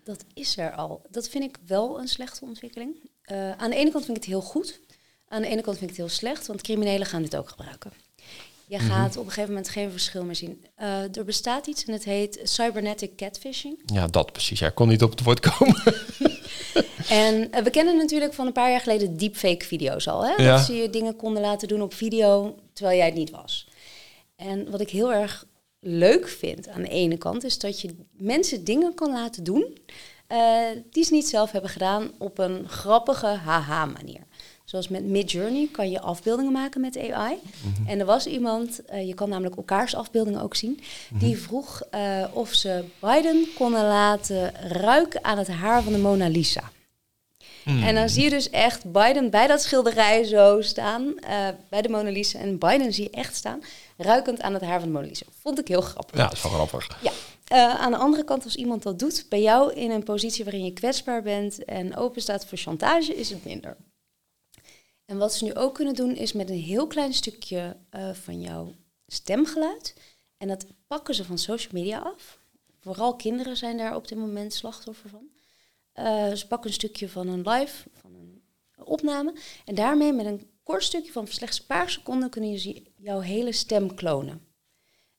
Dat 0.05 0.25
is 0.35 0.57
er 0.59 0.73
al. 0.73 1.03
Dat 1.11 1.29
vind 1.29 1.45
ik 1.45 1.59
wel 1.67 2.01
een 2.01 2.09
slechte 2.09 2.45
ontwikkeling. 2.45 3.11
Eh, 3.23 3.51
aan 3.51 3.71
de 3.71 3.77
ene 3.77 3.91
kant 3.91 4.05
vind 4.05 4.17
ik 4.17 4.23
het 4.23 4.33
heel 4.33 4.43
goed. 4.43 4.81
Aan 5.29 5.43
de 5.43 5.49
ene 5.49 5.63
kant 5.63 5.79
vind 5.79 5.91
ik 5.91 5.97
het 5.97 6.07
heel 6.07 6.17
slecht, 6.17 6.47
want 6.47 6.63
criminelen 6.63 7.07
gaan 7.07 7.23
dit 7.23 7.37
ook 7.37 7.49
gebruiken. 7.49 7.93
Je 8.73 8.79
gaat 8.79 9.17
op 9.17 9.25
een 9.25 9.31
gegeven 9.31 9.49
moment 9.49 9.69
geen 9.69 9.91
verschil 9.91 10.25
meer 10.25 10.37
zien. 10.37 10.65
Eh, 10.75 11.17
er 11.17 11.25
bestaat 11.25 11.67
iets 11.67 11.85
en 11.85 11.93
het 11.93 12.05
heet 12.05 12.41
cybernetic 12.43 13.17
catfishing. 13.17 13.79
Ja, 13.87 14.07
dat 14.07 14.33
precies. 14.33 14.61
Hij 14.61 14.73
kon 14.73 14.89
niet 14.89 15.03
op 15.03 15.11
het 15.11 15.23
woord 15.23 15.41
komen. 15.41 15.83
En 17.09 17.53
eh, 17.53 17.63
we 17.63 17.71
kennen 17.71 17.97
natuurlijk 17.97 18.35
van 18.35 18.47
een 18.47 18.53
paar 18.53 18.71
jaar 18.71 18.81
geleden 18.81 19.17
deepfake 19.17 19.65
video's 19.65 20.09
al. 20.09 20.27
Hè? 20.27 20.43
Ja. 20.43 20.57
Dat 20.57 20.65
ze 20.65 20.75
je 20.75 20.91
dingen 20.91 21.17
konden 21.17 21.43
laten 21.43 21.69
doen 21.69 21.83
op 21.83 21.95
video 21.95 22.59
terwijl 22.73 22.97
jij 22.97 23.07
het 23.07 23.15
niet 23.15 23.31
was. 23.31 23.69
En 24.37 24.71
wat 24.71 24.81
ik 24.81 24.91
heel 24.91 25.13
erg 25.13 25.47
leuk 25.81 26.29
vind 26.29 26.69
aan 26.69 26.83
de 26.83 26.89
ene 26.89 27.17
kant 27.17 27.45
is 27.45 27.59
dat 27.59 27.81
je 27.81 27.95
mensen 28.13 28.65
dingen 28.65 28.95
kan 28.95 29.13
laten 29.13 29.45
doen 29.45 29.79
eh, 30.27 30.67
die 30.91 31.05
ze 31.05 31.13
niet 31.13 31.29
zelf 31.29 31.51
hebben 31.51 31.71
gedaan 31.71 32.11
op 32.19 32.39
een 32.39 32.69
grappige 32.69 33.27
haha-manier. 33.27 34.27
Zoals 34.73 34.89
met 34.89 35.05
Midjourney 35.05 35.69
kan 35.73 35.91
je 35.91 36.01
afbeeldingen 36.01 36.53
maken 36.53 36.81
met 36.81 36.99
AI. 36.99 37.39
En 37.87 38.01
er 38.01 38.07
was 38.07 38.27
iemand, 38.27 38.85
eh, 38.85 39.07
je 39.07 39.15
kan 39.15 39.29
namelijk 39.29 39.57
elkaars 39.57 39.95
afbeeldingen 39.95 40.43
ook 40.43 40.55
zien, 40.55 40.81
die 41.11 41.39
vroeg 41.39 41.83
eh, 41.91 42.25
of 42.33 42.53
ze 42.53 42.85
Biden 43.01 43.47
konden 43.55 43.83
laten 43.83 44.55
ruiken 44.69 45.25
aan 45.25 45.39
het 45.39 45.49
haar 45.49 45.83
van 45.83 45.93
de 45.93 45.99
Mona 45.99 46.29
Lisa. 46.29 46.71
En 47.65 47.95
dan 47.95 48.09
zie 48.09 48.23
je 48.23 48.31
dus 48.31 48.51
echt 48.51 48.93
Biden 48.93 49.31
bij 49.31 49.47
dat 49.47 49.63
schilderij 49.63 50.25
zo 50.25 50.61
staan, 50.61 51.19
eh, 51.19 51.49
bij 51.69 51.83
de 51.83 51.89
Mona 51.89 52.11
Lisa. 52.11 52.39
En 52.39 52.59
Biden 52.59 52.93
zie 52.93 53.05
je 53.05 53.11
echt 53.11 53.37
staan, 53.37 53.61
ruikend 53.97 54.41
aan 54.41 54.55
het 54.55 54.63
haar 54.63 54.81
van 54.81 54.89
de 54.89 54.95
Mona 54.95 55.07
Lisa. 55.07 55.27
Vond 55.41 55.59
ik 55.59 55.69
heel 55.69 55.81
grappig. 55.81 56.17
Ja, 56.17 56.25
dat 56.25 56.33
is 56.33 56.43
wel 56.43 56.53
grappig. 56.53 56.99
Ja. 57.03 57.13
Aan 57.79 57.91
de 57.91 57.99
andere 57.99 58.25
kant, 58.25 58.45
als 58.45 58.57
iemand 58.57 58.83
dat 58.83 58.99
doet, 58.99 59.27
bij 59.29 59.43
jou 59.43 59.73
in 59.73 59.91
een 59.91 60.03
positie 60.03 60.45
waarin 60.45 60.65
je 60.65 60.73
kwetsbaar 60.73 61.23
bent 61.23 61.65
en 61.65 61.97
open 61.97 62.23
staat 62.23 62.47
voor 62.47 62.59
chantage, 62.59 63.15
is 63.15 63.31
het 63.31 63.45
minder. 63.45 63.77
En 65.05 65.19
wat 65.19 65.35
ze 65.35 65.45
nu 65.45 65.55
ook 65.55 65.75
kunnen 65.75 65.95
doen, 65.95 66.17
is 66.17 66.33
met 66.33 66.51
een 66.51 66.61
heel 66.61 66.87
klein 66.87 67.15
stukje 67.15 67.77
eh, 67.91 68.11
van 68.13 68.41
jouw 68.41 68.75
stemgeluid. 69.07 69.95
En 70.37 70.49
dat 70.49 70.67
pakken 70.87 71.15
ze 71.15 71.25
van 71.25 71.39
social 71.39 71.73
media 71.73 71.99
af. 71.99 72.41
Vooral 72.81 73.17
kinderen 73.17 73.57
zijn 73.57 73.77
daar 73.77 73.97
op 73.97 74.09
dit 74.09 74.19
moment 74.19 74.53
slachtoffer 74.53 75.11
van. 75.11 75.31
Eh, 75.93 76.33
ze 76.33 76.47
pakken 76.47 76.69
een 76.69 76.75
stukje 76.75 77.09
van 77.09 77.29
een 77.29 77.49
live, 77.49 77.89
van 77.93 78.15
een 78.15 78.43
opname. 78.85 79.35
En 79.65 79.75
daarmee 79.75 80.13
met 80.13 80.27
een 80.27 80.51
kort 80.63 80.83
stukje 80.85 81.13
van 81.13 81.27
slechts 81.27 81.59
een 81.59 81.67
paar 81.67 81.91
seconden 81.91 82.31
kunnen 82.31 82.59
zie- 82.59 82.93
jouw 82.97 83.21
hele 83.21 83.53
stem 83.53 83.95
klonen. 83.95 84.47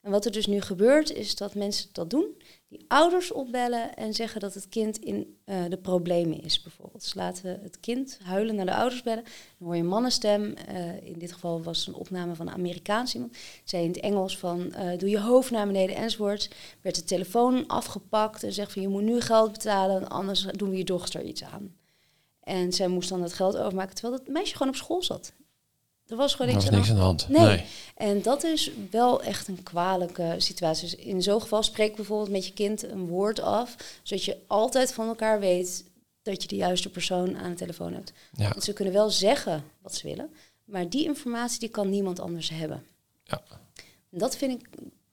En 0.03 0.11
wat 0.11 0.25
er 0.25 0.31
dus 0.31 0.45
nu 0.45 0.61
gebeurt, 0.61 1.11
is 1.11 1.35
dat 1.35 1.55
mensen 1.55 1.89
dat 1.91 2.09
doen, 2.09 2.41
die 2.67 2.85
ouders 2.87 3.31
opbellen 3.31 3.95
en 3.95 4.13
zeggen 4.13 4.41
dat 4.41 4.53
het 4.53 4.69
kind 4.69 4.97
in 4.97 5.37
eh, 5.45 5.63
de 5.69 5.77
problemen 5.77 6.41
is, 6.41 6.61
bijvoorbeeld. 6.61 7.03
Ze 7.03 7.17
laten 7.17 7.59
het 7.61 7.79
kind 7.79 8.19
huilen 8.23 8.55
naar 8.55 8.65
de 8.65 8.75
ouders 8.75 9.01
bellen. 9.01 9.23
Dan 9.23 9.67
hoor 9.67 9.75
je 9.75 9.81
een 9.81 9.87
mannenstem. 9.87 10.53
eh, 10.53 11.01
in 11.03 11.19
dit 11.19 11.31
geval 11.31 11.63
was 11.63 11.77
het 11.77 11.87
een 11.87 12.01
opname 12.01 12.35
van 12.35 12.47
een 12.47 12.53
Amerikaans 12.53 13.13
iemand. 13.13 13.37
Zei 13.63 13.83
in 13.83 13.89
het 13.89 13.99
Engels 13.99 14.37
van, 14.37 14.73
eh, 14.73 14.97
doe 14.97 15.09
je 15.09 15.19
hoofd 15.19 15.51
naar 15.51 15.67
beneden 15.67 15.95
enzovoort. 15.95 16.49
Werd 16.81 16.95
de 16.95 17.03
telefoon 17.03 17.67
afgepakt 17.67 18.43
en 18.43 18.53
zegt 18.53 18.73
van, 18.73 18.81
je 18.81 18.87
moet 18.87 19.03
nu 19.03 19.21
geld 19.21 19.51
betalen, 19.51 20.07
anders 20.07 20.41
doen 20.51 20.69
we 20.69 20.77
je 20.77 20.83
dochter 20.83 21.21
iets 21.21 21.43
aan. 21.43 21.75
En 22.39 22.73
zij 22.73 22.87
moest 22.87 23.09
dan 23.09 23.21
dat 23.21 23.33
geld 23.33 23.57
overmaken, 23.57 23.95
terwijl 23.95 24.17
dat 24.17 24.33
meisje 24.33 24.53
gewoon 24.53 24.71
op 24.73 24.75
school 24.75 25.03
zat. 25.03 25.33
Er 26.07 26.15
was 26.15 26.35
gewoon 26.35 26.51
niks 26.51 26.63
was 26.63 26.73
aan 26.73 26.79
niks 26.79 26.89
aan 26.89 26.95
de 26.95 27.01
hand. 27.01 27.29
Nee. 27.29 27.45
Nee. 27.45 27.65
En 27.95 28.21
dat 28.21 28.43
is 28.43 28.71
wel 28.91 29.23
echt 29.23 29.47
een 29.47 29.63
kwalijke 29.63 30.35
situatie. 30.37 30.89
Dus 30.89 30.95
in 30.95 31.21
zo'n 31.21 31.41
geval 31.41 31.63
spreek 31.63 31.95
bijvoorbeeld 31.95 32.31
met 32.31 32.45
je 32.45 32.53
kind 32.53 32.83
een 32.83 33.07
woord 33.07 33.39
af, 33.39 33.75
zodat 34.03 34.25
je 34.25 34.37
altijd 34.47 34.93
van 34.93 35.07
elkaar 35.07 35.39
weet 35.39 35.83
dat 36.23 36.41
je 36.41 36.47
de 36.47 36.55
juiste 36.55 36.89
persoon 36.89 37.37
aan 37.37 37.49
de 37.49 37.57
telefoon 37.57 37.93
hebt. 37.93 38.13
Ja. 38.31 38.49
Want 38.49 38.63
ze 38.63 38.73
kunnen 38.73 38.93
wel 38.93 39.09
zeggen 39.09 39.63
wat 39.81 39.95
ze 39.95 40.07
willen, 40.07 40.29
maar 40.65 40.89
die 40.89 41.03
informatie 41.03 41.59
die 41.59 41.69
kan 41.69 41.89
niemand 41.89 42.19
anders 42.19 42.49
hebben. 42.49 42.83
Ja. 43.23 43.41
En 44.11 44.19
dat 44.19 44.37
vind 44.37 44.61
ik, 44.61 44.69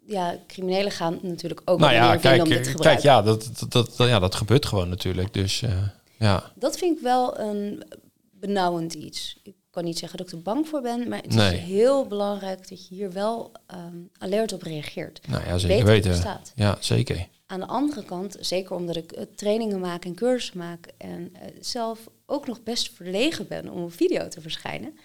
ja, 0.06 0.38
criminelen 0.46 0.92
gaan 0.92 1.18
natuurlijk 1.22 1.62
ook 1.64 1.78
Nou 1.78 1.92
ja, 1.92 2.16
kijk, 2.16 2.42
om 2.42 2.48
dit 2.48 2.64
te 2.64 2.74
kijk 2.74 3.00
ja, 3.00 3.22
dat, 3.22 3.50
dat, 3.68 3.96
dat, 3.96 4.08
ja, 4.08 4.18
dat 4.18 4.34
gebeurt 4.34 4.66
gewoon 4.66 4.88
natuurlijk. 4.88 5.34
Dus 5.34 5.62
eh, 5.62 5.82
ja, 6.18 6.52
Dat 6.54 6.78
vind 6.78 6.96
ik 6.96 7.02
wel 7.02 7.38
een 7.38 7.82
benauwend 8.30 8.94
iets. 8.94 9.36
Ik 9.42 9.54
kan 9.70 9.84
niet 9.84 9.98
zeggen 9.98 10.18
dat 10.18 10.26
ik 10.26 10.32
er 10.32 10.42
bang 10.42 10.68
voor 10.68 10.80
ben, 10.80 11.08
maar 11.08 11.18
het 11.22 11.34
Nee. 11.34 11.54
is 11.54 11.60
heel 11.60 12.06
belangrijk 12.06 12.68
dat 12.68 12.88
je 12.88 12.94
hier 12.94 13.12
wel 13.12 13.52
ehm, 13.66 13.96
alert 14.18 14.52
op 14.52 14.62
reageert. 14.62 15.20
nou 15.28 15.44
ja, 15.46 15.58
zeker 15.58 15.84
weten. 15.84 16.10
bestaat. 16.10 16.52
Ja, 16.54 16.76
zeker. 16.80 17.28
Aan 17.46 17.60
de 17.60 17.66
andere 17.66 18.04
kant, 18.04 18.36
zeker 18.40 18.76
omdat 18.76 18.96
ik 18.96 19.12
eh, 19.12 19.24
trainingen 19.34 19.80
maak 19.80 20.04
en 20.04 20.14
cursussen 20.14 20.58
maak 20.58 20.86
en 20.98 21.30
eh, 21.34 21.48
zelf 21.60 21.98
ook 22.26 22.46
nog 22.46 22.62
best 22.62 22.90
verlegen 22.94 23.46
ben 23.48 23.68
om 23.70 23.82
een 23.82 23.90
video 23.90 24.28
te 24.28 24.40
verschijnen, 24.40 24.98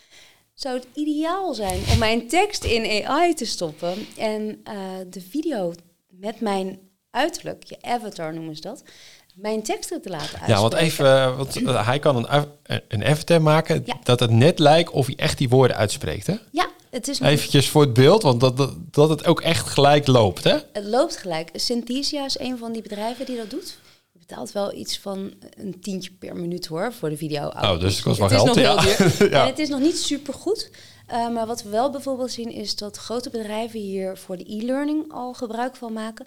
zou 0.54 0.76
het 0.76 0.88
ideaal 0.94 1.54
zijn 1.54 1.82
om 1.92 1.98
mijn 1.98 2.28
tekst 2.28 2.64
in 2.64 3.06
AI 3.06 3.34
te 3.34 3.46
stoppen 3.46 4.06
en 4.18 4.60
eh, 4.64 4.76
de 5.10 5.22
video 5.22 5.74
met 6.10 6.40
mijn 6.40 6.80
uiterlijk, 7.10 7.64
je 7.64 7.82
avatar 7.82 8.34
noemen 8.34 8.56
ze 8.56 8.62
dat, 8.62 8.84
mijn 9.36 9.64
teksten 9.64 10.02
te 10.02 10.10
laten 10.10 10.26
uitspreken. 10.26 10.56
Ja, 10.56 10.62
want 10.62 10.74
even, 10.74 11.06
eh, 11.06 11.38
want 11.38 11.56
eh, 11.64 11.88
hij 11.88 12.00
kan 12.00 12.16
een, 12.16 12.46
een 12.88 13.06
avatar 13.06 13.42
maken 13.42 13.82
Ja. 13.86 14.00
dat 14.04 14.20
het 14.20 14.32
net 14.32 14.60
lijkt 14.60 14.90
of 14.90 15.06
hij 15.06 15.16
echt 15.16 15.38
die 15.38 15.50
woorden 15.50 15.78
uitspreekt. 15.78 16.28
Hè? 16.28 16.36
Ja, 16.52 16.70
het 16.90 17.08
is 17.08 17.20
Eventjes 17.20 17.70
voor 17.70 17.82
het 17.82 17.94
beeld, 17.94 18.24
want 18.24 18.40
dat, 18.40 18.58
dat, 18.58 18.74
dat 18.92 19.10
het 19.10 19.26
ook 19.26 19.42
echt 19.42 19.68
gelijk 19.68 20.08
loopt. 20.08 20.44
Hè? 20.44 20.58
Het 20.74 20.84
loopt 20.84 21.18
gelijk. 21.18 21.50
Synthesia 21.54 22.26
is 22.26 22.40
een 22.40 22.58
van 22.58 22.72
die 22.72 22.82
bedrijven 22.82 23.26
die 23.26 23.38
dat 23.38 23.50
doet. 23.50 23.78
Je 24.12 24.20
betaalt 24.20 24.52
wel 24.52 24.74
iets 24.74 25.00
van 25.00 25.34
een 25.58 25.80
tientje 25.82 26.12
per 26.12 26.36
minuut 26.36 26.66
hoor 26.66 26.94
voor 26.94 27.10
de 27.10 27.18
video. 27.18 27.48
Oh, 27.48 27.80
dus 27.80 27.96
het 27.96 28.04
kost 28.04 28.20
wel 28.20 28.28
het 28.28 28.38
geld, 28.38 28.58
is 28.58 28.64
nog 28.64 28.76
ja. 28.76 28.82
heel 28.82 29.10
duur. 29.18 29.30
Ja. 29.36 29.42
En 29.42 29.48
het 29.48 29.60
is 29.60 29.70
nog 29.70 29.80
niet 29.80 29.98
super 29.98 30.34
goed. 30.34 30.70
maar 31.34 31.48
wat 31.48 31.64
we 31.64 31.70
wel 31.70 31.90
bijvoorbeeld 31.92 32.32
zien 32.32 32.52
is 32.52 32.76
dat 32.76 32.98
grote 32.98 33.30
bedrijven 33.30 33.80
hier 33.80 34.18
voor 34.18 34.38
de 34.38 34.52
e-learning 34.54 35.14
al 35.14 35.34
gebruik 35.34 35.76
van 35.76 35.94
maken. 35.94 36.26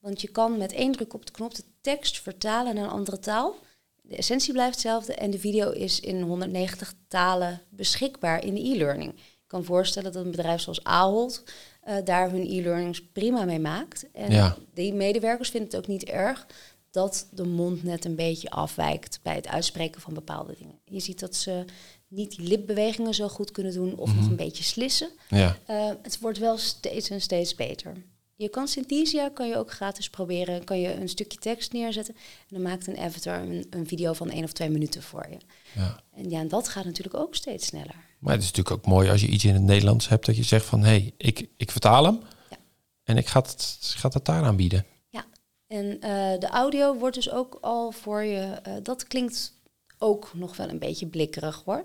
Want 0.00 0.20
je 0.20 0.28
kan 0.28 0.58
met 0.58 0.72
één 0.72 0.92
druk 0.92 1.14
op 1.14 1.26
de 1.26 1.32
knop 1.32 1.54
de 1.54 1.62
tekst 1.80 2.20
vertalen 2.20 2.74
naar 2.74 2.84
een 2.84 2.90
andere 2.90 3.18
taal. 3.18 3.54
De 4.02 4.16
essentie 4.16 4.52
blijft 4.52 4.72
hetzelfde 4.72 5.14
en 5.14 5.30
de 5.30 5.38
video 5.38 5.70
is 5.70 6.00
in 6.00 6.22
190 6.22 6.94
talen 7.08 7.60
beschikbaar 7.68 8.44
in 8.44 8.54
de 8.54 8.60
e-learning. 8.60 9.12
Ik 9.12 9.46
kan 9.46 9.64
voorstellen 9.64 10.12
dat 10.12 10.24
een 10.24 10.30
bedrijf 10.30 10.60
zoals 10.60 10.84
Ahold 10.84 11.44
eh, 11.82 11.96
daar 12.04 12.30
hun 12.30 12.46
e-learnings 12.50 13.02
prima 13.12 13.44
mee 13.44 13.58
maakt. 13.58 14.10
En 14.12 14.30
Ja. 14.32 14.56
die 14.74 14.94
medewerkers 14.94 15.48
vinden 15.50 15.70
het 15.70 15.78
ook 15.78 15.86
niet 15.86 16.04
erg 16.04 16.46
dat 16.90 17.26
de 17.30 17.44
mond 17.44 17.82
net 17.82 18.04
een 18.04 18.14
beetje 18.14 18.50
afwijkt 18.50 19.20
bij 19.22 19.34
het 19.34 19.48
uitspreken 19.48 20.00
van 20.00 20.14
bepaalde 20.14 20.54
dingen. 20.58 20.78
Je 20.84 21.00
ziet 21.00 21.20
dat 21.20 21.34
ze 21.36 21.64
niet 22.08 22.36
die 22.36 22.46
lipbewegingen 22.48 23.14
zo 23.14 23.28
goed 23.28 23.50
kunnen 23.50 23.72
doen 23.72 23.96
of 23.96 24.14
nog 24.14 24.26
een 24.26 24.36
beetje 24.36 24.64
slissen. 24.64 25.10
Ja. 25.28 25.58
Eh, 25.66 25.90
het 26.02 26.18
wordt 26.20 26.38
wel 26.38 26.58
steeds 26.58 27.10
en 27.10 27.20
steeds 27.20 27.54
beter. 27.54 27.92
Je 28.40 28.48
kan 28.48 28.68
Synthesia 28.68 29.28
kan 29.28 29.48
je 29.48 29.56
ook 29.56 29.70
gratis 29.70 30.10
proberen. 30.10 30.64
Kan 30.64 30.80
je 30.80 30.94
een 30.94 31.08
stukje 31.08 31.38
tekst 31.38 31.72
neerzetten 31.72 32.14
en 32.14 32.46
dan 32.48 32.62
maakt 32.62 32.86
een 32.86 32.98
avatar 32.98 33.40
een, 33.42 33.66
een 33.70 33.86
video 33.86 34.12
van 34.12 34.30
één 34.30 34.44
of 34.44 34.52
twee 34.52 34.70
minuten 34.70 35.02
voor 35.02 35.26
je. 35.30 35.36
Ja. 35.74 36.00
En 36.14 36.30
ja, 36.30 36.40
en 36.40 36.48
dat 36.48 36.68
gaat 36.68 36.84
natuurlijk 36.84 37.16
ook 37.16 37.34
steeds 37.34 37.66
sneller. 37.66 37.94
Maar 38.18 38.32
het 38.32 38.42
is 38.42 38.48
natuurlijk 38.48 38.76
ook 38.76 38.92
mooi 38.92 39.10
als 39.10 39.20
je 39.20 39.26
iets 39.26 39.44
in 39.44 39.54
het 39.54 39.62
Nederlands 39.62 40.08
hebt 40.08 40.26
dat 40.26 40.36
je 40.36 40.42
zegt 40.42 40.64
van 40.66 40.80
hé, 40.80 40.86
hey, 40.86 41.14
ik, 41.16 41.48
ik 41.56 41.70
vertaal 41.70 42.04
hem 42.04 42.20
Ja. 42.50 42.56
en 43.04 43.16
ik 43.16 43.26
ga 43.26 43.40
het, 43.40 43.78
ga 43.96 44.08
het 44.12 44.24
daar 44.24 44.44
aanbieden. 44.44 44.84
Ja, 45.08 45.24
en 45.66 46.00
eh, 46.00 46.38
de 46.38 46.48
audio 46.48 46.94
wordt 46.94 47.14
dus 47.14 47.30
ook 47.30 47.58
al 47.60 47.92
voor 47.92 48.22
je. 48.22 48.40
eh, 48.40 48.72
dat 48.82 49.06
klinkt 49.06 49.52
ook 49.98 50.30
nog 50.34 50.56
wel 50.56 50.68
een 50.68 50.78
beetje 50.78 51.06
blikkerig 51.06 51.62
hoor. 51.64 51.84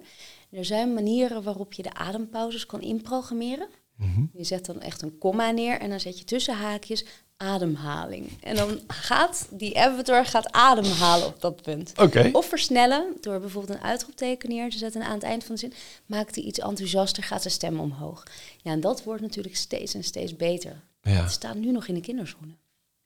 Er 0.52 0.66
zijn 0.66 0.94
manieren 0.94 1.44
waarop 1.44 1.74
je 1.74 1.84
de 1.84 1.94
adempauzes 1.94 2.66
kan 2.66 2.82
inprogrammeren. 2.82 3.68
Mhm. 3.98 4.26
Je 4.34 4.44
zet 4.44 4.66
dan 4.66 4.82
echt 4.82 5.02
een 5.02 5.18
komma 5.18 5.52
neer 5.52 5.80
en 5.80 5.90
dan 5.90 6.00
zet 6.00 6.20
je 6.20 6.26
tussen 6.26 6.56
haakjes 6.56 7.06
ademhaling. 7.38 8.30
En 8.42 8.56
dan 8.56 8.80
gaat 8.88 9.48
die 9.52 9.80
avatar 9.80 10.26
gaat 10.26 10.52
ademhalen 10.52 11.28
op 11.28 11.42
dat 11.42 11.62
punt. 11.62 11.92
Of 12.32 12.46
versnellen 12.46 13.18
door 13.22 13.40
bijvoorbeeld 13.40 13.78
een 13.78 13.86
uitroepteken 13.86 14.50
neer 14.50 14.70
te 14.70 14.78
zetten 14.78 15.02
en 15.02 15.08
aan 15.08 15.14
het 15.14 15.24
eind 15.24 15.44
van 15.44 15.56
de 15.56 15.62
zin 15.62 15.74
maakt 16.06 16.36
hij 16.36 16.44
iets 16.44 16.60
enthousiaster, 16.60 17.24
gaat 17.24 17.42
zijn 17.42 17.54
stem 17.54 17.80
omhoog. 17.80 18.24
Ja, 18.62 18.72
en 18.72 18.80
dat 18.80 19.04
wordt 19.04 19.22
natuurlijk 19.22 19.56
steeds 19.56 19.94
en 19.94 20.04
steeds 20.04 20.36
beter. 20.36 20.82
Ja. 21.02 21.12
Het 21.12 21.32
staat 21.32 21.56
nu 21.56 21.72
nog 21.72 21.88
in 21.88 21.94
de 21.94 22.02
kinderschoenen. 22.02 22.58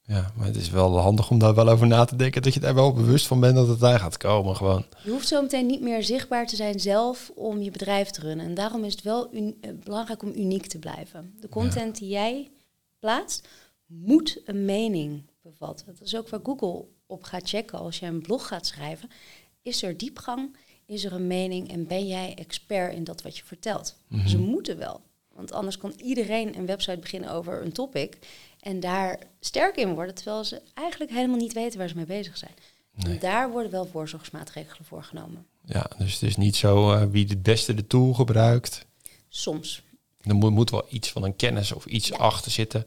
Ja, 0.10 0.32
maar 0.36 0.46
het 0.46 0.56
is 0.56 0.70
wel 0.70 0.98
handig 0.98 1.30
om 1.30 1.40
daar 1.40 1.56
wel 1.56 1.70
over 1.70 1.88
na 1.88 2.06
te 2.06 2.16
denken. 2.16 2.42
Dat 2.42 2.54
je 2.54 2.60
daar 2.60 2.76
wel 2.76 2.94
bewust 2.94 3.28
van 3.28 3.40
bent 3.40 3.56
dat 3.56 3.68
het 3.68 3.80
daar 3.80 4.00
gaat 4.00 4.18
komen 4.18 4.56
gewoon. 4.56 4.86
Je 5.04 5.12
hoeft 5.12 5.28
zo 5.28 5.42
meteen 5.42 5.66
niet 5.66 5.82
meer 5.82 6.04
zichtbaar 6.04 6.48
te 6.48 6.56
zijn 6.56 6.80
zelf 6.80 7.32
om 7.36 7.62
je 7.62 7.72
bedrijf 7.72 8.10
te 8.10 8.22
runnen. 8.22 8.46
En 8.46 8.54
daarom 8.54 8.84
is 8.84 8.92
het 8.92 9.04
wel 9.04 9.32
eh, 9.32 9.44
belangrijk 9.84 10.24
om 10.24 10.32
uniek 10.36 10.68
te 10.68 10.80
blijven. 10.80 11.34
De 11.40 11.50
content 11.50 11.98
die 11.98 12.10
jij 12.10 12.50
plaatst, 13.00 13.48
moet 13.86 14.42
een 14.46 14.66
mening 14.66 15.22
bevatten. 15.42 15.86
Dat 15.86 16.02
is 16.02 16.16
ook 16.16 16.30
waar 16.30 16.40
Google 16.44 16.86
op 17.06 17.24
gaat 17.24 17.50
checken 17.50 17.80
als 17.80 18.00
jij 18.00 18.10
een 18.10 18.22
blog 18.22 18.48
gaat 18.48 18.66
schrijven. 18.66 19.10
Is 19.62 19.84
er 19.84 19.98
diepgang? 19.98 20.56
Is 20.86 21.04
er 21.04 21.14
een 21.14 21.28
mening? 21.28 21.72
En 21.72 21.88
ben 21.88 22.08
jij 22.08 22.34
expert 22.36 22.94
in 22.94 23.04
dat 23.04 23.22
wat 23.22 23.38
je 23.38 23.44
vertelt? 23.44 23.96
Ze 24.26 24.38
moeten 24.38 24.78
wel. 24.78 25.02
Want 25.34 25.52
anders 25.52 25.78
kan 25.78 25.94
iedereen 25.98 26.58
een 26.58 26.66
website 26.66 27.00
beginnen 27.00 27.32
over 27.32 27.62
een 27.62 27.72
topic. 27.72 28.18
En 28.60 28.80
daar 28.80 29.20
sterk 29.40 29.76
in 29.78 29.94
worden, 29.94 30.16
terwijl 30.16 30.44
ze 30.44 30.62
eigenlijk 30.74 31.12
helemaal 31.12 31.38
niet 31.38 31.54
weten 31.54 31.80
waar 31.80 31.88
ze 31.88 31.96
mee 31.96 32.06
bezig 32.06 32.38
zijn. 32.38 32.52
En 32.98 33.20
daar 33.20 33.52
worden 33.52 33.72
wel 33.72 33.86
voorzorgsmaatregelen 33.86 34.86
voor 34.86 35.04
genomen. 35.04 35.46
Ja, 35.66 35.90
dus 35.98 36.14
het 36.14 36.22
is 36.22 36.36
niet 36.38 36.56
zo 36.56 36.94
eh, 36.94 37.04
wie 37.10 37.28
het 37.28 37.44
beste 37.44 37.74
de 37.74 37.88
tool 37.88 38.14
gebruikt. 38.14 38.86
Soms. 39.30 39.82
Er 40.22 40.36
moet, 40.36 40.52
moet 40.52 40.70
wel 40.70 40.86
iets 40.90 41.12
van 41.12 41.24
een 41.24 41.36
kennis 41.36 41.72
of 41.72 41.86
iets 41.86 42.08
Ja. 42.08 42.18
achter 42.18 42.52
zitten. 42.52 42.86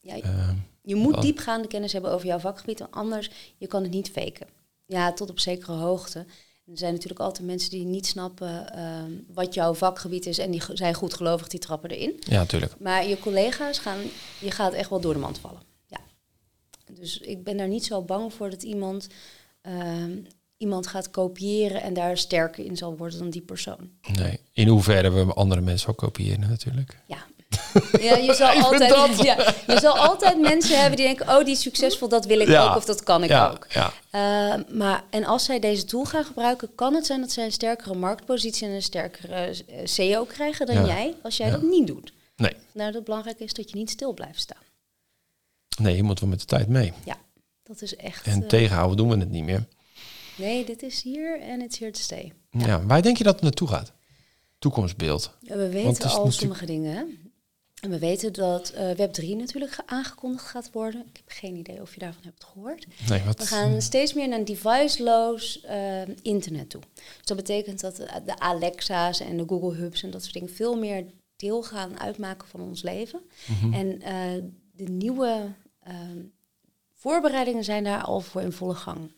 Ja, 0.00 0.14
Ehm, 0.20 0.54
je 0.82 0.94
moet 0.94 1.12
dan- 1.12 1.22
diepgaande 1.22 1.68
kennis 1.68 1.92
hebben 1.92 2.10
over 2.12 2.26
jouw 2.26 2.38
vakgebied, 2.38 2.78
want 2.78 2.92
anders 2.94 3.30
je 3.56 3.66
kan 3.66 3.82
het 3.82 3.90
niet 3.92 4.10
faken. 4.10 4.46
Ja, 4.86 5.12
tot 5.12 5.30
op 5.30 5.38
zekere 5.38 5.72
hoogte. 5.72 6.26
Er 6.70 6.78
zijn 6.78 6.92
natuurlijk 6.92 7.20
altijd 7.20 7.46
mensen 7.46 7.70
die 7.70 7.84
niet 7.84 8.06
snappen 8.06 8.72
ehm, 8.72 9.12
wat 9.34 9.54
jouw 9.54 9.74
vakgebied 9.74 10.26
is 10.26 10.38
en 10.38 10.50
die 10.50 10.62
zijn 10.72 10.94
goed 10.94 11.14
gelovig, 11.14 11.48
die 11.48 11.60
trappen 11.60 11.90
erin. 11.90 12.16
ja, 12.18 12.38
natuurlijk. 12.38 12.80
Maar 12.80 13.06
je 13.06 13.18
collega's 13.18 13.78
gaan, 13.78 13.98
je 14.40 14.50
gaat 14.50 14.72
echt 14.72 14.90
wel 14.90 15.00
door 15.00 15.12
de 15.12 15.18
mand 15.18 15.38
vallen. 15.38 15.62
Ja. 15.86 16.00
Dus 16.92 17.18
ik 17.18 17.44
ben 17.44 17.56
daar 17.56 17.68
niet 17.68 17.84
zo 17.84 18.02
bang 18.02 18.32
voor 18.32 18.50
dat 18.50 18.62
iemand, 18.62 19.08
ehm, 19.60 20.18
iemand 20.56 20.86
gaat 20.86 21.10
kopiëren 21.10 21.82
en 21.82 21.94
daar 21.94 22.16
sterker 22.16 22.64
in 22.64 22.76
zal 22.76 22.96
worden 22.96 23.18
dan 23.18 23.30
die 23.30 23.42
persoon. 23.42 23.90
Nee. 24.12 24.40
In 24.52 24.68
hoeverre 24.68 25.10
we 25.10 25.32
andere 25.32 25.60
mensen 25.60 25.88
ook 25.88 25.98
kopiëren 25.98 26.48
natuurlijk. 26.48 26.98
Ja. 27.06 27.26
Ja, 28.00 28.16
je 28.16 28.34
zal, 28.34 28.48
altijd, 28.64 29.18
ja, 29.30 29.54
je 29.66 29.78
zal 29.80 29.98
altijd 29.98 30.40
mensen 30.40 30.78
hebben 30.80 30.96
die 30.96 31.06
denken, 31.06 31.28
oh, 31.28 31.44
die 31.44 31.54
is 31.54 31.60
succesvol, 31.60 32.08
dat 32.08 32.24
wil 32.26 32.40
ik 32.40 32.48
Ja. 32.48 32.68
ook 32.68 32.76
of 32.76 32.84
dat 32.84 33.02
kan 33.02 33.22
ik 33.22 33.28
ja, 33.30 33.50
ook. 33.50 33.66
Ja, 33.68 33.92
Uh, 34.14 34.54
maar, 34.74 35.04
en 35.10 35.24
als 35.24 35.44
zij 35.44 35.58
deze 35.58 35.84
tool 35.84 36.04
gaan 36.04 36.24
gebruiken, 36.24 36.74
kan 36.74 36.94
het 36.94 37.06
zijn 37.06 37.20
dat 37.20 37.30
zij 37.32 37.44
een 37.44 37.52
sterkere 37.52 37.94
marktpositie 37.94 38.66
en 38.66 38.72
een 38.72 38.82
sterkere 38.82 39.34
eh, 39.66 39.78
SEO 39.84 40.24
krijgen 40.24 40.66
dan 40.66 40.86
jij, 40.86 41.14
als 41.22 41.36
jij 41.36 41.50
dat 41.50 41.62
niet 41.62 41.86
doet. 41.86 42.12
nee. 42.36 42.52
Nou, 42.72 42.86
dat 42.86 42.94
het 42.94 43.04
belangrijk 43.04 43.38
is 43.38 43.52
dat 43.52 43.70
je 43.70 43.76
niet 43.76 43.90
stil 43.90 44.12
blijft 44.12 44.40
staan. 44.40 44.62
Nee, 45.78 45.96
je 45.96 46.02
moet 46.02 46.20
wel 46.20 46.28
met 46.28 46.40
de 46.40 46.46
tijd 46.46 46.68
mee. 46.68 46.92
Ja, 47.04 47.16
dat 47.62 47.82
is 47.82 47.96
echt... 47.96 48.26
En 48.26 48.42
eh, 48.42 48.48
tegenhouden 48.48 48.96
doen 48.96 49.08
we 49.08 49.16
het 49.16 49.30
niet 49.30 49.44
meer. 49.44 49.64
nee, 50.36 50.64
dit 50.64 50.82
is 50.82 51.02
hier 51.02 51.40
en 51.40 51.60
it's 51.62 51.78
here 51.78 51.90
to 51.92 52.00
stay. 52.00 52.32
Ja. 52.50 52.82
waar 52.86 53.02
denk 53.02 53.16
je 53.18 53.24
dat 53.24 53.34
het 53.34 53.42
naartoe 53.42 53.68
gaat? 53.68 53.92
Toekomstbeeld. 54.58 55.30
We 55.40 55.68
weten 55.68 55.88
het 55.92 56.04
is 56.04 56.14
al 56.16 56.30
sommige 56.32 56.66
dingen. 56.66 57.18
En 57.84 57.90
we 57.90 57.98
weten 57.98 58.32
dat 58.32 58.70
eh, 58.70 58.90
Web3 58.90 59.28
natuurlijk 59.36 59.72
ge- 59.72 59.86
aangekondigd 59.86 60.46
gaat 60.46 60.70
worden. 60.72 61.00
Ik 61.00 61.16
heb 61.16 61.24
geen 61.26 61.56
idee 61.56 61.80
of 61.80 61.94
je 61.94 62.00
daarvan 62.00 62.22
hebt 62.24 62.44
gehoord. 62.44 62.86
Nee, 63.08 63.22
wat? 63.22 63.38
We 63.38 63.46
gaan 63.46 63.82
steeds 63.82 64.12
meer 64.14 64.28
naar 64.28 64.38
een 64.38 64.44
deviceloos 64.44 65.60
eh, 65.60 66.02
internet 66.22 66.70
toe. 66.70 66.80
Dus 66.94 67.24
dat 67.26 67.36
betekent 67.36 67.80
dat 67.80 67.96
de, 67.96 68.08
de 68.26 68.38
Alexa's 68.38 69.20
en 69.20 69.36
de 69.36 69.44
Google 69.46 69.74
Hubs 69.74 70.02
en 70.02 70.10
dat 70.10 70.22
soort 70.22 70.34
dingen 70.34 70.48
veel 70.54 70.76
meer 70.78 71.04
deel 71.36 71.62
gaan 71.62 72.00
uitmaken 72.00 72.48
van 72.48 72.60
ons 72.60 72.82
leven. 72.82 73.20
Mhm. 73.46 73.72
En 73.72 74.00
eh, 74.02 74.42
de 74.72 74.84
nieuwe 74.90 75.52
ehm, 75.82 76.22
voorbereidingen 76.92 77.64
zijn 77.64 77.84
daar 77.84 78.02
al 78.02 78.20
voor 78.20 78.42
in 78.42 78.52
volle 78.52 78.74
gang. 78.74 79.12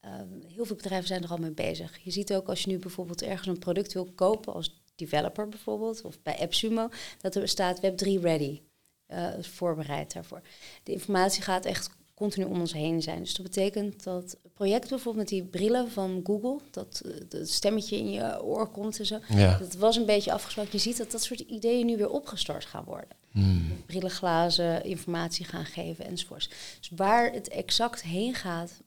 Ehm, 0.00 0.28
heel 0.46 0.64
veel 0.64 0.76
bedrijven 0.76 1.08
zijn 1.08 1.22
er 1.22 1.30
al 1.30 1.36
mee 1.36 1.50
bezig. 1.50 1.98
Je 2.04 2.10
ziet 2.10 2.34
ook 2.34 2.48
als 2.48 2.62
je 2.62 2.70
nu 2.70 2.78
bijvoorbeeld 2.78 3.22
ergens 3.22 3.46
een 3.48 3.58
product 3.58 3.92
wil 3.92 4.12
kopen 4.14 4.52
als 4.54 4.81
developer 4.94 5.48
bijvoorbeeld, 5.48 6.02
of 6.04 6.22
bij 6.22 6.38
AppSumo, 6.40 6.88
dat 7.20 7.34
er 7.34 7.48
staat 7.48 7.80
Web3 7.80 8.20
ready, 8.20 8.60
eh, 9.06 9.28
voorbereid 9.40 10.12
daarvoor. 10.12 10.42
De 10.82 10.92
informatie 10.92 11.42
gaat 11.42 11.64
echt 11.64 11.90
continu 12.14 12.44
om 12.44 12.60
ons 12.60 12.72
heen 12.72 13.02
zijn. 13.02 13.18
Dus 13.18 13.34
dat 13.34 13.46
betekent 13.46 14.04
dat 14.04 14.36
projecten 14.54 14.88
bijvoorbeeld 14.88 15.30
met 15.30 15.40
die 15.40 15.44
brillen 15.44 15.90
van 15.90 16.20
Google, 16.24 16.58
dat 16.70 17.02
eh, 17.04 17.12
dat 17.28 17.48
stemmetje 17.48 17.96
in 17.96 18.10
je 18.10 18.42
oor 18.42 18.68
komt 18.70 18.98
en 18.98 19.06
zo, 19.06 19.18
Ja. 19.28 19.58
dat 19.58 19.74
was 19.74 19.96
een 19.96 20.06
beetje 20.06 20.32
afgesproken. 20.32 20.72
Je 20.72 20.78
ziet 20.78 20.96
dat 20.96 21.10
dat 21.10 21.22
soort 21.22 21.40
ideeën 21.40 21.86
nu 21.86 21.96
weer 21.96 22.10
opgestart 22.10 22.64
gaan 22.64 22.84
worden. 22.84 23.16
Hmm. 23.30 23.82
Brillenglazen, 23.86 24.84
informatie 24.84 25.44
gaan 25.44 25.64
geven 25.64 26.04
enzovoorts. 26.04 26.48
Dus 26.78 26.90
waar 26.96 27.32
het 27.32 27.48
exact 27.48 28.02
heen 28.02 28.34
gaat, 28.34 28.80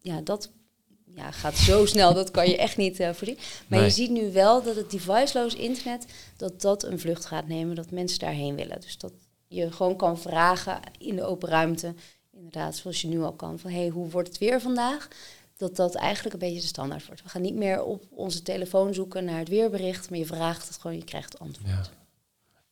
ja, 0.00 0.20
dat 0.20 0.50
ja, 1.14 1.30
gaat 1.30 1.56
zo 1.56 1.86
snel, 1.86 2.14
dat 2.14 2.30
kan 2.30 2.48
je 2.48 2.56
echt 2.56 2.76
niet 2.76 3.00
eh 3.00 3.12
voorzien. 3.12 3.38
Maar 3.66 3.78
Nee. 3.78 3.88
je 3.88 3.94
ziet 3.94 4.10
nu 4.10 4.32
wel 4.32 4.62
dat 4.62 4.76
het 4.76 4.90
deviceloos 4.90 5.54
internet, 5.54 6.06
dat 6.36 6.60
dat 6.60 6.84
een 6.84 6.98
vlucht 7.00 7.24
gaat 7.24 7.46
nemen, 7.48 7.74
dat 7.76 7.90
mensen 7.90 8.18
daarheen 8.18 8.54
willen. 8.54 8.80
Dus 8.80 8.98
dat 8.98 9.12
je 9.48 9.72
gewoon 9.72 9.96
kan 9.96 10.18
vragen 10.18 10.80
in 10.98 11.16
de 11.16 11.24
open 11.24 11.48
ruimte, 11.48 11.94
inderdaad, 12.32 12.76
zoals 12.76 13.00
je 13.00 13.08
nu 13.08 13.22
al 13.22 13.32
kan, 13.32 13.58
van 13.58 13.70
hey, 13.70 13.88
hoe 13.88 14.10
wordt 14.10 14.28
het 14.28 14.38
weer 14.38 14.60
vandaag? 14.60 15.08
Dat 15.56 15.76
dat 15.76 15.94
eigenlijk 15.94 16.34
een 16.34 16.40
beetje 16.40 16.60
de 16.60 16.66
standaard 16.66 17.06
wordt. 17.06 17.22
We 17.22 17.28
gaan 17.28 17.42
niet 17.42 17.54
meer 17.54 17.82
op 17.84 18.04
onze 18.10 18.42
telefoon 18.42 18.94
zoeken 18.94 19.24
naar 19.24 19.38
het 19.38 19.48
weerbericht, 19.48 20.10
maar 20.10 20.18
je 20.18 20.26
vraagt 20.26 20.68
het 20.68 20.78
gewoon, 20.78 20.96
je 20.96 21.04
krijgt 21.04 21.38
antwoord. 21.38 21.68
Ja. 21.70 21.82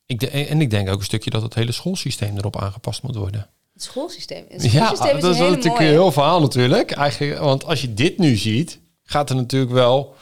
Ik 0.07 0.21
de- 0.21 0.31
en 0.31 0.61
ik 0.61 0.71
denk 0.71 0.89
ook 0.89 0.99
een 0.99 1.05
stukje 1.05 1.31
dat 1.31 1.43
het 1.43 1.55
hele 1.55 1.73
schoolsysteem 1.73 2.37
erop 2.37 2.57
aangepast 2.61 3.03
moet 3.03 3.15
worden. 3.17 3.51
Het 3.75 3.83
schoolsysteem. 3.83 4.45
Het 4.49 4.63
Ja, 4.63 4.69
schoolsysteem 4.69 5.21
dat 5.21 5.35
is 5.35 5.39
natuurlijk 5.39 5.67
mooie. 5.67 5.79
een 5.81 5.91
heel 5.91 6.13
verhaal 6.13 6.41
natuurlijk. 6.41 6.91
Eigenlijk, 6.91 7.39
want 7.39 7.65
als 7.65 7.81
je 7.81 7.95
dit 7.95 8.19
nu 8.19 8.37
ziet, 8.37 8.79
gaat 9.03 9.31
er 9.31 9.37
natuurlijk 9.37 9.73
wel... 9.73 10.15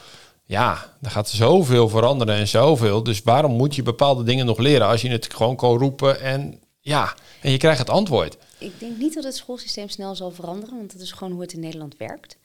Ja, 0.45 0.93
er 1.01 1.11
gaat 1.11 1.29
zoveel 1.29 1.89
veranderen 1.89 2.35
en 2.35 2.47
zoveel. 2.47 3.03
Dus 3.03 3.21
waarom 3.21 3.51
moet 3.51 3.75
je 3.75 3.83
bepaalde 3.83 4.23
dingen 4.23 4.45
nog 4.45 4.57
leren 4.57 4.87
als 4.87 5.01
je 5.01 5.09
het 5.09 5.33
gewoon 5.33 5.55
kan 5.55 5.77
roepen 5.77 6.21
en 6.21 6.59
ja, 6.79 7.13
en 7.41 7.51
je 7.51 7.57
krijgt 7.57 7.79
het 7.79 7.89
antwoord. 7.89 8.37
Ik 8.57 8.79
denk 8.79 8.97
niet 8.97 9.13
dat 9.13 9.23
het 9.23 9.35
schoolsysteem 9.35 9.89
snel 9.89 10.15
zal 10.15 10.31
veranderen, 10.31 10.77
want 10.77 10.91
dat 10.91 11.01
is 11.01 11.11
gewoon 11.11 11.33
hoe 11.33 11.41
het 11.41 11.53
in 11.53 11.59
Nederland 11.59 11.97
werkt. 11.97 12.37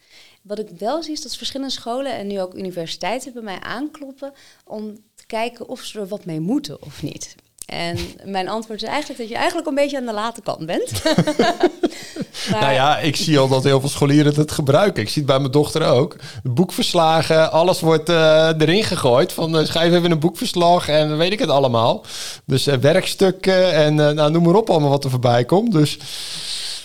Wat 0.42 0.58
ik 0.58 0.68
wel 0.78 1.02
zie 1.02 1.12
is 1.12 1.22
dat 1.22 1.36
verschillende 1.36 1.72
scholen 1.72 2.12
en 2.12 2.26
nu 2.26 2.40
ook 2.40 2.54
universiteiten 2.54 3.32
bij 3.32 3.42
mij 3.42 3.60
aankloppen 3.60 4.32
om 4.64 4.94
te 5.14 5.26
kijken 5.26 5.68
of 5.68 5.80
ze 5.82 6.00
er 6.00 6.08
wat 6.08 6.24
mee 6.24 6.40
moeten 6.40 6.82
of 6.82 7.02
niet. 7.02 7.34
En 7.68 7.98
mijn 8.24 8.48
antwoord 8.48 8.82
is 8.82 8.88
eigenlijk 8.88 9.20
dat 9.20 9.28
je 9.28 9.34
eigenlijk 9.34 9.66
een 9.68 9.74
beetje 9.74 9.96
aan 9.96 10.06
de 10.06 10.12
late 10.12 10.40
kant 10.40 10.66
bent. 10.66 10.92
maar, 12.50 12.60
Nou 12.60 12.72
ja, 12.72 12.98
ik 12.98 13.16
zie 13.16 13.38
al 13.38 13.48
dat 13.48 13.64
heel 13.64 13.80
veel 13.80 13.88
scholieren 13.88 14.34
het 14.34 14.52
gebruiken. 14.52 15.02
Ik 15.02 15.08
zie 15.08 15.22
het 15.22 15.30
bij 15.30 15.38
mijn 15.38 15.52
dochter 15.52 15.86
ook. 15.86 16.16
Boekverslagen, 16.42 17.52
alles 17.52 17.80
wordt 17.80 18.08
eh, 18.08 18.50
erin 18.58 18.84
gegooid. 18.84 19.32
Van 19.32 19.58
eh, 19.58 19.64
schrijf 19.64 19.92
even 19.92 20.10
een 20.10 20.18
boekverslag 20.18 20.88
en 20.88 21.16
weet 21.16 21.32
ik 21.32 21.38
het 21.38 21.48
allemaal. 21.48 22.04
Dus 22.44 22.66
eh, 22.66 22.76
werkstukken 22.76 23.72
en 23.72 23.94
nou, 23.94 24.30
noem 24.30 24.42
maar 24.42 24.54
op 24.54 24.70
allemaal 24.70 24.90
wat 24.90 25.04
er 25.04 25.10
voorbij 25.10 25.44
komt. 25.44 25.72
Dus 25.72 25.98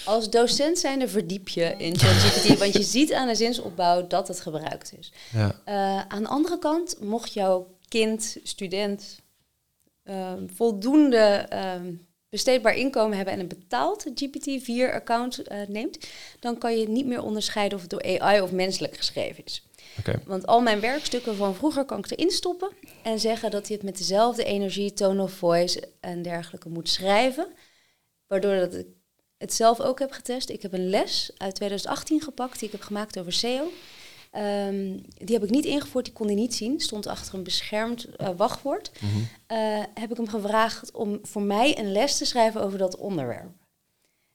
Als 0.05 0.29
docent 0.29 0.79
zijn 0.79 1.01
er 1.01 1.09
verdiep 1.09 1.49
je 1.49 1.73
in 1.77 1.97
ChatGPT, 1.97 2.57
want 2.59 2.73
je 2.73 2.83
ziet 2.83 3.13
aan 3.13 3.27
de 3.27 3.35
zinsopbouw 3.35 4.07
dat 4.07 4.27
het 4.27 4.41
gebruikt 4.41 4.93
is. 4.99 5.11
ja, 5.31 5.55
aan 6.07 6.23
de 6.23 6.29
andere 6.29 6.59
kant, 6.59 6.95
mocht 7.01 7.33
jouw 7.33 7.67
kind, 7.87 8.37
student, 8.43 9.21
ehm, 10.03 10.47
voldoende 10.47 11.45
ehm, 11.49 11.93
besteedbaar 12.29 12.75
inkomen 12.75 13.15
hebben 13.15 13.33
en 13.33 13.39
een 13.39 13.47
betaald 13.47 14.05
GPT-4-account 14.15 15.41
eh, 15.41 15.67
neemt, 15.67 16.07
dan 16.39 16.57
kan 16.57 16.77
je 16.77 16.89
niet 16.89 17.05
meer 17.05 17.21
onderscheiden 17.21 17.77
of 17.77 17.81
het 17.81 17.91
door 17.91 18.19
AI 18.19 18.41
of 18.41 18.51
menselijk 18.51 18.97
geschreven 18.97 19.45
is. 19.45 19.67
Want 20.25 20.45
al 20.47 20.61
mijn 20.61 20.79
werkstukken 20.79 21.35
van 21.35 21.55
vroeger 21.55 21.85
kan 21.85 21.97
ik 21.97 22.11
erin 22.11 22.31
stoppen 22.31 22.71
en 23.03 23.19
zeggen 23.19 23.51
dat 23.51 23.67
hij 23.67 23.75
het 23.75 23.85
met 23.85 23.97
dezelfde 23.97 24.43
energie, 24.43 24.93
tone 24.93 25.23
of 25.23 25.31
voice 25.31 25.89
en 25.99 26.21
dergelijke 26.21 26.69
moet 26.69 26.89
schrijven. 26.89 27.47
Waardoor 28.27 28.55
dat 28.55 28.73
ik 28.73 28.87
het 29.37 29.53
zelf 29.53 29.79
ook 29.79 29.99
heb 29.99 30.11
getest. 30.11 30.49
Ik 30.49 30.61
heb 30.61 30.73
een 30.73 30.89
les 30.89 31.31
uit 31.37 31.55
2018 31.55 32.21
gepakt 32.21 32.59
die 32.59 32.67
ik 32.67 32.71
heb 32.71 32.81
gemaakt 32.81 33.19
over 33.19 33.33
SEO. 33.33 33.71
Ehm, 34.33 34.97
die 35.13 35.35
heb 35.35 35.43
ik 35.43 35.49
niet 35.49 35.65
ingevoerd, 35.65 36.05
die 36.05 36.13
kon 36.13 36.25
hij 36.25 36.35
niet 36.35 36.53
zien. 36.53 36.79
Stond 36.79 37.07
achter 37.07 37.33
een 37.33 37.43
beschermd 37.43 38.05
eh, 38.05 38.29
wachtwoord. 38.37 38.91
Mhm. 38.99 39.17
Eh, 39.47 39.83
heb 39.93 40.11
ik 40.11 40.17
hem 40.17 40.27
gevraagd 40.27 40.91
om 40.91 41.19
voor 41.21 41.41
mij 41.41 41.79
een 41.79 41.91
les 41.91 42.17
te 42.17 42.25
schrijven 42.25 42.61
over 42.61 42.77
dat 42.77 42.97
onderwerp. 42.97 43.51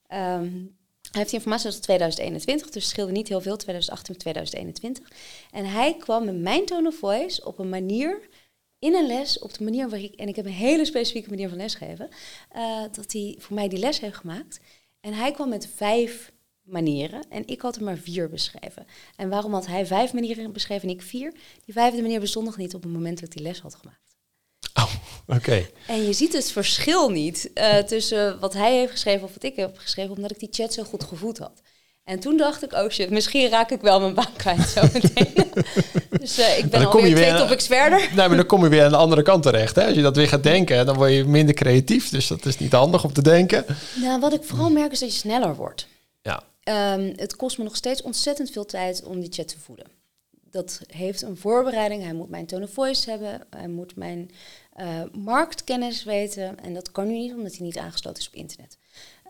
Ehm, 0.07 0.53
hij 1.11 1.21
heeft 1.21 1.31
die 1.31 1.39
informatie 1.39 1.71
uit 1.71 1.83
2021, 1.83 2.71
dus 2.71 2.83
het 2.83 2.93
scheelde 2.93 3.13
niet 3.13 3.29
heel 3.29 3.41
veel, 3.41 3.57
2018 3.57 4.15
of 4.15 4.21
2021. 4.21 5.09
En 5.51 5.65
hij 5.65 5.97
kwam 5.97 6.25
met 6.25 6.39
mijn 6.39 6.67
tone 6.67 6.89
of 6.89 6.95
voice 6.95 7.45
op 7.45 7.59
een 7.59 7.69
manier 7.69 8.29
in 8.79 8.95
een 8.95 9.07
les 9.07 9.39
op 9.39 9.55
de 9.55 9.65
manier 9.65 9.89
waar 9.89 10.01
ik, 10.01 10.15
en 10.15 10.29
ik 10.29 10.37
heb 10.37 10.45
een 10.45 10.53
hele 10.53 10.85
specifieke 10.85 11.31
manier 11.31 11.49
van 11.49 11.59
lesgeven, 11.59 12.09
uh, 12.57 12.83
dat 12.93 13.13
hij 13.13 13.37
voor 13.39 13.55
mij 13.55 13.69
die 13.69 13.79
les 13.79 14.01
heeft 14.01 14.17
gemaakt. 14.17 14.61
En 15.01 15.13
hij 15.13 15.33
kwam 15.33 15.49
met 15.49 15.69
vijf 15.75 16.33
manieren 16.71 17.25
en 17.29 17.47
ik 17.47 17.61
had 17.61 17.77
er 17.77 17.83
maar 17.83 17.97
vier 17.97 18.29
beschreven. 18.29 18.87
En 19.17 19.29
waarom 19.29 19.53
had 19.53 19.67
hij 19.67 19.87
vijf 19.87 20.13
manieren 20.13 20.53
beschreven 20.53 20.89
en 20.89 20.95
ik 20.95 21.03
vier? 21.03 21.33
Die 21.65 21.75
vijfde 21.75 22.03
manier 22.03 22.21
bestond 22.21 22.47
nog 22.47 22.57
niet 22.57 22.75
op 22.75 22.83
het 22.83 22.93
moment 22.93 23.21
dat 23.21 23.29
ik 23.29 23.37
die 23.37 23.47
les 23.47 23.61
had 23.61 23.75
gemaakt. 23.75 24.17
Oh, 24.75 24.95
oké. 25.27 25.69
En 25.87 26.05
je 26.05 26.13
ziet 26.13 26.33
het 26.33 26.53
verschil 26.53 27.11
niet 27.11 27.51
uh, 27.55 27.77
tussen 27.77 28.41
wat 28.41 28.53
hij 28.53 28.77
heeft 28.77 28.91
geschreven 28.91 29.25
of 29.25 29.35
wat 29.35 29.43
ik 29.43 29.57
heb 29.57 29.79
geschreven, 29.79 30.17
omdat 30.17 30.31
ik 30.31 30.39
die 30.39 30.49
chat 30.53 30.73
zo 30.73 30.83
goed 30.83 31.05
gevoed 31.05 31.39
had. 31.39 31.63
En 32.09 32.21
toen 32.21 32.37
dacht 32.37 32.65
ik, 32.65 32.73
oh 32.73 32.89
shit, 32.89 33.11
misschien 33.11 33.49
raak 33.49 33.71
ik 33.71 33.81
wel 33.81 34.01
mijn 34.01 34.15
baan 34.15 34.33
kwijt 34.37 34.69
zo 34.69 34.81
meteen. 34.93 35.35
dus 36.21 36.39
uh, 36.39 36.59
ik 36.59 36.71
ben 36.71 36.87
alweer 36.87 37.15
twee 37.15 37.35
topics 37.35 37.67
verder. 37.67 37.99
Nee, 37.99 38.29
maar 38.29 38.37
dan 38.37 38.47
kom 38.47 38.63
je 38.63 38.69
weer 38.69 38.85
aan 38.85 38.91
de 38.91 38.97
andere 38.97 39.23
kant 39.23 39.43
terecht. 39.43 39.77
Hè? 39.77 39.87
Als 39.87 39.95
je 39.95 40.03
dat 40.03 40.17
weer 40.17 40.29
gaat 40.29 40.43
denken, 40.43 40.87
dan 40.87 40.97
word 40.97 41.13
je 41.13 41.25
minder 41.25 41.55
creatief. 41.55 42.09
Dus 42.09 42.27
dat 42.27 42.47
is 42.47 42.59
niet 42.59 42.73
handig 42.73 43.05
om 43.05 43.13
te 43.13 43.23
denken. 43.23 43.65
Nou, 43.95 44.21
wat 44.21 44.35
ik 44.35 44.45
vooral 44.45 44.71
merk 44.71 44.93
is 44.93 44.99
dat 44.99 45.13
je 45.13 45.19
sneller 45.19 45.55
wordt. 45.55 45.87
Um, 46.69 47.13
het 47.17 47.37
kost 47.37 47.59
me 47.59 47.65
nog 47.65 47.77
steeds 47.77 48.03
ontzettend 48.03 48.51
veel 48.51 48.65
tijd 48.65 49.05
om 49.05 49.21
die 49.21 49.33
chat 49.33 49.49
te 49.49 49.59
voeden. 49.59 49.87
Dat 50.51 50.81
heeft 50.87 51.23
een 51.23 51.37
voorbereiding. 51.37 52.03
Hij 52.03 52.13
moet 52.13 52.29
mijn 52.29 52.47
tone 52.47 52.65
of 52.65 52.71
voice 52.71 53.11
hebben. 53.11 53.47
Hij 53.51 53.69
moet 53.69 53.97
mijn 53.97 54.31
uh, 54.81 55.03
marktkennis 55.13 56.05
weten. 56.05 56.61
En 56.61 56.75
dat 56.75 56.93
kan 56.93 57.07
nu 57.07 57.13
niet, 57.13 57.33
omdat 57.33 57.57
hij 57.57 57.67
niet 57.67 57.79
aangesloten 57.79 58.21
is 58.21 58.29
op 58.29 58.35
internet. 58.35 58.79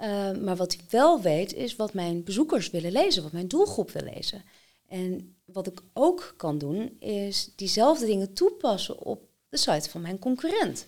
Uh, 0.01 0.30
maar 0.45 0.57
wat 0.57 0.72
hij 0.72 0.84
wel 0.91 1.20
weet, 1.20 1.55
is 1.55 1.76
wat 1.76 1.95
mijn 1.95 2.24
bezoekers 2.24 2.70
willen 2.70 2.93
lezen, 2.93 3.22
wat 3.22 3.32
mijn 3.32 3.49
doelgroep 3.49 3.91
wil 3.91 4.11
lezen. 4.14 4.45
En 4.89 5.36
wat 5.45 5.66
ik 5.66 5.80
ook 5.93 6.34
kan 6.36 6.59
doen, 6.59 6.97
is 7.01 7.53
diezelfde 7.57 8.07
dingen 8.07 8.32
toepassen 8.32 8.99
op 8.99 9.22
de 9.49 9.57
site 9.57 9.91
van 9.91 10.01
mijn 10.01 10.18
concurrent. 10.18 10.86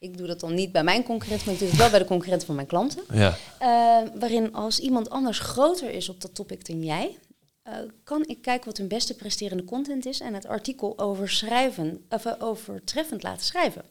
Ik 0.00 0.16
doe 0.18 0.26
dat 0.26 0.40
dan 0.40 0.54
niet 0.54 0.72
bij 0.72 0.84
mijn 0.84 1.02
concurrent, 1.02 1.44
maar 1.44 1.54
ik 1.54 1.60
doe 1.60 1.68
het 1.68 1.78
wel 1.78 1.90
bij 1.90 1.98
de 1.98 2.04
concurrent 2.04 2.44
van 2.44 2.54
mijn 2.54 2.66
klanten. 2.66 3.02
Ja. 3.12 3.36
Uh, 3.62 4.08
waarin 4.20 4.54
als 4.54 4.78
iemand 4.78 5.10
anders 5.10 5.38
groter 5.38 5.90
is 5.90 6.08
op 6.08 6.20
dat 6.20 6.34
topic 6.34 6.66
dan 6.66 6.84
jij, 6.84 7.18
uh, 7.68 7.74
kan 8.04 8.24
ik 8.26 8.42
kijken 8.42 8.66
wat 8.66 8.76
hun 8.76 8.88
beste 8.88 9.14
presterende 9.14 9.64
content 9.64 10.06
is 10.06 10.20
en 10.20 10.34
het 10.34 10.46
artikel 10.46 10.98
overschrijven, 10.98 12.04
of, 12.08 12.40
overtreffend 12.40 13.22
laten 13.22 13.44
schrijven. 13.44 13.84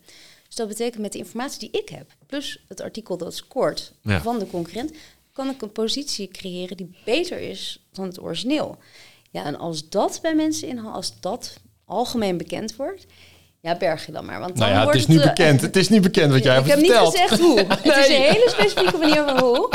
Dus 0.48 0.56
dat 0.56 0.68
betekent 0.68 1.02
met 1.02 1.12
de 1.12 1.18
informatie 1.18 1.60
die 1.60 1.82
ik 1.82 1.90
heb, 1.90 2.12
plus 2.26 2.64
het 2.68 2.82
artikel 2.82 3.18
dat 3.18 3.36
scoort 3.36 3.94
Ja. 4.02 4.22
van 4.22 4.40
de 4.40 4.48
concurrent, 4.48 4.92
kan 5.32 5.50
ik 5.50 5.62
een 5.62 5.72
positie 5.72 6.28
creëren 6.28 6.78
die 6.78 6.96
beter 7.06 7.40
is 7.40 7.86
dan 7.92 8.06
het 8.06 8.22
origineel. 8.22 8.78
Ja, 9.32 9.46
en 9.46 9.56
als 9.58 9.90
dat 9.90 10.20
bij 10.22 10.36
mensen 10.36 10.68
inhaalt, 10.68 10.96
als 10.96 11.20
dat 11.20 11.58
algemeen 11.86 12.38
bekend 12.38 12.76
wordt, 12.76 13.06
ja, 13.62 13.78
berg 13.78 14.06
je 14.06 14.12
dan 14.12 14.26
maar. 14.26 14.40
Want 14.40 14.50
dan 14.58 14.60
Nou 14.60 14.70
ja, 14.72 14.76
het 14.76 14.84
wordt 14.84 15.00
is 15.00 15.08
niet 15.08 15.20
eh, 15.20 15.28
bekend. 15.28 15.62
Het 15.62 15.76
is 15.76 15.90
niet 15.90 16.02
bekend 16.02 16.32
wat 16.32 16.44
jij 16.44 16.58
ik 16.60 16.66
hebt 16.66 16.70
heb 16.70 16.80
niet 16.82 16.92
verteld. 16.92 17.18
gezegd 17.18 17.42
hoe. 17.42 17.60
Het 17.90 17.98
is 17.98 18.08
een 18.08 18.22
hele 18.22 18.50
specifieke 18.50 18.98
manier 18.98 19.24
van 19.24 19.40
hoe. 19.40 19.70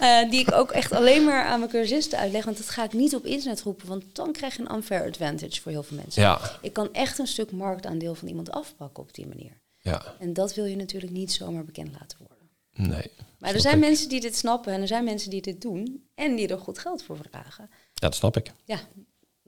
eh, 0.00 0.30
die 0.30 0.40
ik 0.40 0.52
ook 0.52 0.70
echt 0.70 0.92
alleen 0.92 1.24
maar 1.24 1.44
aan 1.44 1.58
mijn 1.58 1.70
cursisten 1.70 2.18
uitleg. 2.18 2.44
Want 2.44 2.56
dat 2.56 2.68
ga 2.70 2.84
ik 2.84 2.92
niet 2.92 3.14
op 3.14 3.24
internet 3.26 3.62
roepen. 3.62 3.88
Want 3.88 4.04
dan 4.12 4.32
krijg 4.32 4.56
je 4.56 4.62
een 4.62 4.74
unfair 4.74 5.06
advantage 5.08 5.60
voor 5.60 5.72
heel 5.72 5.82
veel 5.82 5.96
mensen. 5.96 6.22
Ja, 6.22 6.40
Ik 6.60 6.72
kan 6.72 6.88
echt 6.92 7.18
een 7.18 7.26
stuk 7.26 7.50
marktaandeel 7.52 8.14
van 8.14 8.28
iemand 8.28 8.50
afpakken 8.50 9.02
op 9.02 9.14
die 9.14 9.26
manier. 9.26 9.60
ja, 9.78 10.02
En 10.18 10.32
dat 10.32 10.54
wil 10.54 10.64
je 10.64 10.76
natuurlijk 10.76 11.12
niet 11.12 11.32
zomaar 11.32 11.64
bekend 11.64 11.90
laten 12.00 12.18
worden. 12.18 12.48
nee. 12.90 13.10
Maar 13.38 13.54
er 13.54 13.60
zijn 13.60 13.74
ik. 13.74 13.80
mensen 13.80 14.08
die 14.08 14.20
dit 14.20 14.36
snappen. 14.36 14.72
En 14.72 14.80
er 14.80 14.86
zijn 14.86 15.04
mensen 15.04 15.30
die 15.30 15.42
dit 15.42 15.60
doen. 15.60 16.08
En 16.14 16.36
die 16.36 16.48
er 16.48 16.58
goed 16.58 16.78
geld 16.78 17.02
voor 17.02 17.16
vragen. 17.30 17.68
Ja, 17.70 18.08
dat 18.08 18.14
snap 18.14 18.36
ik. 18.36 18.52
Ja, 18.64 18.78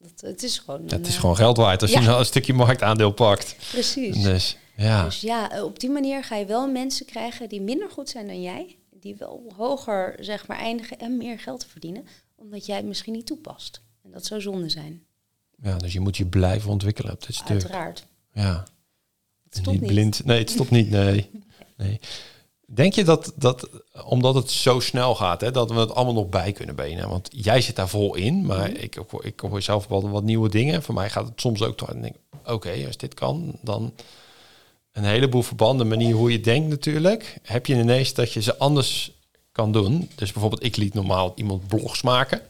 dat, 0.03 0.21
het 0.31 0.43
is 0.43 0.59
gewoon... 0.59 0.93
Een, 0.93 1.05
is 1.05 1.17
gewoon 1.17 1.37
geld 1.37 1.57
waard 1.57 1.83
als 1.83 1.91
je 1.93 2.01
nou 2.01 2.19
een 2.19 2.25
stukje 2.25 2.53
marktaandeel 2.53 3.11
pakt. 3.11 3.57
Precies. 3.71 4.23
Dus 4.23 4.57
ja, 4.77 5.05
Dus 5.05 5.21
ja, 5.21 5.63
op 5.65 5.81
die 5.81 5.91
manier 5.91 6.25
ga 6.25 6.37
je 6.37 6.47
wel 6.47 6.71
mensen 6.71 7.07
krijgen 7.07 7.49
die 7.49 7.61
minder 7.61 7.91
goed 7.91 8.09
zijn 8.09 8.27
dan 8.27 8.43
jij. 8.43 8.77
Die 8.91 9.17
wel 9.19 9.53
hoger, 9.57 10.17
zeg 10.21 10.47
maar, 10.47 10.59
eindigen 10.59 10.99
en 10.99 11.17
meer 11.17 11.39
geld 11.39 11.67
verdienen. 11.67 12.07
Omdat 12.37 12.67
jij 12.67 12.77
het 12.77 12.87
misschien 12.87 13.13
niet 13.13 13.27
toepast. 13.27 13.83
En 14.03 14.11
dat 14.11 14.27
zou 14.27 14.41
zonde 14.41 14.69
zijn. 14.69 15.03
ja, 15.63 15.77
dus 15.77 15.93
je 15.93 16.01
moet 16.01 16.17
je 16.17 16.27
blijven 16.27 16.71
ontwikkelen 16.71 17.13
op 17.13 17.27
dit 17.27 17.35
stuk. 17.35 17.49
Uiteraard. 17.49 18.07
Ja. 18.33 18.65
Het 19.45 19.57
stopt 19.57 19.81
niet. 19.81 19.91
blind. 19.91 20.25
Nee, 20.25 20.39
het 20.39 20.51
stopt 20.51 20.71
niet. 20.71 20.91
Nee. 20.91 21.31
nee. 21.77 22.01
Denk 22.75 22.93
je 22.95 23.05
dat, 23.05 23.33
dat, 23.37 23.69
omdat 24.05 24.35
het 24.35 24.51
zo 24.51 24.81
snel 24.81 25.15
gaat, 25.15 25.41
hè, 25.41 25.51
dat 25.51 25.71
we 25.71 25.79
het 25.79 25.95
allemaal 25.95 26.15
nog 26.15 26.29
bij 26.29 26.53
kunnen 26.53 26.75
benen? 26.75 27.09
Want 27.09 27.29
jij 27.33 27.61
zit 27.61 27.77
daar 27.77 27.89
vol 27.89 28.15
in, 28.15 28.47
maar 28.47 28.71
Mhm. 28.71 28.81
ik, 28.83 29.01
hoor- 29.11 29.25
ik 29.25 29.41
hoor 29.41 29.63
zelf 29.63 29.87
wel 29.87 30.09
wat 30.11 30.23
nieuwe 30.23 30.49
dingen. 30.49 30.83
Voor 30.83 30.95
mij 30.95 31.11
gaat 31.11 31.29
het 31.29 31.41
soms 31.41 31.63
ook 31.63 31.77
toch. 31.77 31.89
en 31.91 32.03
denk 32.03 32.15
Oké, 32.47 32.73
als 32.87 32.97
dit 32.97 33.15
kan, 33.15 33.59
dan 33.61 33.93
een 34.93 35.05
heleboel 35.05 35.43
verbanden, 35.43 35.89
manier 35.89 36.15
hoe 36.15 36.33
je 36.33 36.41
denkt 36.41 36.69
natuurlijk. 36.69 37.39
Heb 37.43 37.67
je 37.67 37.75
ineens 37.75 38.15
dat 38.15 38.33
je 38.33 38.43
ze 38.43 38.59
anders 38.59 39.13
kan 39.53 39.73
doen? 39.73 40.11
Dus 40.15 40.33
bijvoorbeeld, 40.33 40.65
ik 40.65 40.77
liet 40.77 40.95
normaal 40.95 41.33
iemand 41.35 41.67
blogs 41.67 42.03
maken. 42.03 42.41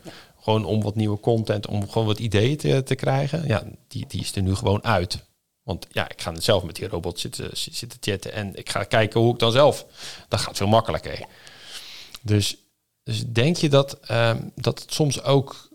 Gewoon 0.41 0.64
om 0.64 0.83
wat 0.83 0.95
nieuwe 0.95 1.20
content, 1.20 1.66
om 1.66 1.89
gewoon 1.91 2.07
wat 2.07 2.18
ideeën 2.18 2.57
te, 2.57 2.83
te 2.83 2.95
krijgen. 2.95 3.47
Ja, 3.47 3.64
die, 3.89 4.05
die 4.09 4.20
is 4.20 4.37
er 4.37 4.43
nu 4.43 4.55
gewoon 4.55 4.85
uit. 4.85 5.25
Want 5.63 5.87
ja, 5.91 6.09
ik 6.09 6.21
ga 6.21 6.41
zelf 6.41 6.63
met 6.63 6.77
die 6.77 6.89
robot 6.89 7.21
zitten, 7.21 7.51
zitten 7.53 7.99
chatten 8.01 8.33
en 8.33 8.57
ik 8.57 8.71
ga 8.71 8.85
kijken 8.85 9.21
hoe 9.21 9.33
ik 9.33 9.39
dan 9.39 9.53
zelf. 9.53 9.87
Dat 10.29 10.41
gaat 10.41 10.57
veel 10.57 10.67
makkelijker. 10.67 11.27
Dus, 12.23 12.57
dus 13.03 13.27
denk 13.27 13.57
je 13.57 13.69
dat, 13.69 14.01
ehm, 14.01 14.49
dat 14.55 14.81
het 14.81 14.93
soms 14.93 15.23
ook 15.23 15.69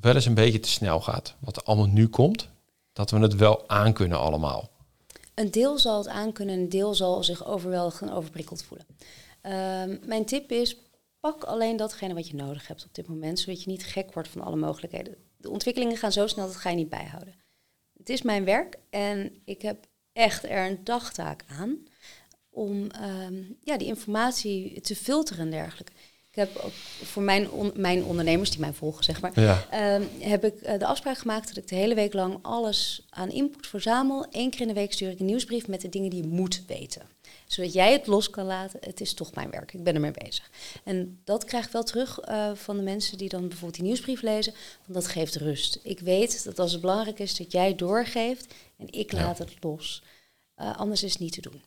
wel 0.00 0.14
eens 0.14 0.26
een 0.26 0.34
beetje 0.34 0.60
te 0.60 0.68
snel 0.68 1.00
gaat? 1.00 1.34
Wat 1.38 1.56
er 1.56 1.62
allemaal 1.62 1.86
nu 1.86 2.08
komt? 2.08 2.48
Dat 2.92 3.10
we 3.10 3.18
het 3.18 3.34
wel 3.34 3.68
aankunnen 3.68 4.18
allemaal. 4.18 4.70
Een 5.34 5.50
deel 5.50 5.78
zal 5.78 5.98
het 5.98 6.08
aankunnen, 6.08 6.58
een 6.58 6.68
deel 6.68 6.94
zal 6.94 7.24
zich 7.24 7.46
overweldigd 7.46 8.02
en 8.02 8.12
overprikkeld 8.12 8.62
voelen. 8.62 8.86
Ehm, 9.40 9.96
mijn 10.08 10.24
tip 10.24 10.50
is, 10.50 10.76
pak 11.20 11.44
alleen 11.44 11.76
datgene 11.76 12.14
wat 12.14 12.28
je 12.28 12.34
nodig 12.34 12.66
hebt 12.66 12.84
op 12.84 12.94
dit 12.94 13.08
moment, 13.08 13.38
zodat 13.38 13.62
je 13.62 13.70
niet 13.70 13.84
gek 13.84 14.12
wordt 14.12 14.28
van 14.28 14.40
alle 14.40 14.56
mogelijkheden. 14.56 15.14
De 15.36 15.50
ontwikkelingen 15.50 15.96
gaan 15.96 16.12
zo 16.12 16.26
snel, 16.26 16.46
dat 16.46 16.56
ga 16.56 16.70
je 16.70 16.76
niet 16.76 16.88
bijhouden. 16.88 17.34
Het 18.08 18.16
is 18.16 18.22
mijn 18.22 18.44
werk 18.44 18.76
en 18.90 19.32
ik 19.44 19.62
heb 19.62 19.86
echt 20.12 20.44
er 20.44 20.66
een 20.66 20.84
dagtaak 20.84 21.44
aan 21.58 21.78
om 22.50 22.90
ehm, 22.90 23.42
ja, 23.64 23.76
die 23.78 23.86
informatie 23.86 24.80
te 24.80 24.96
filteren 24.96 25.44
en 25.44 25.50
dergelijke. 25.50 25.92
Ik 26.30 26.34
heb 26.34 26.56
ook 26.56 26.72
voor 27.02 27.22
mijn, 27.22 27.50
on- 27.50 27.72
mijn 27.76 28.04
ondernemers 28.04 28.50
die 28.50 28.60
mij 28.60 28.72
volgen, 28.72 29.04
zeg 29.04 29.20
maar, 29.20 29.40
Ja. 29.40 29.66
Ehm, 29.70 30.02
heb 30.18 30.44
ik 30.44 30.54
eh, 30.60 30.78
de 30.78 30.86
afspraak 30.86 31.18
gemaakt 31.18 31.48
dat 31.48 31.56
ik 31.56 31.68
de 31.68 31.74
hele 31.74 31.94
week 31.94 32.12
lang 32.12 32.38
alles 32.42 33.06
aan 33.10 33.30
input 33.30 33.66
verzamel. 33.66 34.26
Eén 34.30 34.50
keer 34.50 34.60
in 34.60 34.68
de 34.68 34.74
week 34.74 34.92
stuur 34.92 35.10
ik 35.10 35.20
een 35.20 35.26
nieuwsbrief 35.26 35.66
met 35.68 35.80
de 35.80 35.88
dingen 35.88 36.10
die 36.10 36.22
je 36.22 36.28
moet 36.28 36.62
weten. 36.66 37.02
Zodat 37.48 37.72
jij 37.72 37.92
het 37.92 38.06
los 38.06 38.30
kan 38.30 38.46
laten. 38.46 38.80
Het 38.82 39.00
is 39.00 39.14
toch 39.14 39.34
mijn 39.34 39.50
werk. 39.50 39.72
Ik 39.72 39.84
ben 39.84 39.94
ermee 39.94 40.10
bezig. 40.10 40.50
En 40.84 41.20
dat 41.24 41.44
krijg 41.44 41.66
ik 41.66 41.72
wel 41.72 41.82
terug 41.82 42.18
eh, 42.20 42.54
van 42.54 42.76
de 42.76 42.82
mensen 42.82 43.18
die 43.18 43.28
dan 43.28 43.40
bijvoorbeeld 43.40 43.74
die 43.74 43.84
nieuwsbrief 43.84 44.22
lezen. 44.22 44.52
Want 44.86 44.94
dat 44.94 45.06
geeft 45.06 45.36
rust. 45.36 45.78
Ik 45.82 46.00
weet 46.00 46.44
dat 46.44 46.58
als 46.58 46.72
het 46.72 46.80
belangrijk 46.80 47.18
is 47.18 47.36
dat 47.36 47.52
jij 47.52 47.74
doorgeeft 47.74 48.54
en 48.76 48.86
ik 48.92 49.12
Ja. 49.12 49.22
laat 49.22 49.38
het 49.38 49.52
los. 49.60 50.02
Eh, 50.54 50.76
anders 50.76 51.02
is 51.02 51.12
het 51.12 51.20
niet 51.20 51.32
te 51.32 51.40
doen. 51.40 51.62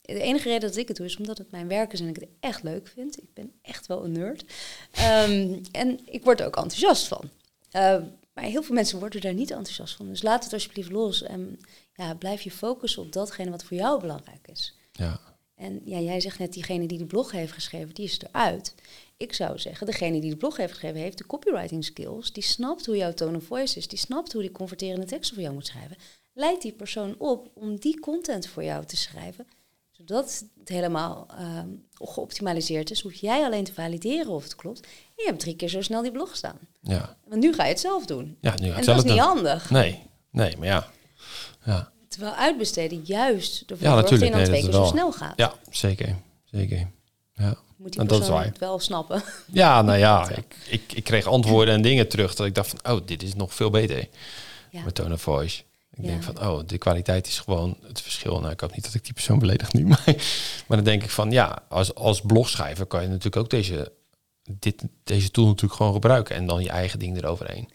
De 0.00 0.20
enige 0.20 0.48
reden 0.48 0.68
dat 0.68 0.76
ik 0.76 0.88
het 0.88 0.96
doe 0.96 1.06
is 1.06 1.16
omdat 1.16 1.38
het 1.38 1.50
mijn 1.50 1.68
werk 1.68 1.92
is 1.92 2.00
en 2.00 2.08
ik 2.08 2.16
het 2.16 2.28
echt 2.40 2.62
leuk 2.62 2.88
vind. 2.88 3.22
Ik 3.22 3.34
ben 3.34 3.52
echt 3.62 3.86
wel 3.86 4.04
een 4.04 4.12
nerd. 4.12 4.44
Ehm, 4.90 5.58
en 5.72 6.00
ik 6.04 6.24
word 6.24 6.40
er 6.40 6.46
ook 6.46 6.56
enthousiast 6.56 7.06
van. 7.06 7.30
Eh, 7.70 7.98
maar 8.32 8.44
heel 8.44 8.62
veel 8.62 8.74
mensen 8.74 8.98
worden 8.98 9.20
daar 9.20 9.34
niet 9.34 9.50
enthousiast 9.50 9.94
van. 9.94 10.08
Dus 10.08 10.22
laat 10.22 10.44
het 10.44 10.52
alsjeblieft 10.52 10.90
los. 10.90 11.22
En 11.22 11.60
ja, 11.94 12.14
blijf 12.14 12.40
je 12.42 12.50
focussen 12.50 13.02
op 13.02 13.12
datgene 13.12 13.50
wat 13.50 13.64
voor 13.64 13.76
jou 13.76 14.00
belangrijk 14.00 14.48
is. 14.48 14.77
Ja. 14.98 15.20
En 15.54 15.80
ja, 15.84 15.98
jij 15.98 16.20
zegt 16.20 16.38
net, 16.38 16.52
diegene 16.52 16.86
die 16.86 16.98
de 16.98 17.06
blog 17.06 17.30
heeft 17.30 17.52
geschreven, 17.52 17.94
die 17.94 18.04
is 18.04 18.20
eruit. 18.20 18.74
Ik 19.16 19.32
zou 19.32 19.58
zeggen, 19.58 19.86
degene 19.86 20.20
die 20.20 20.30
de 20.30 20.36
blog 20.36 20.56
heeft 20.56 20.72
geschreven, 20.72 21.00
heeft 21.00 21.18
de 21.18 21.26
copywriting 21.26 21.84
skills. 21.84 22.32
Die 22.32 22.42
snapt 22.42 22.86
hoe 22.86 22.96
jouw 22.96 23.12
tone 23.12 23.36
of 23.36 23.44
voice 23.44 23.78
is. 23.78 23.88
Die 23.88 23.98
snapt 23.98 24.32
hoe 24.32 24.42
die 24.42 24.52
converterende 24.52 25.06
teksten 25.06 25.34
voor 25.34 25.42
jou 25.42 25.54
moet 25.54 25.66
schrijven. 25.66 25.96
Leid 26.32 26.62
die 26.62 26.72
persoon 26.72 27.14
op 27.18 27.50
om 27.54 27.76
die 27.76 28.00
content 28.00 28.46
voor 28.46 28.64
jou 28.64 28.84
te 28.84 28.96
schrijven. 28.96 29.46
Zodat 29.90 30.44
het 30.58 30.68
helemaal 30.68 31.26
ehm, 31.38 31.68
geoptimaliseerd 31.94 32.90
is. 32.90 33.00
Hoef 33.00 33.14
jij 33.14 33.44
alleen 33.44 33.64
te 33.64 33.72
valideren 33.74 34.32
of 34.32 34.42
het 34.42 34.56
klopt. 34.56 34.80
En 34.80 34.88
je 35.16 35.24
hebt 35.26 35.40
drie 35.40 35.56
keer 35.56 35.68
zo 35.68 35.82
snel 35.82 36.02
die 36.02 36.12
blog 36.12 36.36
staan. 36.36 36.58
Ja. 36.80 37.16
Want 37.28 37.42
nu 37.42 37.54
ga 37.54 37.62
je 37.64 37.68
het 37.70 37.80
zelf 37.80 38.06
doen. 38.06 38.36
Ja, 38.40 38.50
nu 38.50 38.56
gaat 38.56 38.60
en 38.60 38.66
het 38.66 38.74
dat 38.74 38.78
is 38.78 38.84
zelf 38.84 39.04
niet 39.04 39.12
doen. 39.12 39.22
handig. 39.22 39.70
Nee, 39.70 40.02
nee, 40.30 40.56
maar 40.56 40.66
ja. 40.66 40.90
Ja, 41.64 41.92
Terwijl 42.08 42.34
uitbesteden 42.34 43.00
juist 43.04 43.62
ervoor 43.70 43.86
Ja, 43.86 43.92
zorgt 43.92 44.08
dat 44.10 44.18
je 44.20 44.24
natuurlijk. 44.24 44.32
dan 44.32 44.40
Nee, 44.40 44.60
twee 44.60 44.62
dat 44.62 44.80
keer 44.80 44.90
zo 44.90 44.96
snel 44.96 45.12
gaat. 45.12 45.32
ja 45.36 45.54
zeker. 45.70 46.16
Zeker. 46.44 46.90
Ja. 47.34 47.56
Moet 47.76 47.92
die 47.92 48.00
dat 48.02 48.10
is 48.10 48.16
persoon 48.18 48.36
waar. 48.36 48.44
het 48.44 48.58
wel 48.58 48.78
snappen. 48.78 49.22
Ja, 49.46 49.82
nou 49.82 49.98
ja, 49.98 50.28
ik, 50.36 50.54
ik, 50.68 50.92
ik 50.92 51.04
kreeg 51.04 51.26
antwoorden 51.26 51.74
en 51.74 51.82
dingen 51.82 52.08
terug 52.08 52.34
dat 52.34 52.46
ik 52.46 52.54
dacht 52.54 52.68
van, 52.68 52.92
oh, 52.94 53.00
dit 53.06 53.22
is 53.22 53.34
nog 53.34 53.54
veel 53.54 53.70
beter 53.70 54.08
Ja. 54.70 54.82
met 54.84 54.94
tone 54.94 55.14
of 55.14 55.20
voice. 55.22 55.62
Ik 55.92 56.04
Ja. 56.04 56.10
denk 56.10 56.22
van, 56.22 56.40
oh, 56.40 56.60
de 56.66 56.78
kwaliteit 56.78 57.26
is 57.26 57.38
gewoon 57.38 57.76
het 57.86 58.00
verschil. 58.00 58.40
Nou, 58.40 58.52
ik 58.52 58.60
hoop 58.60 58.74
niet 58.74 58.84
dat 58.84 58.94
ik 58.94 59.04
die 59.04 59.12
persoon 59.12 59.38
beledig 59.38 59.72
nu, 59.72 59.86
maar, 59.92 60.04
maar 60.66 60.76
dan 60.76 60.84
denk 60.84 61.02
ik 61.02 61.10
van, 61.10 61.30
ja, 61.30 61.62
als, 61.68 61.94
als 61.94 62.20
blogschrijver 62.20 62.86
kan 62.86 63.00
je 63.02 63.08
natuurlijk 63.08 63.36
ook 63.36 63.50
deze, 63.50 63.92
dit, 64.50 64.82
deze 65.04 65.30
tool 65.30 65.46
natuurlijk 65.46 65.74
gewoon 65.74 65.92
gebruiken 65.92 66.36
en 66.36 66.46
dan 66.46 66.62
je 66.62 66.68
eigen 66.68 66.98
ding 66.98 67.16
eroverheen. 67.16 67.68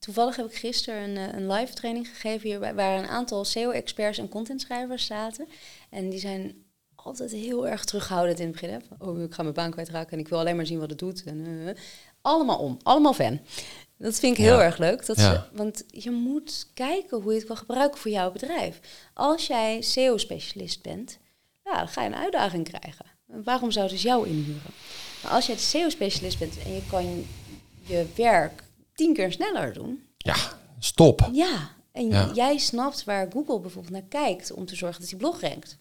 Toevallig 0.00 0.36
heb 0.36 0.46
ik 0.46 0.54
gisteren 0.56 1.02
een, 1.10 1.16
eh, 1.16 1.34
een 1.38 1.52
live 1.52 1.72
training 1.74 2.08
gegeven 2.08 2.48
hier, 2.48 2.74
waar- 2.74 2.98
een 2.98 3.06
aantal 3.08 3.44
SEO-experts 3.44 4.18
en 4.18 4.28
contentschrijvers 4.28 5.06
zaten. 5.06 5.48
En 5.90 6.08
die 6.10 6.18
zijn 6.18 6.64
altijd 6.94 7.30
heel 7.30 7.68
erg 7.68 7.84
terughoudend 7.84 8.38
in 8.38 8.44
het 8.46 8.52
begin. 8.60 8.70
Hè? 8.70 8.78
Oh, 9.06 9.22
ik 9.22 9.32
ga 9.34 9.42
mijn 9.42 9.54
baan 9.54 9.70
kwijtraken 9.70 10.12
en 10.12 10.18
ik 10.18 10.28
wil 10.28 10.38
alleen 10.38 10.56
maar 10.56 10.66
zien 10.66 10.78
wat 10.78 10.90
het 10.90 10.98
doet. 10.98 11.22
En, 11.24 11.44
eh, 11.46 11.68
eh. 11.70 11.76
allemaal 12.22 12.58
om, 12.58 12.78
allemaal 12.82 13.12
fan. 13.12 13.40
Dat 13.98 14.18
vind 14.18 14.38
ik 14.38 14.44
heel 14.44 14.56
Ja. 14.58 14.62
erg 14.64 14.78
leuk. 14.78 15.06
Dat 15.06 15.16
Ja. 15.16 15.32
ze, 15.32 15.56
want 15.56 15.84
je 15.88 16.10
moet 16.10 16.66
kijken 16.74 17.20
hoe 17.20 17.32
je 17.32 17.38
het 17.38 17.46
kan 17.48 17.56
gebruiken 17.56 17.98
voor 18.00 18.10
jouw 18.10 18.32
bedrijf. 18.32 18.80
Als 19.14 19.46
jij 19.46 19.80
SEO-specialist 19.82 20.82
bent, 20.82 21.18
ja, 21.64 21.76
dan 21.76 21.88
ga 21.88 22.02
je 22.02 22.08
een 22.08 22.14
uitdaging 22.14 22.64
krijgen. 22.68 23.06
Waarom 23.26 23.70
zouden 23.70 23.98
ze 23.98 24.06
jou 24.06 24.28
inhuren? 24.28 24.70
Maar 25.22 25.32
als 25.32 25.46
jij 25.46 25.56
SEO-specialist 25.56 26.38
bent 26.38 26.58
en 26.64 26.74
je 26.74 26.82
kan 26.90 27.24
je 27.86 28.06
werk 28.14 28.62
tien 29.04 29.14
keer 29.14 29.32
sneller 29.32 29.72
doen, 29.72 30.02
Ja, 30.16 30.36
stop. 30.78 31.28
ja, 31.32 31.70
en 31.92 32.06
Ja. 32.08 32.30
jij 32.34 32.58
snapt 32.58 33.04
waar 33.04 33.30
Google 33.32 33.60
bijvoorbeeld 33.60 33.92
naar 33.92 34.02
kijkt 34.08 34.52
om 34.52 34.66
te 34.66 34.76
zorgen 34.76 35.00
dat 35.00 35.08
die 35.10 35.18
blog 35.18 35.40
rankt. 35.40 35.78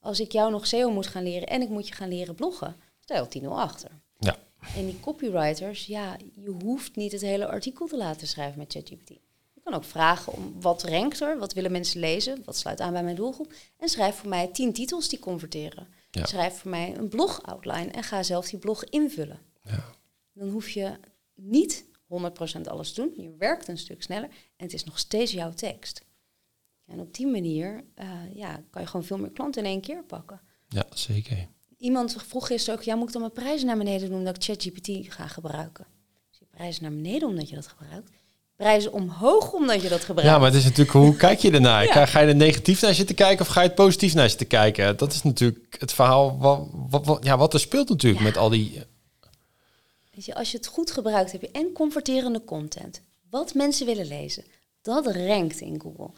Als 0.00 0.20
ik 0.20 0.32
jou 0.32 0.50
nog 0.50 0.66
SEO 0.66 0.90
moet 0.90 1.06
gaan 1.06 1.22
leren 1.22 1.48
en 1.48 1.62
ik 1.62 1.68
moet 1.68 1.88
je 1.88 1.94
gaan 1.94 2.08
leren 2.08 2.34
bloggen, 2.34 2.76
sta 3.00 3.14
je 3.14 3.20
al 3.20 3.28
10-0 3.28 3.58
achter. 3.60 3.90
Ja. 4.18 4.36
En 4.76 4.86
die 4.86 5.00
copywriters, 5.00 5.86
ja, 5.86 6.16
je 6.34 6.50
hoeft 6.62 6.96
niet 6.96 7.12
het 7.12 7.20
hele 7.20 7.46
artikel 7.48 7.86
te 7.86 7.96
laten 7.96 8.26
schrijven 8.26 8.58
met 8.58 8.72
ChatGPT. 8.72 9.08
Je 9.54 9.60
kan 9.64 9.74
ook 9.74 9.84
vragen 9.84 10.32
om 10.32 10.54
wat 10.60 10.82
rankt 10.82 11.20
er, 11.20 11.38
wat 11.38 11.52
willen 11.52 11.72
mensen 11.72 12.00
lezen, 12.00 12.42
wat 12.44 12.56
sluit 12.56 12.80
aan 12.80 12.92
bij 12.92 13.02
mijn 13.02 13.16
doelgroep. 13.16 13.52
En 13.78 13.88
schrijf 13.88 14.14
voor 14.16 14.28
mij 14.28 14.46
10 14.46 14.72
titels 14.72 15.08
die 15.08 15.18
converteren. 15.18 15.86
Ja. 16.10 16.26
Schrijf 16.26 16.54
voor 16.58 16.70
mij 16.70 16.96
een 16.96 17.08
blog 17.08 17.42
outline 17.42 17.90
en 17.90 18.02
ga 18.02 18.22
zelf 18.22 18.48
die 18.48 18.58
blog 18.58 18.84
invullen. 18.84 19.38
Ja. 19.62 19.84
Dan 20.32 20.48
hoef 20.48 20.68
je 20.70 20.92
niet 21.34 21.84
100% 22.08 22.60
alles 22.64 22.94
doen. 22.94 23.12
Je 23.16 23.34
werkt 23.38 23.68
een 23.68 23.78
stuk 23.78 24.02
sneller 24.02 24.28
en 24.56 24.64
het 24.64 24.72
is 24.72 24.84
nog 24.84 24.98
steeds 24.98 25.32
jouw 25.32 25.52
tekst. 25.52 26.04
En 26.86 27.00
op 27.00 27.14
die 27.14 27.26
manier 27.26 27.84
eh, 27.94 28.06
ja, 28.34 28.60
kan 28.70 28.82
je 28.82 28.88
gewoon 28.88 29.06
veel 29.06 29.18
meer 29.18 29.30
klanten 29.30 29.62
in 29.64 29.68
één 29.70 29.80
keer 29.80 30.02
pakken. 30.04 30.40
Ja, 30.68 30.84
zeker. 30.94 31.48
Iemand 31.78 32.16
vroeg 32.26 32.46
gisteren 32.46 32.78
ook, 32.78 32.84
ja, 32.84 32.94
moet 32.94 33.06
ik 33.06 33.12
dan 33.12 33.20
mijn 33.20 33.32
prijzen 33.34 33.66
naar 33.66 33.76
beneden 33.78 34.08
doen 34.08 34.18
omdat 34.18 34.36
ik 34.36 34.42
ChatGPT 34.42 34.90
ga 35.14 35.26
gebruiken? 35.26 35.86
Dus 36.30 36.38
je 36.38 36.46
prijzen 36.50 36.82
naar 36.82 36.92
beneden 36.92 37.28
omdat 37.28 37.48
je 37.48 37.54
dat 37.54 37.66
gebruikt. 37.66 38.10
Prijzen 38.56 38.92
omhoog 38.92 39.52
omdat 39.52 39.82
je 39.82 39.88
dat 39.88 40.04
gebruikt. 40.04 40.30
Ja, 40.32 40.38
maar 40.38 40.46
het 40.48 40.56
is 40.58 40.64
natuurlijk, 40.64 40.90
hoe 40.90 41.16
kijk 41.26 41.38
je 41.38 41.50
ernaar? 41.50 41.84
Ja. 41.84 41.92
Ga, 41.92 42.06
ga 42.06 42.20
je 42.20 42.26
er 42.26 42.36
negatief 42.36 42.80
naar 42.82 42.94
zitten 42.94 43.14
kijken 43.14 43.40
of 43.46 43.52
ga 43.52 43.60
je 43.60 43.66
het 43.66 43.76
positief 43.76 44.14
naar 44.14 44.28
zitten 44.28 44.46
kijken? 44.46 44.96
Dat 44.96 45.12
is 45.12 45.22
natuurlijk 45.22 45.76
het 45.78 45.92
verhaal 45.92 46.38
wat, 46.38 46.68
wat, 46.72 47.06
wat- 47.06 47.24
ja, 47.24 47.36
wat 47.36 47.54
er 47.54 47.60
speelt 47.60 47.88
natuurlijk 47.88 48.20
Ja. 48.22 48.26
met 48.28 48.36
al 48.36 48.48
die... 48.48 48.82
Weet 50.18 50.26
je, 50.26 50.34
als 50.34 50.50
je 50.50 50.56
het 50.56 50.66
goed 50.66 50.90
gebruikt, 50.90 51.32
heb 51.32 51.40
je 51.40 51.50
en 51.50 51.72
converterende 51.72 52.44
content. 52.44 53.02
Wat 53.30 53.54
mensen 53.54 53.86
willen 53.86 54.06
lezen. 54.06 54.44
Dat 54.82 55.06
rankt 55.06 55.60
in 55.60 55.80
Google. 55.80 56.10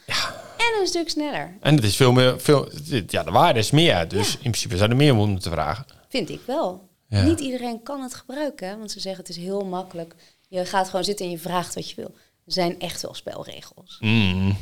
En 0.56 0.80
een 0.80 0.86
stuk 0.86 1.08
sneller. 1.08 1.56
En 1.60 1.74
het 1.74 1.84
is 1.84 1.96
veel 1.96 2.12
meer, 2.12 2.40
veel, 2.40 2.68
ja, 3.06 3.22
de 3.22 3.30
waarde 3.30 3.58
is 3.58 3.70
meer. 3.70 4.08
Dus 4.08 4.34
in 4.34 4.40
principe 4.40 4.76
zou 4.76 4.90
er 4.90 4.96
meer 4.96 5.14
moeten 5.14 5.50
vragen. 5.50 5.84
Vind 6.08 6.28
ik 6.28 6.40
wel. 6.46 6.88
Ja. 7.08 7.22
Niet 7.22 7.40
iedereen 7.40 7.82
kan 7.82 8.02
het 8.02 8.14
gebruiken, 8.14 8.78
want 8.78 8.90
ze 8.90 9.00
zeggen 9.00 9.24
het 9.24 9.36
is 9.36 9.42
heel 9.42 9.64
makkelijk. 9.64 10.14
Je 10.48 10.64
gaat 10.64 10.88
gewoon 10.88 11.04
zitten 11.04 11.24
en 11.24 11.30
je 11.30 11.38
vraagt 11.38 11.74
wat 11.74 11.90
je 11.90 11.96
wil. 11.96 12.14
Er 12.46 12.52
zijn 12.52 12.80
echt 12.80 13.02
wel 13.02 13.14
spelregels. 13.14 13.96
Mm. 14.00 14.56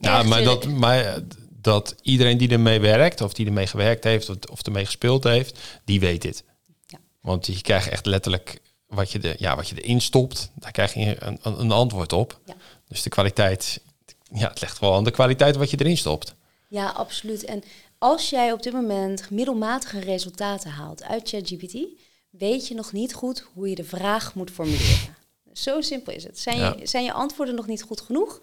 Ja, 0.00 0.22
maar 0.22 0.44
dat, 0.44 0.66
maar 0.66 1.04
eh, 1.04 1.22
dat 1.60 1.94
iedereen 2.02 2.38
die 2.38 2.48
ermee 2.48 2.80
werkt, 2.80 3.20
of 3.20 3.32
die 3.32 3.46
ermee 3.46 3.66
gewerkt 3.66 4.04
heeft, 4.04 4.28
of, 4.28 4.36
of 4.50 4.62
ermee 4.62 4.84
gespeeld 4.84 5.24
heeft, 5.24 5.58
die 5.84 6.00
weet 6.00 6.22
dit. 6.22 6.44
Ja. 6.86 6.98
Want 7.20 7.46
je 7.46 7.60
krijgt 7.60 7.88
echt 7.88 8.06
letterlijk 8.06 8.60
wat 8.86 9.12
je, 9.12 9.18
de, 9.18 9.34
ja, 9.38 9.56
wat 9.56 9.68
je 9.68 9.80
erin 9.82 10.00
stopt, 10.00 10.50
daar 10.54 10.70
krijg 10.72 10.94
je 10.94 11.24
een, 11.24 11.38
een, 11.42 11.60
een 11.60 11.70
antwoord 11.72 12.12
op. 12.12 12.40
Ja. 12.44 12.54
Dus 12.88 13.02
de 13.02 13.10
kwaliteit, 13.10 13.80
ja, 14.32 14.48
het 14.48 14.60
ligt 14.60 14.78
wel 14.78 14.94
aan 14.94 15.04
de 15.04 15.10
kwaliteit 15.10 15.56
wat 15.56 15.70
je 15.70 15.76
erin 15.80 15.96
stopt. 15.96 16.34
Ja, 16.68 16.88
absoluut. 16.88 17.44
En 17.44 17.62
als 17.98 18.30
jij 18.30 18.52
op 18.52 18.62
dit 18.62 18.72
moment 18.72 19.30
middelmatige 19.30 19.98
resultaten 19.98 20.70
haalt 20.70 21.02
uit 21.02 21.28
ChatGPT, 21.28 21.76
weet 22.30 22.68
je 22.68 22.74
nog 22.74 22.92
niet 22.92 23.14
goed 23.14 23.46
hoe 23.54 23.68
je 23.68 23.74
de 23.74 23.84
vraag 23.84 24.34
moet 24.34 24.50
formuleren. 24.50 25.16
Zo 25.52 25.80
simpel 25.80 26.12
is 26.12 26.24
het. 26.24 26.38
Zijn, 26.38 26.56
Ja. 26.58 26.74
je, 26.78 26.86
zijn 26.86 27.04
je 27.04 27.12
antwoorden 27.12 27.54
nog 27.54 27.66
niet 27.66 27.82
goed 27.82 28.00
genoeg? 28.00 28.40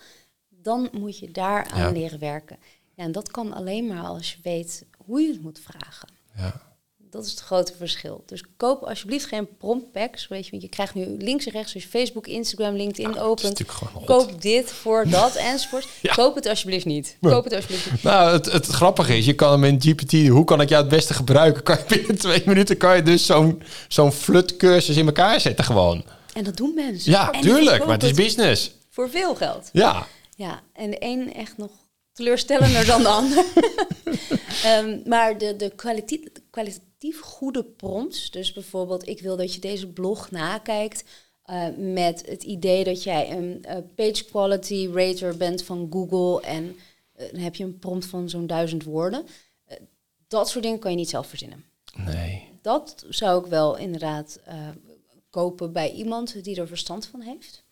Dan 0.50 0.90
moet 0.92 1.20
je 1.20 1.32
daar 1.32 1.66
aan 1.66 1.80
Ja. 1.80 1.90
leren 1.90 2.20
werken. 2.20 2.58
Ja, 2.96 3.04
en 3.04 3.12
dat 3.12 3.32
kan 3.32 3.54
alleen 3.54 3.88
maar 3.88 4.04
als 4.04 4.32
je 4.32 4.38
weet 4.44 4.86
hoe 5.06 5.22
je 5.22 5.32
het 5.32 5.42
moet 5.42 5.60
vragen. 5.60 6.10
Ja. 6.36 6.62
Dat 7.14 7.26
is 7.26 7.32
het 7.32 7.40
grote 7.40 7.74
verschil. 7.78 8.24
Dus 8.26 8.44
koop 8.58 8.84
alsjeblieft 8.84 9.26
geen 9.26 9.48
prompt 9.58 9.92
packs. 9.92 10.28
Weet 10.28 10.46
je, 10.46 10.52
want 10.52 10.64
je 10.64 10.70
krijgt 10.70 10.94
nu 10.94 11.18
links 11.20 11.46
en 11.46 11.52
rechts, 11.52 11.74
als 11.74 11.84
je 11.84 11.90
Facebook, 11.90 12.28
Instagram, 12.28 12.76
LinkedIn 12.76 13.12
is 13.14 13.20
opent. 13.20 13.62
Koop 14.06 14.42
dit 14.42 14.72
voor 14.72 15.10
dat 15.20 15.36
enzovoort. 15.36 15.88
Ja. 16.02 16.14
Koop 16.14 16.36
het 16.36 16.48
alsjeblieft 16.48 16.86
niet. 16.86 17.18
Koop 17.22 17.44
het 17.44 17.54
alsjeblieft 17.54 17.92
niet. 17.92 18.04
Nou, 18.04 18.32
het, 18.32 18.52
het 18.52 18.66
grappige 18.66 19.18
is, 19.18 19.26
je 19.26 19.34
kan 19.34 19.52
hem 19.52 19.64
in 19.64 19.82
GPT, 19.82 20.28
hoe 20.28 20.44
kan 20.44 20.62
ik 20.62 20.70
jou 20.70 20.82
het 20.82 20.92
beste 20.92 21.14
gebruiken? 21.14 21.64
Kan 21.64 21.78
je 21.78 21.96
binnen 21.96 22.18
twee 22.18 22.44
minuten 22.46 22.78
kan 22.78 22.96
je 22.96 23.04
dus 23.04 23.26
zo'n 23.26 23.64
zo'n 23.88 24.12
flutcursus 24.12 24.98
in 24.98 25.06
elkaar 25.06 25.40
zetten 25.40 25.66
gewoon. 25.66 26.04
En 26.34 26.44
dat 26.44 26.58
doen 26.58 26.74
mensen. 26.76 27.12
Ja, 27.12 27.32
En 27.32 27.42
tuurlijk, 27.42 27.86
maar 27.86 27.94
het 27.94 28.04
is 28.04 28.14
business. 28.14 28.72
Voor 28.90 29.10
veel 29.10 29.36
geld. 29.36 29.70
Ja, 29.74 30.08
Ja, 30.36 30.62
en 30.74 30.90
de 30.90 30.98
een 31.00 31.34
echt 31.34 31.58
nog 31.58 31.72
teleurstellender 32.14 32.86
dan 32.86 33.02
de 33.02 33.08
ander. 33.08 33.46
Ehm, 34.64 35.00
maar 35.06 35.38
de, 35.38 35.56
de 35.56 35.72
kwalitatief, 35.76 36.20
kwalitatief 37.04 37.20
goede 37.20 37.64
prompts, 37.64 38.32
dus 38.32 38.54
bijvoorbeeld 38.54 39.08
ik 39.08 39.22
wil 39.22 39.38
dat 39.38 39.54
je 39.54 39.60
deze 39.60 39.88
blog 39.88 40.32
nakijkt 40.32 41.04
eh, 41.44 41.68
met 41.78 42.26
het 42.26 42.44
idee 42.44 42.84
dat 42.84 43.04
jij 43.04 43.32
een 43.32 43.66
eh, 43.66 43.78
page 43.96 44.26
quality 44.26 44.90
rater 44.94 45.38
bent 45.38 45.64
van 45.64 45.88
Google 45.92 46.48
en 46.48 46.76
eh, 47.14 47.32
dan 47.32 47.42
heb 47.42 47.56
je 47.56 47.64
een 47.64 47.80
prompt 47.80 48.06
van 48.06 48.30
zo'n 48.30 48.48
duizend 48.48 48.84
woorden. 48.84 49.26
Dat 50.28 50.50
soort 50.50 50.64
dingen 50.64 50.80
kan 50.80 50.92
je 50.92 50.98
niet 50.98 51.10
zelf 51.10 51.28
verzinnen. 51.28 51.66
nee. 51.96 52.52
Dat 52.62 53.06
zou 53.10 53.44
ik 53.44 53.50
wel 53.50 53.78
inderdaad 53.78 54.40
kopen 55.30 55.72
bij 55.72 55.92
iemand 55.92 56.44
die 56.44 56.56
er 56.56 56.68
verstand 56.68 57.06
van 57.06 57.22
heeft. 57.22 57.64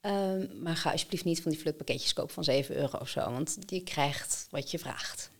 Ehm, 0.00 0.46
maar 0.62 0.76
ga 0.76 0.90
alsjeblieft 0.90 1.24
niet 1.24 1.42
van 1.42 1.50
die 1.50 1.60
flutpakketjes 1.60 2.12
kopen 2.12 2.34
van 2.34 2.44
7 2.44 2.76
euro 2.76 2.98
of 2.98 3.08
zo. 3.08 3.20
Want 3.20 3.56
je 3.66 3.82
krijgt 3.82 4.46
wat 4.50 4.70
je 4.70 4.78
vraagt. 4.78 5.30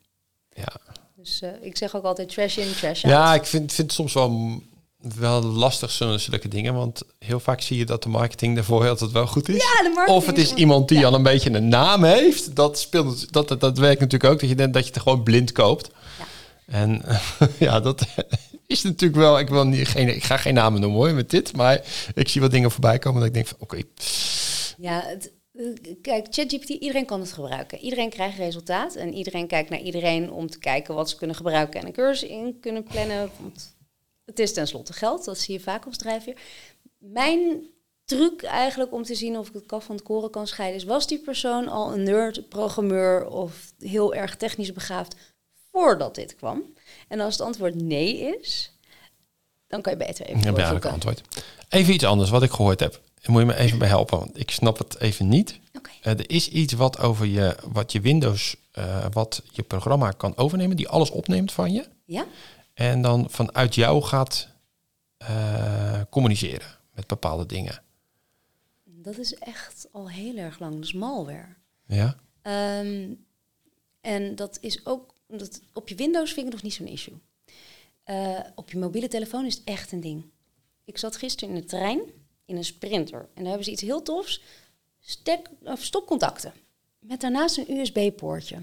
Ja, 0.53 0.81
Dus 1.23 1.41
eh, 1.41 1.51
ik 1.61 1.77
zeg 1.77 1.97
ook 1.97 2.05
altijd 2.05 2.29
trash 2.29 2.57
in, 2.57 2.73
trash 2.73 3.05
out. 3.05 3.13
ja 3.15 3.35
ik 3.35 3.45
vind, 3.45 3.73
vind 3.73 3.87
het 3.87 3.97
soms 3.97 4.13
wel, 4.13 4.63
wel 4.99 5.43
lastig 5.43 5.91
zulke 5.91 6.49
dingen. 6.49 6.75
Want 6.75 7.03
heel 7.19 7.41
vaak 7.41 7.61
zie 7.61 7.79
je 7.79 7.85
dat 7.85 8.03
de 8.03 8.09
marketing 8.09 8.55
daarvoor 8.55 8.89
altijd 8.89 9.13
wel 9.13 9.27
goed 9.27 9.49
is. 9.49 9.57
Ja, 9.57 9.83
de 9.83 9.93
marketing 9.95 10.17
of 10.17 10.27
het 10.27 10.39
is 10.39 10.53
iemand 10.53 10.89
die 10.89 11.07
al 11.07 11.15
een 11.15 11.23
beetje 11.23 11.51
een 11.51 11.69
naam 11.69 12.05
heeft. 12.05 12.57
Dat, 12.57 12.79
speelt, 12.79 13.33
dat, 13.33 13.49
dat, 13.49 13.61
dat 13.61 13.79
werkt 13.79 14.01
natuurlijk 14.01 14.33
ook. 14.33 14.41
Dat 14.41 14.49
je, 14.49 14.55
denkt 14.55 14.75
dat 14.75 14.87
je 14.87 14.93
het 14.93 15.03
gewoon 15.03 15.23
blind 15.23 15.53
koopt. 15.53 15.91
Ja. 16.19 16.25
En 16.67 17.03
ja, 17.59 17.81
dat 17.81 18.07
is 18.67 18.83
natuurlijk 18.83 19.21
wel... 19.21 19.39
Ik, 19.39 19.49
wil 19.49 19.67
niet, 19.67 19.89
geen, 19.89 20.09
ik 20.15 20.25
ga 20.25 20.37
geen 20.37 20.55
namen 20.55 20.81
noemen 20.81 20.99
hoor 20.99 21.13
met 21.13 21.31
dit. 21.31 21.57
Maar 21.57 21.81
ik 22.15 22.29
zie 22.29 22.41
wat 22.41 22.51
dingen 22.51 22.71
voorbij 22.71 22.99
komen. 22.99 23.19
Dat 23.19 23.29
ik 23.29 23.35
denk 23.35 23.47
van 23.47 23.59
oké. 23.61 23.83
Ja, 24.77 25.03
het, 25.07 25.33
kijk, 26.03 26.27
ChatGPT, 26.31 26.69
iedereen 26.69 27.07
kan 27.07 27.21
het 27.21 27.33
gebruiken. 27.33 27.79
Iedereen 27.79 28.11
krijgt 28.11 28.39
resultaat. 28.39 28.95
En 28.95 29.15
iedereen 29.15 29.47
kijkt 29.47 29.71
naar 29.71 29.81
iedereen 29.81 30.33
om 30.33 30.51
te 30.51 30.59
kijken 30.59 30.95
wat 30.95 31.11
ze 31.11 31.17
kunnen 31.17 31.37
gebruiken 31.37 31.81
en 31.81 31.87
een 31.87 31.93
cursus 31.93 32.29
in 32.29 32.61
kunnen 32.61 32.83
plannen. 32.83 33.31
Want 33.41 33.77
het 34.25 34.39
is 34.39 34.53
tenslotte 34.53 34.93
geld, 34.93 35.25
dat 35.25 35.39
zie 35.39 35.55
je 35.55 35.61
vaak 35.61 35.85
als 35.85 35.97
drijfveer. 35.97 36.37
Mijn 36.99 37.67
truc 38.05 38.43
eigenlijk 38.43 38.93
om 38.93 39.03
te 39.03 39.15
zien 39.15 39.39
of 39.39 39.49
ik 39.49 39.55
het 39.55 39.67
kaf 39.67 39.85
van 39.85 39.95
het 39.95 40.05
koren 40.05 40.31
kan 40.31 40.47
scheiden 40.47 40.77
is, 40.77 40.85
was 40.85 41.07
die 41.07 41.19
persoon 41.19 41.69
al 41.69 41.93
een 41.93 42.03
nerd, 42.03 42.49
programmeur 42.49 43.27
of 43.27 43.73
heel 43.79 44.15
erg 44.15 44.37
technisch 44.37 44.73
begaafd 44.73 45.17
voordat 45.71 46.15
dit 46.15 46.37
kwam? 46.37 46.63
En 47.09 47.21
als 47.21 47.33
het 47.33 47.47
antwoord 47.47 47.75
nee 47.75 48.39
is, 48.39 48.73
dan 49.67 49.83
kan 49.83 49.93
je 49.93 49.99
beter 49.99 50.27
even 50.27 50.39
Ik 50.39 50.45
heb 50.45 50.57
eigenlijk 50.57 50.87
antwoord. 50.87 51.23
Even 51.69 51.95
iets 51.95 52.05
anders 52.05 52.31
wat 52.31 52.43
ik 52.43 52.51
gehoord 52.51 52.81
heb. 52.81 53.01
Daar 53.29 53.37
moet 53.37 53.47
je 53.47 53.55
me 53.55 53.65
even 53.65 53.79
bij 53.79 53.89
helpen, 53.89 54.19
want 54.19 54.41
ik 54.41 54.51
snap 54.51 54.79
het 54.79 55.01
even 55.01 55.29
niet. 55.29 55.61
Eh, 56.03 56.13
er 56.13 56.31
is 56.31 56.49
iets 56.49 56.73
wat 56.73 56.99
over 56.99 57.27
je, 57.27 57.57
wat 57.73 57.93
je 57.93 58.01
Windows, 58.01 58.57
eh, 58.73 59.07
wat 59.13 59.43
je 59.53 59.63
programma 59.63 60.11
kan 60.11 60.37
overnemen, 60.37 60.77
die 60.77 60.89
alles 60.89 61.11
opneemt 61.11 61.53
van 61.53 61.73
je. 61.73 61.89
Ja? 62.05 62.27
En 62.75 63.03
dan 63.03 63.31
vanuit 63.31 63.75
jou 63.75 64.03
gaat 64.03 64.49
eh, 65.17 66.01
communiceren 66.11 66.69
met 66.95 67.07
bepaalde 67.07 67.47
dingen. 67.47 67.83
Dat 68.85 69.19
is 69.19 69.35
echt 69.35 69.89
al 69.93 70.11
heel 70.11 70.37
erg 70.37 70.59
lang. 70.59 70.75
Dat 70.75 70.85
is 70.85 70.93
malware. 70.93 71.55
Ja? 71.87 72.17
Ehm, 72.43 73.15
en 74.01 74.35
dat 74.35 74.59
is 74.61 74.87
ook, 74.87 75.15
dat, 75.27 75.61
op 75.73 75.89
je 75.89 75.95
Windows 75.95 76.33
vind 76.33 76.47
ik 76.47 76.53
nog 76.53 76.63
niet 76.63 76.75
zo'n 76.75 76.87
issue. 76.87 77.15
Op 78.55 78.71
je 78.71 78.79
mobiele 78.79 79.09
telefoon 79.09 79.45
is 79.45 79.55
het 79.55 79.65
echt 79.65 79.93
een 79.93 80.01
ding. 80.01 80.25
Ik 80.85 80.99
zat 80.99 81.17
gisteren 81.17 81.55
in 81.55 81.61
de 81.61 81.67
trein 81.67 82.01
in 82.49 82.57
een 82.57 82.65
sprinter. 82.65 83.19
En 83.19 83.29
daar 83.35 83.47
hebben 83.47 83.65
ze 83.65 83.71
iets 83.71 83.83
heel 83.83 84.03
tofs. 84.03 84.43
Stek, 85.01 85.49
of 85.65 85.85
stopcontacten. 85.85 86.53
Met 86.99 87.21
daarnaast 87.21 87.59
een 87.59 87.77
USB-poortje. 87.77 88.57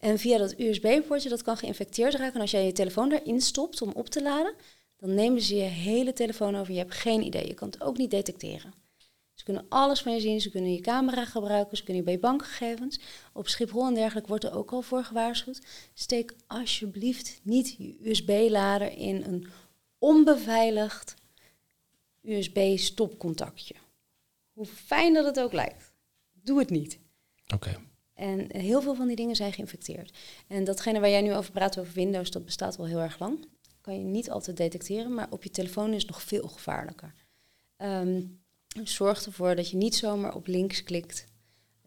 En 0.00 0.18
via 0.18 0.38
dat 0.38 0.58
USB-poortje, 0.58 1.28
dat 1.28 1.42
kan 1.42 1.56
geïnfecteerd 1.56 2.14
raken. 2.14 2.34
En 2.34 2.40
als 2.40 2.50
jij 2.50 2.64
je 2.66 2.72
telefoon 2.72 3.08
daarin 3.08 3.40
stopt 3.40 3.82
om 3.82 3.92
op 3.92 4.08
te 4.08 4.22
laden, 4.22 4.54
dan 4.96 5.14
nemen 5.14 5.40
ze 5.40 5.56
je 5.56 5.62
hele 5.62 6.12
telefoon 6.12 6.56
over. 6.56 6.72
Je 6.72 6.78
hebt 6.78 6.94
geen 6.94 7.22
idee. 7.22 7.46
Je 7.46 7.54
kan 7.54 7.68
het 7.68 7.82
ook 7.82 7.96
niet 7.96 8.10
detecteren. 8.10 8.74
Ze 9.34 9.44
kunnen 9.44 9.66
alles 9.68 10.02
van 10.02 10.12
je 10.12 10.20
zien. 10.20 10.40
Ze 10.40 10.50
kunnen 10.50 10.72
je 10.72 10.80
camera 10.80 11.24
gebruiken. 11.24 11.76
Ze 11.76 11.84
kunnen 11.84 12.10
je 12.10 12.18
bankgegevens. 12.18 13.00
Op 13.32 13.48
Schiphol 13.48 13.86
en 13.86 13.94
dergelijke 13.94 14.28
wordt 14.28 14.44
er 14.44 14.56
ook 14.56 14.72
al 14.72 14.82
voor 14.82 15.04
gewaarschuwd. 15.04 15.60
Steek 15.94 16.34
alsjeblieft 16.46 17.40
niet 17.42 17.74
je 17.78 17.96
USB-lader 18.02 18.96
in 18.96 19.22
een 19.22 19.46
onbeveiligd 19.98 21.14
USB-stopcontactje. 22.22 23.74
Hoe 24.52 24.66
fijn 24.66 25.14
dat 25.14 25.24
het 25.24 25.40
ook 25.40 25.52
lijkt. 25.52 25.92
Doe 26.32 26.58
het 26.58 26.70
niet. 26.70 26.98
Oké. 27.54 27.80
En 28.14 28.56
heel 28.56 28.82
veel 28.82 28.94
van 28.94 29.06
die 29.06 29.16
dingen 29.16 29.36
zijn 29.36 29.52
geïnfecteerd. 29.52 30.18
En 30.48 30.64
datgene 30.64 31.00
waar 31.00 31.10
jij 31.10 31.22
nu 31.22 31.34
over 31.34 31.52
praat, 31.52 31.78
over 31.78 31.92
Windows, 31.92 32.30
dat 32.30 32.44
bestaat 32.44 32.78
al 32.78 32.86
heel 32.86 33.00
erg 33.00 33.18
lang. 33.18 33.46
Kan 33.80 33.98
je 33.98 34.04
niet 34.04 34.30
altijd 34.30 34.56
detecteren, 34.56 35.14
maar 35.14 35.26
op 35.30 35.42
je 35.42 35.50
telefoon 35.50 35.92
is 35.92 36.02
het 36.02 36.10
nog 36.10 36.22
veel 36.22 36.48
gevaarlijker. 36.48 37.14
Ehm, 37.76 38.22
zorg 38.84 39.24
ervoor 39.26 39.56
dat 39.56 39.70
je 39.70 39.76
niet 39.76 39.94
zomaar 39.94 40.34
op 40.34 40.46
links 40.46 40.82
klikt. 40.82 41.26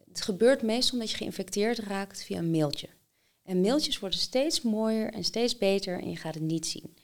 Het 0.07 0.21
gebeurt 0.21 0.61
meestal 0.61 0.93
omdat 0.93 1.11
je 1.11 1.17
geïnfecteerd 1.17 1.79
raakt 1.79 2.23
via 2.23 2.37
een 2.37 2.51
mailtje. 2.51 2.87
En 3.43 3.61
mailtjes 3.61 3.99
worden 3.99 4.19
steeds 4.19 4.61
mooier 4.61 5.13
en 5.13 5.23
steeds 5.23 5.57
beter 5.57 6.01
en 6.01 6.09
je 6.09 6.15
gaat 6.15 6.33
het 6.33 6.43
niet 6.43 6.67
zien. 6.67 6.95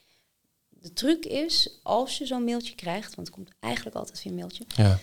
De 0.82 0.94
truc 0.94 1.26
is, 1.26 1.80
als 1.84 2.18
je 2.18 2.26
zo'n 2.26 2.44
mailtje 2.44 2.76
krijgt, 2.76 3.16
want 3.16 3.28
het 3.28 3.36
komt 3.36 3.50
eigenlijk 3.60 3.96
altijd 3.96 4.20
via 4.20 4.32
een 4.32 4.38
mailtje, 4.38 4.64
Ja. 4.76 5.00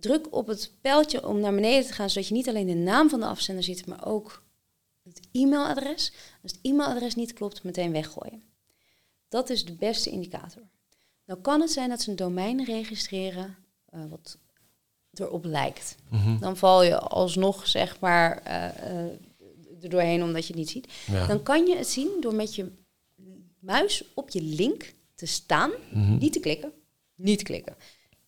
druk 0.00 0.34
op 0.34 0.46
het 0.46 0.72
pijltje 0.80 1.26
om 1.26 1.40
naar 1.40 1.54
beneden 1.54 1.86
te 1.86 1.92
gaan, 1.92 2.10
zodat 2.10 2.28
je 2.28 2.34
niet 2.34 2.48
alleen 2.48 2.66
de 2.66 2.74
naam 2.74 3.08
van 3.08 3.20
de 3.20 3.26
afzender 3.26 3.64
ziet, 3.64 3.86
maar 3.86 4.06
ook 4.06 4.42
het 5.02 5.20
e-mailadres. 5.32 6.12
Als 6.42 6.52
het 6.52 6.60
e-mailadres 6.62 7.14
niet 7.14 7.32
klopt, 7.32 7.62
meteen 7.62 7.92
weggooien. 7.92 8.42
Dat 9.28 9.50
is 9.50 9.64
de 9.64 9.72
beste 9.72 10.10
indicator. 10.10 10.62
Nou 11.24 11.40
kan 11.40 11.60
het 11.60 11.70
zijn 11.70 11.88
dat 11.88 12.00
ze 12.00 12.10
een 12.10 12.16
domein 12.16 12.64
registreren 12.64 13.56
eh, 13.86 14.00
wat 14.10 14.38
erop 15.14 15.44
lijkt. 15.44 15.96
Mhm. 16.10 16.38
Dan 16.38 16.56
val 16.56 16.82
je 16.82 16.98
alsnog 16.98 17.66
zeg 17.66 18.00
maar 18.00 18.38
eh, 18.42 18.64
er 19.82 19.88
doorheen 19.88 20.22
omdat 20.22 20.42
je 20.42 20.52
het 20.52 20.56
niet 20.56 20.70
ziet. 20.70 20.92
Ja. 21.06 21.26
Dan 21.26 21.42
kan 21.42 21.66
je 21.66 21.76
het 21.76 21.88
zien 21.88 22.10
door 22.20 22.34
met 22.34 22.54
je 22.54 22.72
muis 23.60 24.04
op 24.14 24.30
je 24.30 24.42
link 24.42 24.92
te 25.14 25.26
staan, 25.26 25.70
Mhm. 25.92 26.16
niet 26.18 26.32
te 26.32 26.40
klikken, 26.40 26.72
niet 27.14 27.38
te 27.38 27.44
klikken. 27.44 27.76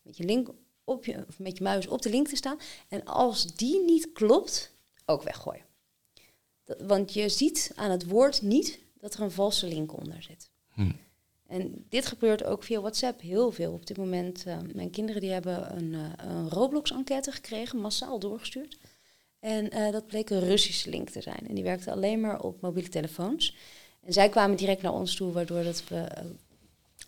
Met 0.02 0.16
je 0.16 0.24
link 0.24 0.48
op 0.84 1.04
je, 1.04 1.24
of 1.28 1.38
met 1.38 1.56
je 1.58 1.62
muis 1.62 1.86
op 1.86 2.02
de 2.02 2.10
link 2.10 2.28
te 2.28 2.36
staan. 2.36 2.58
En 2.88 3.04
als 3.04 3.54
die 3.54 3.80
niet 3.84 4.12
klopt, 4.12 4.74
ook 5.06 5.22
weggooien. 5.22 5.64
Dat- 6.64 6.80
want 6.80 7.12
je 7.12 7.28
ziet 7.28 7.72
aan 7.74 7.90
het 7.90 8.06
woord 8.06 8.42
niet 8.42 8.78
dat 8.98 9.14
er 9.14 9.20
een 9.20 9.30
valse 9.30 9.66
link 9.66 9.98
onder 9.98 10.22
zit. 10.22 10.50
Hm. 10.74 10.92
En 11.46 11.84
dit 11.88 12.06
gebeurt 12.06 12.44
ook 12.44 12.62
via 12.62 12.80
WhatsApp 12.80 13.20
heel 13.20 13.50
veel. 13.50 13.72
Op 13.72 13.86
dit 13.86 13.96
moment, 13.96 14.44
eh, 14.46 14.58
mijn 14.74 14.90
kinderen 14.90 15.20
die 15.20 15.30
hebben 15.30 15.76
een, 15.76 15.94
eh, 15.94 16.26
een 16.30 16.48
Roblox-enquête 16.48 17.32
gekregen, 17.32 17.78
massaal 17.80 18.18
doorgestuurd. 18.18 18.78
En 19.38 19.70
eh, 19.70 19.92
dat 19.92 20.06
bleek 20.06 20.30
een 20.30 20.40
Russische 20.40 20.90
link 20.90 21.10
te 21.10 21.20
zijn. 21.20 21.48
En 21.48 21.54
die 21.54 21.64
werkte 21.64 21.90
alleen 21.90 22.20
maar 22.20 22.40
op 22.42 22.60
mobiele 22.60 22.88
telefoons. 22.88 23.56
En 24.02 24.12
zij 24.12 24.28
kwamen 24.28 24.56
direct 24.56 24.82
naar 24.82 24.92
ons 24.92 25.14
toe, 25.14 25.32
waardoor 25.32 25.62
dat 25.62 25.84
we 25.88 25.96
eh, 25.96 26.24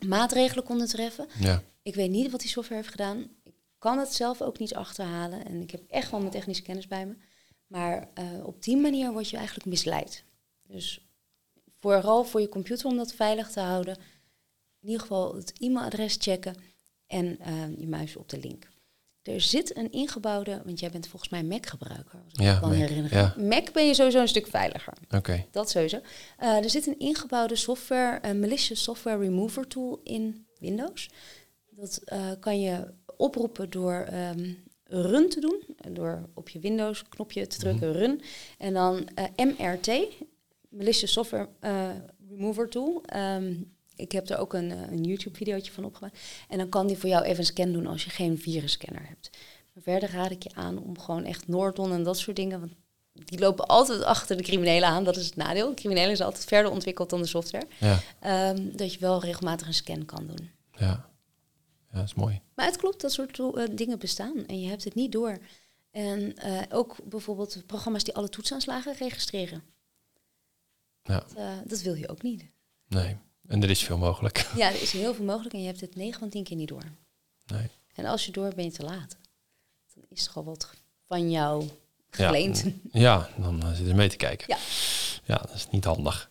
maatregelen 0.09 0.65
konden 0.65 0.87
treffen. 0.89 1.27
Ja. 1.41 1.63
Ik 1.83 1.95
weet 1.95 2.11
niet 2.11 2.31
wat 2.31 2.41
die 2.41 2.49
software 2.49 2.81
heeft 2.81 2.93
gedaan. 2.93 3.31
Ik 3.43 3.55
kan 3.79 3.99
het 3.99 4.13
zelf 4.13 4.43
ook 4.43 4.59
niet 4.59 4.75
achterhalen. 4.75 5.45
En 5.45 5.61
ik 5.61 5.71
heb 5.71 5.83
echt 5.89 6.11
wel 6.11 6.21
mijn 6.21 6.33
technische 6.33 6.63
kennis 6.63 6.87
bij 6.87 7.07
me. 7.07 7.15
Maar 7.67 8.09
eh, 8.15 8.25
op 8.43 8.63
die 8.63 8.77
manier 8.77 9.13
word 9.13 9.31
je 9.31 9.37
eigenlijk 9.37 9.67
misleid. 9.67 10.25
Dus 10.63 11.07
vooral 11.81 12.25
voor 12.25 12.41
je 12.41 12.49
computer 12.49 12.87
om 12.87 12.97
dat 12.97 13.15
veilig 13.15 13.51
te 13.51 13.61
houden. 13.61 13.97
In 14.81 14.89
ieder 14.89 15.01
geval 15.01 15.35
het 15.35 15.53
e-mailadres 15.59 16.17
checken 16.21 16.57
en 17.07 17.39
eh, 17.41 17.79
je 17.79 17.87
muis 17.87 18.17
op 18.17 18.29
de 18.29 18.39
link. 18.39 18.69
Er 19.25 19.41
zit 19.41 19.77
een 19.77 19.93
ingebouwde, 19.93 20.63
want 20.65 20.81
jij 20.81 20.91
bent 20.91 21.09
volgens 21.09 21.31
mij 21.31 21.43
Mac-gebruiker. 21.45 22.23
Ja, 22.33 22.61
Mac, 22.61 22.73
herinneren. 22.73 23.19
ja. 23.19 23.35
Mac 23.49 23.73
ben 23.73 23.87
je 23.87 23.95
sowieso 23.95 24.21
een 24.21 24.29
stuk 24.29 24.47
veiliger. 24.47 24.93
Oké. 25.11 25.47
Dat 25.51 25.71
sowieso. 25.71 26.01
Eh, 26.39 26.57
er 26.57 26.71
zit 26.71 26.87
een 26.87 26.99
ingebouwde 26.99 27.57
software, 27.57 28.19
een 28.23 28.41
malicious 28.41 28.83
software 28.83 29.19
remover 29.19 29.67
tool 29.67 30.01
in 30.03 30.47
Windows. 30.59 31.11
Dat 31.71 32.01
eh, 32.05 32.31
kan 32.41 32.61
je 32.61 32.93
oproepen 33.17 33.71
door 33.71 33.95
ehm, 33.95 34.53
run 34.85 35.29
te 35.29 35.41
doen. 35.41 35.63
Door 35.93 36.29
op 36.35 36.49
je 36.49 36.59
Windows 36.59 37.09
knopje 37.09 37.47
te 37.47 37.59
drukken 37.59 37.93
run. 37.93 38.21
En 38.59 38.75
dan 38.75 39.09
eh, 39.15 39.47
MRT, 39.47 39.91
malicious 40.69 41.13
software 41.13 41.49
remover 42.29 42.69
tool. 42.69 43.03
Ehm, 43.05 43.55
ik 43.97 44.13
heb 44.13 44.29
er 44.29 44.39
ook 44.39 44.53
een, 44.53 44.71
eh, 44.71 44.91
een 44.91 45.05
YouTube 45.05 45.37
videootje 45.37 45.73
van 45.73 45.85
opgemaakt. 45.85 46.19
En 46.49 46.59
dan 46.59 46.69
kan 46.69 46.87
die 46.87 46.99
voor 46.99 47.09
jou 47.09 47.25
even 47.25 47.39
een 47.39 47.45
scan 47.45 47.73
doen 47.73 47.87
als 47.87 48.05
je 48.05 48.11
geen 48.11 48.39
virusscanner 48.39 49.09
hebt. 49.09 49.31
Maar 49.73 49.83
verder 49.83 50.11
raad 50.11 50.31
ik 50.31 50.43
je 50.43 50.55
aan 50.55 50.79
om 50.79 50.99
gewoon 50.99 51.25
echt 51.25 51.49
Norton 51.49 51.93
en 51.93 52.03
dat 52.03 52.19
soort 52.19 52.37
dingen. 52.37 52.61
Want 52.61 52.73
die 53.13 53.39
lopen 53.39 53.67
altijd 53.67 54.03
achter 54.03 54.37
de 54.37 54.43
criminelen 54.43 54.89
aan. 54.89 55.05
Dat 55.05 55.17
is 55.17 55.27
het 55.27 55.37
nadeel. 55.37 55.69
De 55.69 55.75
criminelen 55.75 56.17
zijn 56.17 56.29
altijd 56.29 56.47
verder 56.49 56.71
ontwikkeld 56.71 57.11
dan 57.11 57.21
de 57.21 57.27
software. 57.27 57.67
Ja. 57.79 58.01
Ehm, 58.21 58.77
dat 58.77 58.93
je 58.93 58.99
wel 58.99 59.21
regelmatig 59.21 59.67
een 59.67 59.75
scan 59.75 60.05
kan 60.05 60.27
doen. 60.27 60.51
Ja. 60.73 61.13
Ja, 61.93 62.01
dat 62.01 62.05
is 62.05 62.15
mooi. 62.15 62.41
Maar 62.55 62.67
het 62.67 62.77
klopt, 62.77 63.01
dat 63.01 63.13
soort 63.13 63.39
eh, 63.39 63.65
dingen 63.71 63.99
bestaan. 63.99 64.47
En 64.47 64.61
je 64.61 64.69
hebt 64.69 64.85
het 64.85 64.95
niet 64.95 65.13
door. 65.13 65.39
En 65.91 66.37
eh, 66.37 66.61
ook 66.69 66.97
bijvoorbeeld 67.05 67.63
programma's 67.67 68.05
die 68.05 68.15
alle 68.15 68.29
toetsaanslagen 68.29 68.95
registreren. 68.95 69.63
Ja. 71.03 71.25
Dat, 71.35 71.35
dat 71.65 71.81
wil 71.81 71.95
je 71.95 72.09
ook 72.09 72.23
niet. 72.23 72.45
Nee. 72.89 73.17
En 73.49 73.63
er 73.63 73.71
is 73.71 73.83
veel 73.83 73.99
mogelijk. 73.99 74.47
Ja, 74.57 74.69
er 74.69 74.83
is 74.83 74.93
heel 74.93 75.15
veel 75.15 75.25
mogelijk 75.25 75.55
en 75.55 75.61
je 75.61 75.67
hebt 75.67 75.81
het 75.81 75.97
9 75.97 76.19
van 76.21 76.29
10 76.29 76.45
keer 76.45 76.57
niet 76.57 76.69
door. 76.69 76.83
Nee. 77.47 77.67
En 77.95 78.05
als 78.05 78.27
je 78.27 78.33
door 78.33 78.53
ben 78.55 78.65
je 78.65 78.71
te 78.71 78.83
laat. 78.83 79.17
Dan 79.95 80.05
is 80.09 80.21
het 80.21 80.29
gewoon 80.31 80.49
wat 80.49 80.71
van 81.09 81.31
jou 81.31 81.63
Ja. 81.65 82.27
geleend. 82.27 82.65
Ja, 82.93 83.29
dan 83.37 83.63
eh, 83.63 83.73
zit 83.73 83.89
er 83.89 83.95
mee 83.95 84.09
te 84.09 84.17
kijken. 84.17 84.47
Ja. 84.49 84.57
Ja, 85.25 85.37
dat 85.37 85.55
is 85.55 85.67
niet 85.71 85.85
handig. 85.85 86.31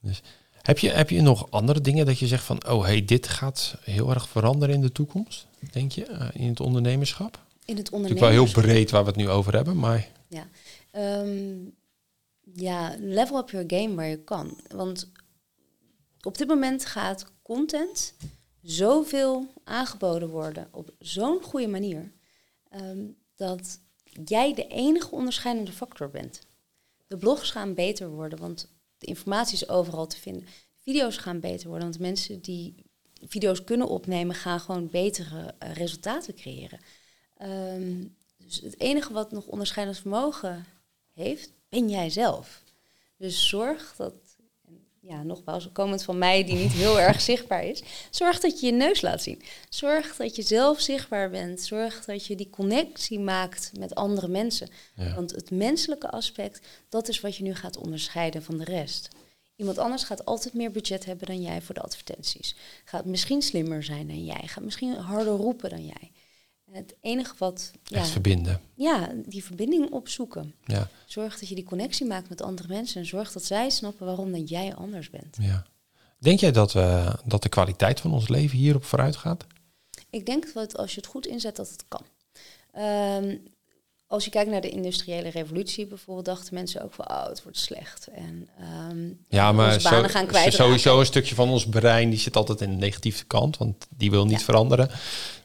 Dus, 0.00 0.22
heb, 0.62 0.78
je, 0.78 0.90
heb 0.90 1.10
je 1.10 1.20
nog 1.20 1.50
andere 1.50 1.80
dingen 1.80 2.06
dat 2.06 2.18
je 2.18 2.26
zegt 2.26 2.44
van... 2.44 2.66
oh, 2.68 2.84
hey, 2.84 3.04
dit 3.04 3.28
gaat 3.28 3.76
heel 3.80 4.10
erg 4.10 4.28
veranderen 4.28 4.74
in 4.74 4.80
de 4.80 4.92
toekomst, 4.92 5.46
denk 5.72 5.92
je, 5.92 6.04
eh, 6.04 6.28
in 6.32 6.48
het 6.48 6.60
ondernemerschap? 6.60 7.38
In 7.64 7.76
het 7.76 7.90
Natuurlijk 7.90 8.20
wel 8.20 8.28
heel 8.30 8.38
ondernemerschap. 8.40 8.62
breed 8.62 8.90
waar 8.90 9.02
we 9.04 9.08
het 9.08 9.16
nu 9.18 9.28
over 9.28 9.54
hebben, 9.54 9.76
maar... 9.76 10.08
Ja. 10.28 10.48
Ehm, 10.90 11.54
ja, 12.54 12.94
level 12.98 13.38
up 13.38 13.50
your 13.50 13.64
game 13.66 13.94
waar 13.94 14.06
je 14.06 14.18
kan. 14.24 14.60
Want 14.68 15.10
op 16.26 16.38
dit 16.38 16.48
moment 16.48 16.86
gaat 16.86 17.32
content 17.42 18.14
zoveel 18.62 19.46
aangeboden 19.64 20.28
worden 20.28 20.68
op 20.70 20.94
zo'n 20.98 21.42
goede 21.42 21.68
manier. 21.68 22.12
ehm, 22.70 23.06
dat 23.34 23.78
jij 24.24 24.54
de 24.54 24.66
enige 24.66 25.10
onderscheidende 25.10 25.72
factor 25.72 26.10
bent. 26.10 26.40
De 27.06 27.16
blogs 27.16 27.50
gaan 27.50 27.74
beter 27.74 28.08
worden, 28.08 28.38
want 28.38 28.68
de 28.98 29.06
informatie 29.06 29.54
is 29.54 29.68
overal 29.68 30.06
te 30.06 30.16
vinden. 30.16 30.46
Video's 30.80 31.16
gaan 31.16 31.40
beter 31.40 31.68
worden, 31.68 31.88
want 31.88 32.00
mensen 32.00 32.40
die 32.40 32.74
video's 33.20 33.64
kunnen 33.64 33.88
opnemen, 33.88 34.34
gaan 34.34 34.60
gewoon 34.60 34.88
betere 34.88 35.54
eh, 35.58 35.72
resultaten 35.72 36.34
creëren. 36.34 36.80
Ehm, 37.36 38.04
dus 38.36 38.60
het 38.60 38.80
enige 38.80 39.12
wat 39.12 39.32
nog 39.32 39.46
onderscheidend 39.46 39.98
vermogen 39.98 40.66
heeft, 41.12 41.52
ben 41.68 41.88
jij 41.88 42.10
zelf. 42.10 42.62
Dus 43.16 43.48
zorg 43.48 43.94
dat, 43.96 44.14
ja, 45.08 45.22
nogmaals, 45.22 45.68
komend 45.72 46.02
van 46.02 46.18
mij 46.18 46.44
die 46.44 46.54
niet 46.54 46.72
heel 46.72 47.00
erg 47.00 47.20
zichtbaar 47.20 47.64
is, 47.64 47.82
zorg 48.10 48.40
dat 48.40 48.60
je 48.60 48.66
je 48.66 48.72
neus 48.72 49.00
laat 49.00 49.22
zien. 49.22 49.42
Zorg 49.68 50.16
dat 50.16 50.36
je 50.36 50.42
zelf 50.42 50.80
zichtbaar 50.80 51.30
bent. 51.30 51.60
Zorg 51.60 52.04
dat 52.04 52.26
je 52.26 52.36
die 52.36 52.50
connectie 52.50 53.20
maakt 53.20 53.70
met 53.78 53.94
andere 53.94 54.28
mensen. 54.28 54.68
Ja. 54.96 55.14
Want 55.14 55.30
het 55.30 55.50
menselijke 55.50 56.10
aspect, 56.10 56.66
dat 56.88 57.08
is 57.08 57.20
wat 57.20 57.36
je 57.36 57.42
nu 57.42 57.54
gaat 57.54 57.76
onderscheiden 57.76 58.42
van 58.42 58.56
de 58.58 58.64
rest. 58.64 59.08
Iemand 59.56 59.78
anders 59.78 60.04
gaat 60.04 60.24
altijd 60.24 60.54
meer 60.54 60.70
budget 60.70 61.04
hebben 61.04 61.26
dan 61.26 61.42
jij 61.42 61.62
voor 61.62 61.74
de 61.74 61.80
advertenties. 61.80 62.56
Gaat 62.84 63.04
misschien 63.04 63.42
slimmer 63.42 63.82
zijn 63.82 64.06
dan 64.06 64.24
jij. 64.24 64.42
Gaat 64.46 64.64
misschien 64.64 64.94
harder 64.94 65.32
roepen 65.32 65.70
dan 65.70 65.84
jij. 65.84 66.12
Het 66.74 66.94
enige 67.00 67.34
wat, 67.38 67.70
ja, 67.84 67.98
Echt 67.98 68.08
verbinden. 68.08 68.60
ja, 68.74 69.12
die 69.26 69.44
verbinding 69.44 69.90
opzoeken. 69.90 70.54
Ja, 70.64 70.88
Zorg 71.06 71.38
dat 71.38 71.48
je 71.48 71.54
die 71.54 71.64
connectie 71.64 72.06
maakt 72.06 72.28
met 72.28 72.42
andere 72.42 72.68
mensen. 72.68 73.00
En 73.00 73.06
zorg 73.06 73.32
dat 73.32 73.44
zij 73.44 73.70
snappen 73.70 74.06
waarom 74.06 74.32
dat 74.32 74.48
jij 74.48 74.74
anders 74.74 75.10
bent. 75.10 75.36
ja. 75.40 75.66
Denk 76.18 76.40
jij 76.40 76.52
dat, 76.52 76.72
we, 76.72 77.16
dat 77.24 77.42
de 77.42 77.48
kwaliteit 77.48 78.00
van 78.00 78.12
ons 78.12 78.28
leven 78.28 78.58
hierop 78.58 78.84
vooruit 78.84 79.16
gaat? 79.16 79.46
Ik 80.10 80.26
denk 80.26 80.52
dat 80.54 80.76
als 80.76 80.90
je 80.94 81.00
het 81.00 81.06
goed 81.10 81.26
inzet, 81.26 81.56
dat 81.56 81.70
het 81.70 81.84
kan. 81.88 82.00
Ehm, 82.72 83.36
als 84.14 84.24
je 84.24 84.30
kijkt 84.30 84.50
naar 84.50 84.60
de 84.60 84.68
industriële 84.70 85.28
revolutie 85.28 85.86
bijvoorbeeld, 85.86 86.26
dachten 86.26 86.54
mensen 86.54 86.82
ook 86.82 86.92
van, 86.94 87.08
oh, 87.10 87.26
het 87.28 87.42
wordt 87.42 87.58
slecht. 87.58 88.08
En 88.14 88.48
ehm, 88.60 88.98
Ja, 89.28 89.52
maar 89.52 89.74
onze 89.74 89.88
banen 89.88 90.10
zo- 90.10 90.16
gaan 90.16 90.26
kwijt. 90.26 90.52
sowieso 90.54 91.00
een 91.00 91.06
stukje 91.06 91.34
van 91.34 91.48
ons 91.48 91.66
brein, 91.66 92.10
die 92.10 92.18
zit 92.18 92.36
altijd 92.36 92.60
in 92.60 92.70
de 92.70 92.76
negatieve 92.76 93.24
kant, 93.24 93.56
want 93.56 93.86
die 93.96 94.10
wil 94.10 94.24
niet 94.26 94.38
Ja. 94.38 94.44
veranderen. 94.44 94.90
Een 94.90 94.96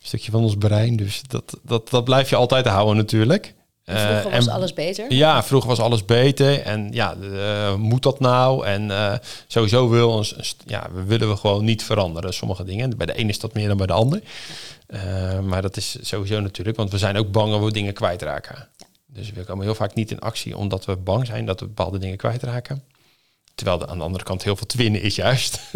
stukje 0.01 0.32
van 0.32 0.43
ons 0.43 0.55
brein, 0.57 0.95
dus 0.95 1.22
dat, 1.28 1.57
dat, 1.63 1.89
dat 1.89 2.03
blijf 2.03 2.30
je 2.30 2.36
altijd 2.36 2.65
houden 2.65 2.97
natuurlijk. 2.97 3.53
Vroeger 3.86 4.17
Eh, 4.17 4.24
was 4.34 4.47
en- 4.47 4.53
alles 4.53 4.74
beter. 4.74 5.13
Ja, 5.13 5.43
vroeger 5.43 5.70
was 5.70 5.80
alles 5.80 6.05
beter. 6.05 6.61
En 6.61 6.89
ja, 6.91 7.15
eh, 7.34 7.76
moet 7.76 8.03
dat 8.03 8.20
nou? 8.20 8.65
En 8.65 8.91
eh, 8.91 9.13
sowieso 9.47 9.89
wil 9.89 10.09
ons, 10.09 10.55
ja, 10.65 10.88
we 10.93 11.03
willen 11.03 11.30
we 11.30 11.36
gewoon 11.36 11.65
niet 11.65 11.84
veranderen, 11.84 12.34
sommige 12.34 12.63
dingen. 12.63 12.97
Bij 12.97 13.05
de 13.05 13.13
ene 13.13 13.30
is 13.30 13.39
dat 13.39 13.53
meer 13.53 13.67
dan 13.67 13.78
bij 13.78 13.88
de 13.88 13.93
ander. 13.93 14.22
Eh, 14.90 15.40
maar 15.40 15.62
dat 15.62 15.78
is 15.78 15.98
sowieso 16.02 16.40
natuurlijk, 16.40 16.78
want 16.78 16.92
we 16.92 16.98
zijn 16.98 17.18
ook 17.18 17.32
bang 17.32 17.52
dat 17.52 17.64
we 17.64 17.72
dingen 17.72 17.94
kwijtraken. 17.94 18.68
Dus 19.06 19.32
we 19.32 19.44
komen 19.44 19.66
heel 19.66 19.76
vaak 19.76 19.94
niet 19.94 20.12
in 20.12 20.20
actie 20.20 20.58
omdat 20.58 20.86
we 20.86 20.96
bang 20.96 21.26
zijn 21.26 21.46
dat 21.46 21.60
we 21.60 21.66
bepaalde 21.66 21.98
dingen 21.98 22.18
kwijtraken. 22.18 22.84
Terwijl 23.56 23.82
er 23.82 23.88
aan 23.88 23.98
de 23.98 24.04
andere 24.04 24.24
kant 24.24 24.44
heel 24.44 24.56
veel 24.56 24.66
te 24.66 24.78
winnen 24.78 25.02
is 25.02 25.16
juist. 25.16 25.60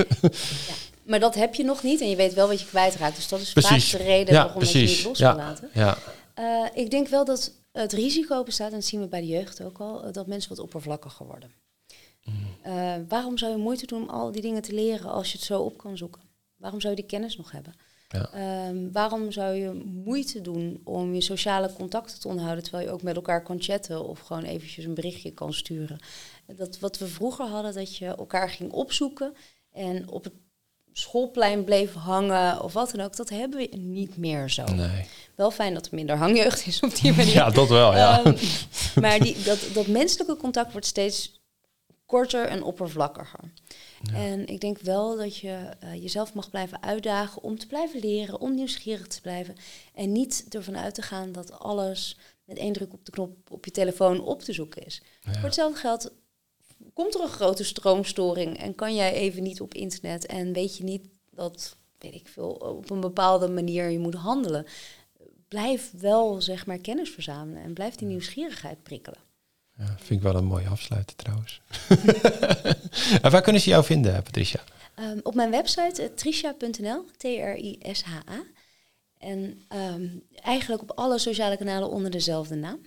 Maar 1.04 1.20
dat 1.20 1.36
heb 1.36 1.56
je 1.56 1.64
nog 1.64 1.84
niet 1.84 2.02
en 2.02 2.10
je 2.10 2.16
weet 2.16 2.34
wel 2.34 2.48
wat 2.48 2.60
je 2.60 2.66
kwijtraakt. 2.66 3.16
Dus 3.16 3.28
dat 3.28 3.40
is 3.40 3.52
Precies. 3.54 3.90
vaak 3.92 4.00
de 4.00 4.06
reden 4.08 4.34
Ja, 4.34 4.44
waarom 4.44 4.60
dat 4.62 4.72
je 4.72 4.78
precies. 4.80 4.98
niet 4.98 5.06
los 5.08 5.18
Ja. 5.18 5.36
wil 5.36 5.44
laten. 5.46 5.70
ja, 5.74 5.98
Eh, 6.34 6.66
ik 6.74 6.90
denk 6.92 7.08
wel 7.08 7.26
dat 7.26 7.52
het 7.72 7.94
risico 7.94 8.44
bestaat, 8.44 8.70
en 8.70 8.76
dat 8.76 8.86
zien 8.86 9.00
we 9.00 9.08
bij 9.08 9.20
de 9.22 9.28
jeugd 9.28 9.62
ook 9.62 9.78
al, 9.80 10.12
dat 10.12 10.28
mensen 10.28 10.50
wat 10.50 10.60
oppervlakkiger 10.60 11.26
worden. 11.26 11.52
Mm. 12.24 12.36
Eh, 12.62 12.94
waarom 13.08 13.38
zou 13.38 13.52
je 13.52 13.58
moeite 13.58 13.86
doen 13.86 14.02
om 14.02 14.10
al 14.10 14.32
die 14.32 14.42
dingen 14.42 14.62
te 14.62 14.74
leren 14.74 15.12
als 15.12 15.32
je 15.32 15.38
het 15.38 15.46
zo 15.48 15.60
op 15.62 15.78
kan 15.78 15.98
zoeken? 15.98 16.22
Waarom 16.56 16.82
zou 16.82 16.94
je 16.96 17.00
die 17.02 17.10
kennis 17.10 17.38
nog 17.38 17.52
hebben? 17.52 17.74
Ja. 18.14 18.30
Ehm, 18.34 18.92
waarom 18.92 19.32
zou 19.32 19.54
je 19.54 19.84
moeite 19.86 20.42
doen 20.42 20.82
om 20.84 21.14
je 21.14 21.22
sociale 21.22 21.74
contacten 21.74 22.20
te 22.20 22.28
onderhouden 22.28 22.64
terwijl 22.64 22.86
je 22.86 22.94
ook 22.94 23.02
met 23.02 23.16
elkaar 23.16 23.44
kan 23.44 23.62
chatten 23.62 24.08
of 24.08 24.20
gewoon 24.20 24.44
eventjes 24.44 24.86
een 24.86 24.94
berichtje 24.94 25.32
kan 25.32 25.54
sturen? 25.54 26.00
Dat 26.56 26.80
wat 26.80 26.98
we 26.98 27.08
vroeger 27.08 27.46
hadden, 27.46 27.74
dat 27.74 27.98
je 27.98 28.06
elkaar 28.06 28.50
ging 28.50 28.72
opzoeken 28.72 29.34
en 29.72 30.10
op 30.10 30.24
het 30.24 30.34
schoolplein 30.94 31.64
bleef 31.64 31.94
hangen 31.94 32.62
of 32.62 32.74
wat 32.74 32.92
dan 32.92 33.06
ook, 33.06 33.16
dat 33.16 33.30
hebben 33.30 33.60
we 33.60 33.78
niet 33.78 34.18
meer 34.18 34.50
zo. 34.50 34.64
nee. 34.64 35.06
Wel 35.36 35.52
fijn 35.52 35.74
dat 35.74 35.86
er 35.86 35.96
minder 35.96 36.18
hangjeugd 36.18 36.68
is 36.68 36.80
op 36.80 36.96
die 36.96 37.14
manier. 37.18 37.34
ja, 37.34 37.50
dat 37.50 37.70
wel, 37.70 37.96
ja. 37.96 38.24
Ehm, 38.24 38.36
maar 39.02 39.20
die, 39.20 39.44
dat, 39.44 39.60
dat 39.74 39.88
menselijke 39.88 40.38
contact 40.38 40.72
wordt 40.72 40.88
steeds 40.88 41.42
korter 42.06 42.46
en 42.46 42.64
oppervlakkiger. 42.64 43.54
En 44.12 44.48
ik 44.48 44.60
denk 44.60 44.80
wel 44.80 45.18
dat 45.18 45.38
je 45.38 45.70
eh, 45.80 46.02
jezelf 46.02 46.34
mag 46.34 46.50
blijven 46.50 46.84
uitdagen 46.84 47.44
om 47.44 47.58
te 47.58 47.68
blijven 47.68 48.00
leren, 48.00 48.40
om 48.40 48.56
nieuwsgierig 48.56 49.08
te 49.08 49.22
blijven. 49.22 49.56
En 49.94 50.12
niet 50.12 50.46
ervan 50.50 50.78
uit 50.78 50.96
te 50.96 51.02
gaan 51.02 51.32
dat 51.32 51.60
alles 51.60 52.18
met 52.46 52.58
één 52.58 52.74
druk 52.74 52.94
op 52.94 53.06
de 53.06 53.12
knop 53.12 53.52
op 53.52 53.66
je 53.66 53.72
telefoon 53.72 54.22
op 54.22 54.42
te 54.42 54.54
zoeken 54.54 54.86
is. 54.86 55.02
Voor 55.22 55.44
hetzelfde 55.44 55.80
geld 55.80 56.12
komt 56.94 57.16
er 57.16 57.22
een 57.22 57.28
grote 57.28 57.64
stroomstoring 57.64 58.58
en 58.58 58.76
kan 58.76 58.96
jij 58.96 59.14
even 59.14 59.44
niet 59.44 59.62
op 59.62 59.74
internet 59.74 60.26
en 60.26 60.54
weet 60.54 60.78
je 60.78 60.84
niet 60.84 61.06
dat, 61.30 61.78
weet 61.98 62.14
ik 62.14 62.28
veel, 62.28 62.52
op 62.52 62.90
een 62.90 63.00
bepaalde 63.00 63.48
manier 63.48 63.90
je 63.90 64.00
moet 64.00 64.14
handelen. 64.14 64.66
Blijf 65.48 65.92
wel, 65.98 66.42
zeg 66.42 66.66
maar, 66.66 66.78
kennis 66.78 67.10
verzamelen 67.10 67.64
en 67.64 67.74
blijf 67.74 67.96
die 67.96 68.08
nieuwsgierigheid 68.08 68.84
prikkelen. 68.84 69.20
Ja. 69.78 69.86
Vind 69.98 70.20
ik 70.20 70.22
wel 70.22 70.36
een 70.36 70.46
mooie 70.46 70.68
afsluiter 70.68 71.16
trouwens. 71.16 71.62
en 73.22 73.32
waar 73.32 73.42
kunnen 73.42 73.62
ze 73.62 73.70
jou 73.70 73.84
vinden, 73.84 74.24
Patricia? 74.24 74.60
Ehm, 74.96 75.20
op 75.24 75.36
mijn 75.36 75.52
website 75.52 76.02
uh, 76.02 76.08
trisha.nl, 76.16 77.06
T-R-I-S-H-A. 77.18 78.44
En 79.20 79.62
ehm, 79.68 80.08
eigenlijk 80.36 80.82
op 80.82 80.92
alle 80.92 81.20
sociale 81.20 81.58
kanalen 81.58 81.90
onder 81.90 82.12
dezelfde 82.12 82.56
naam. 82.56 82.80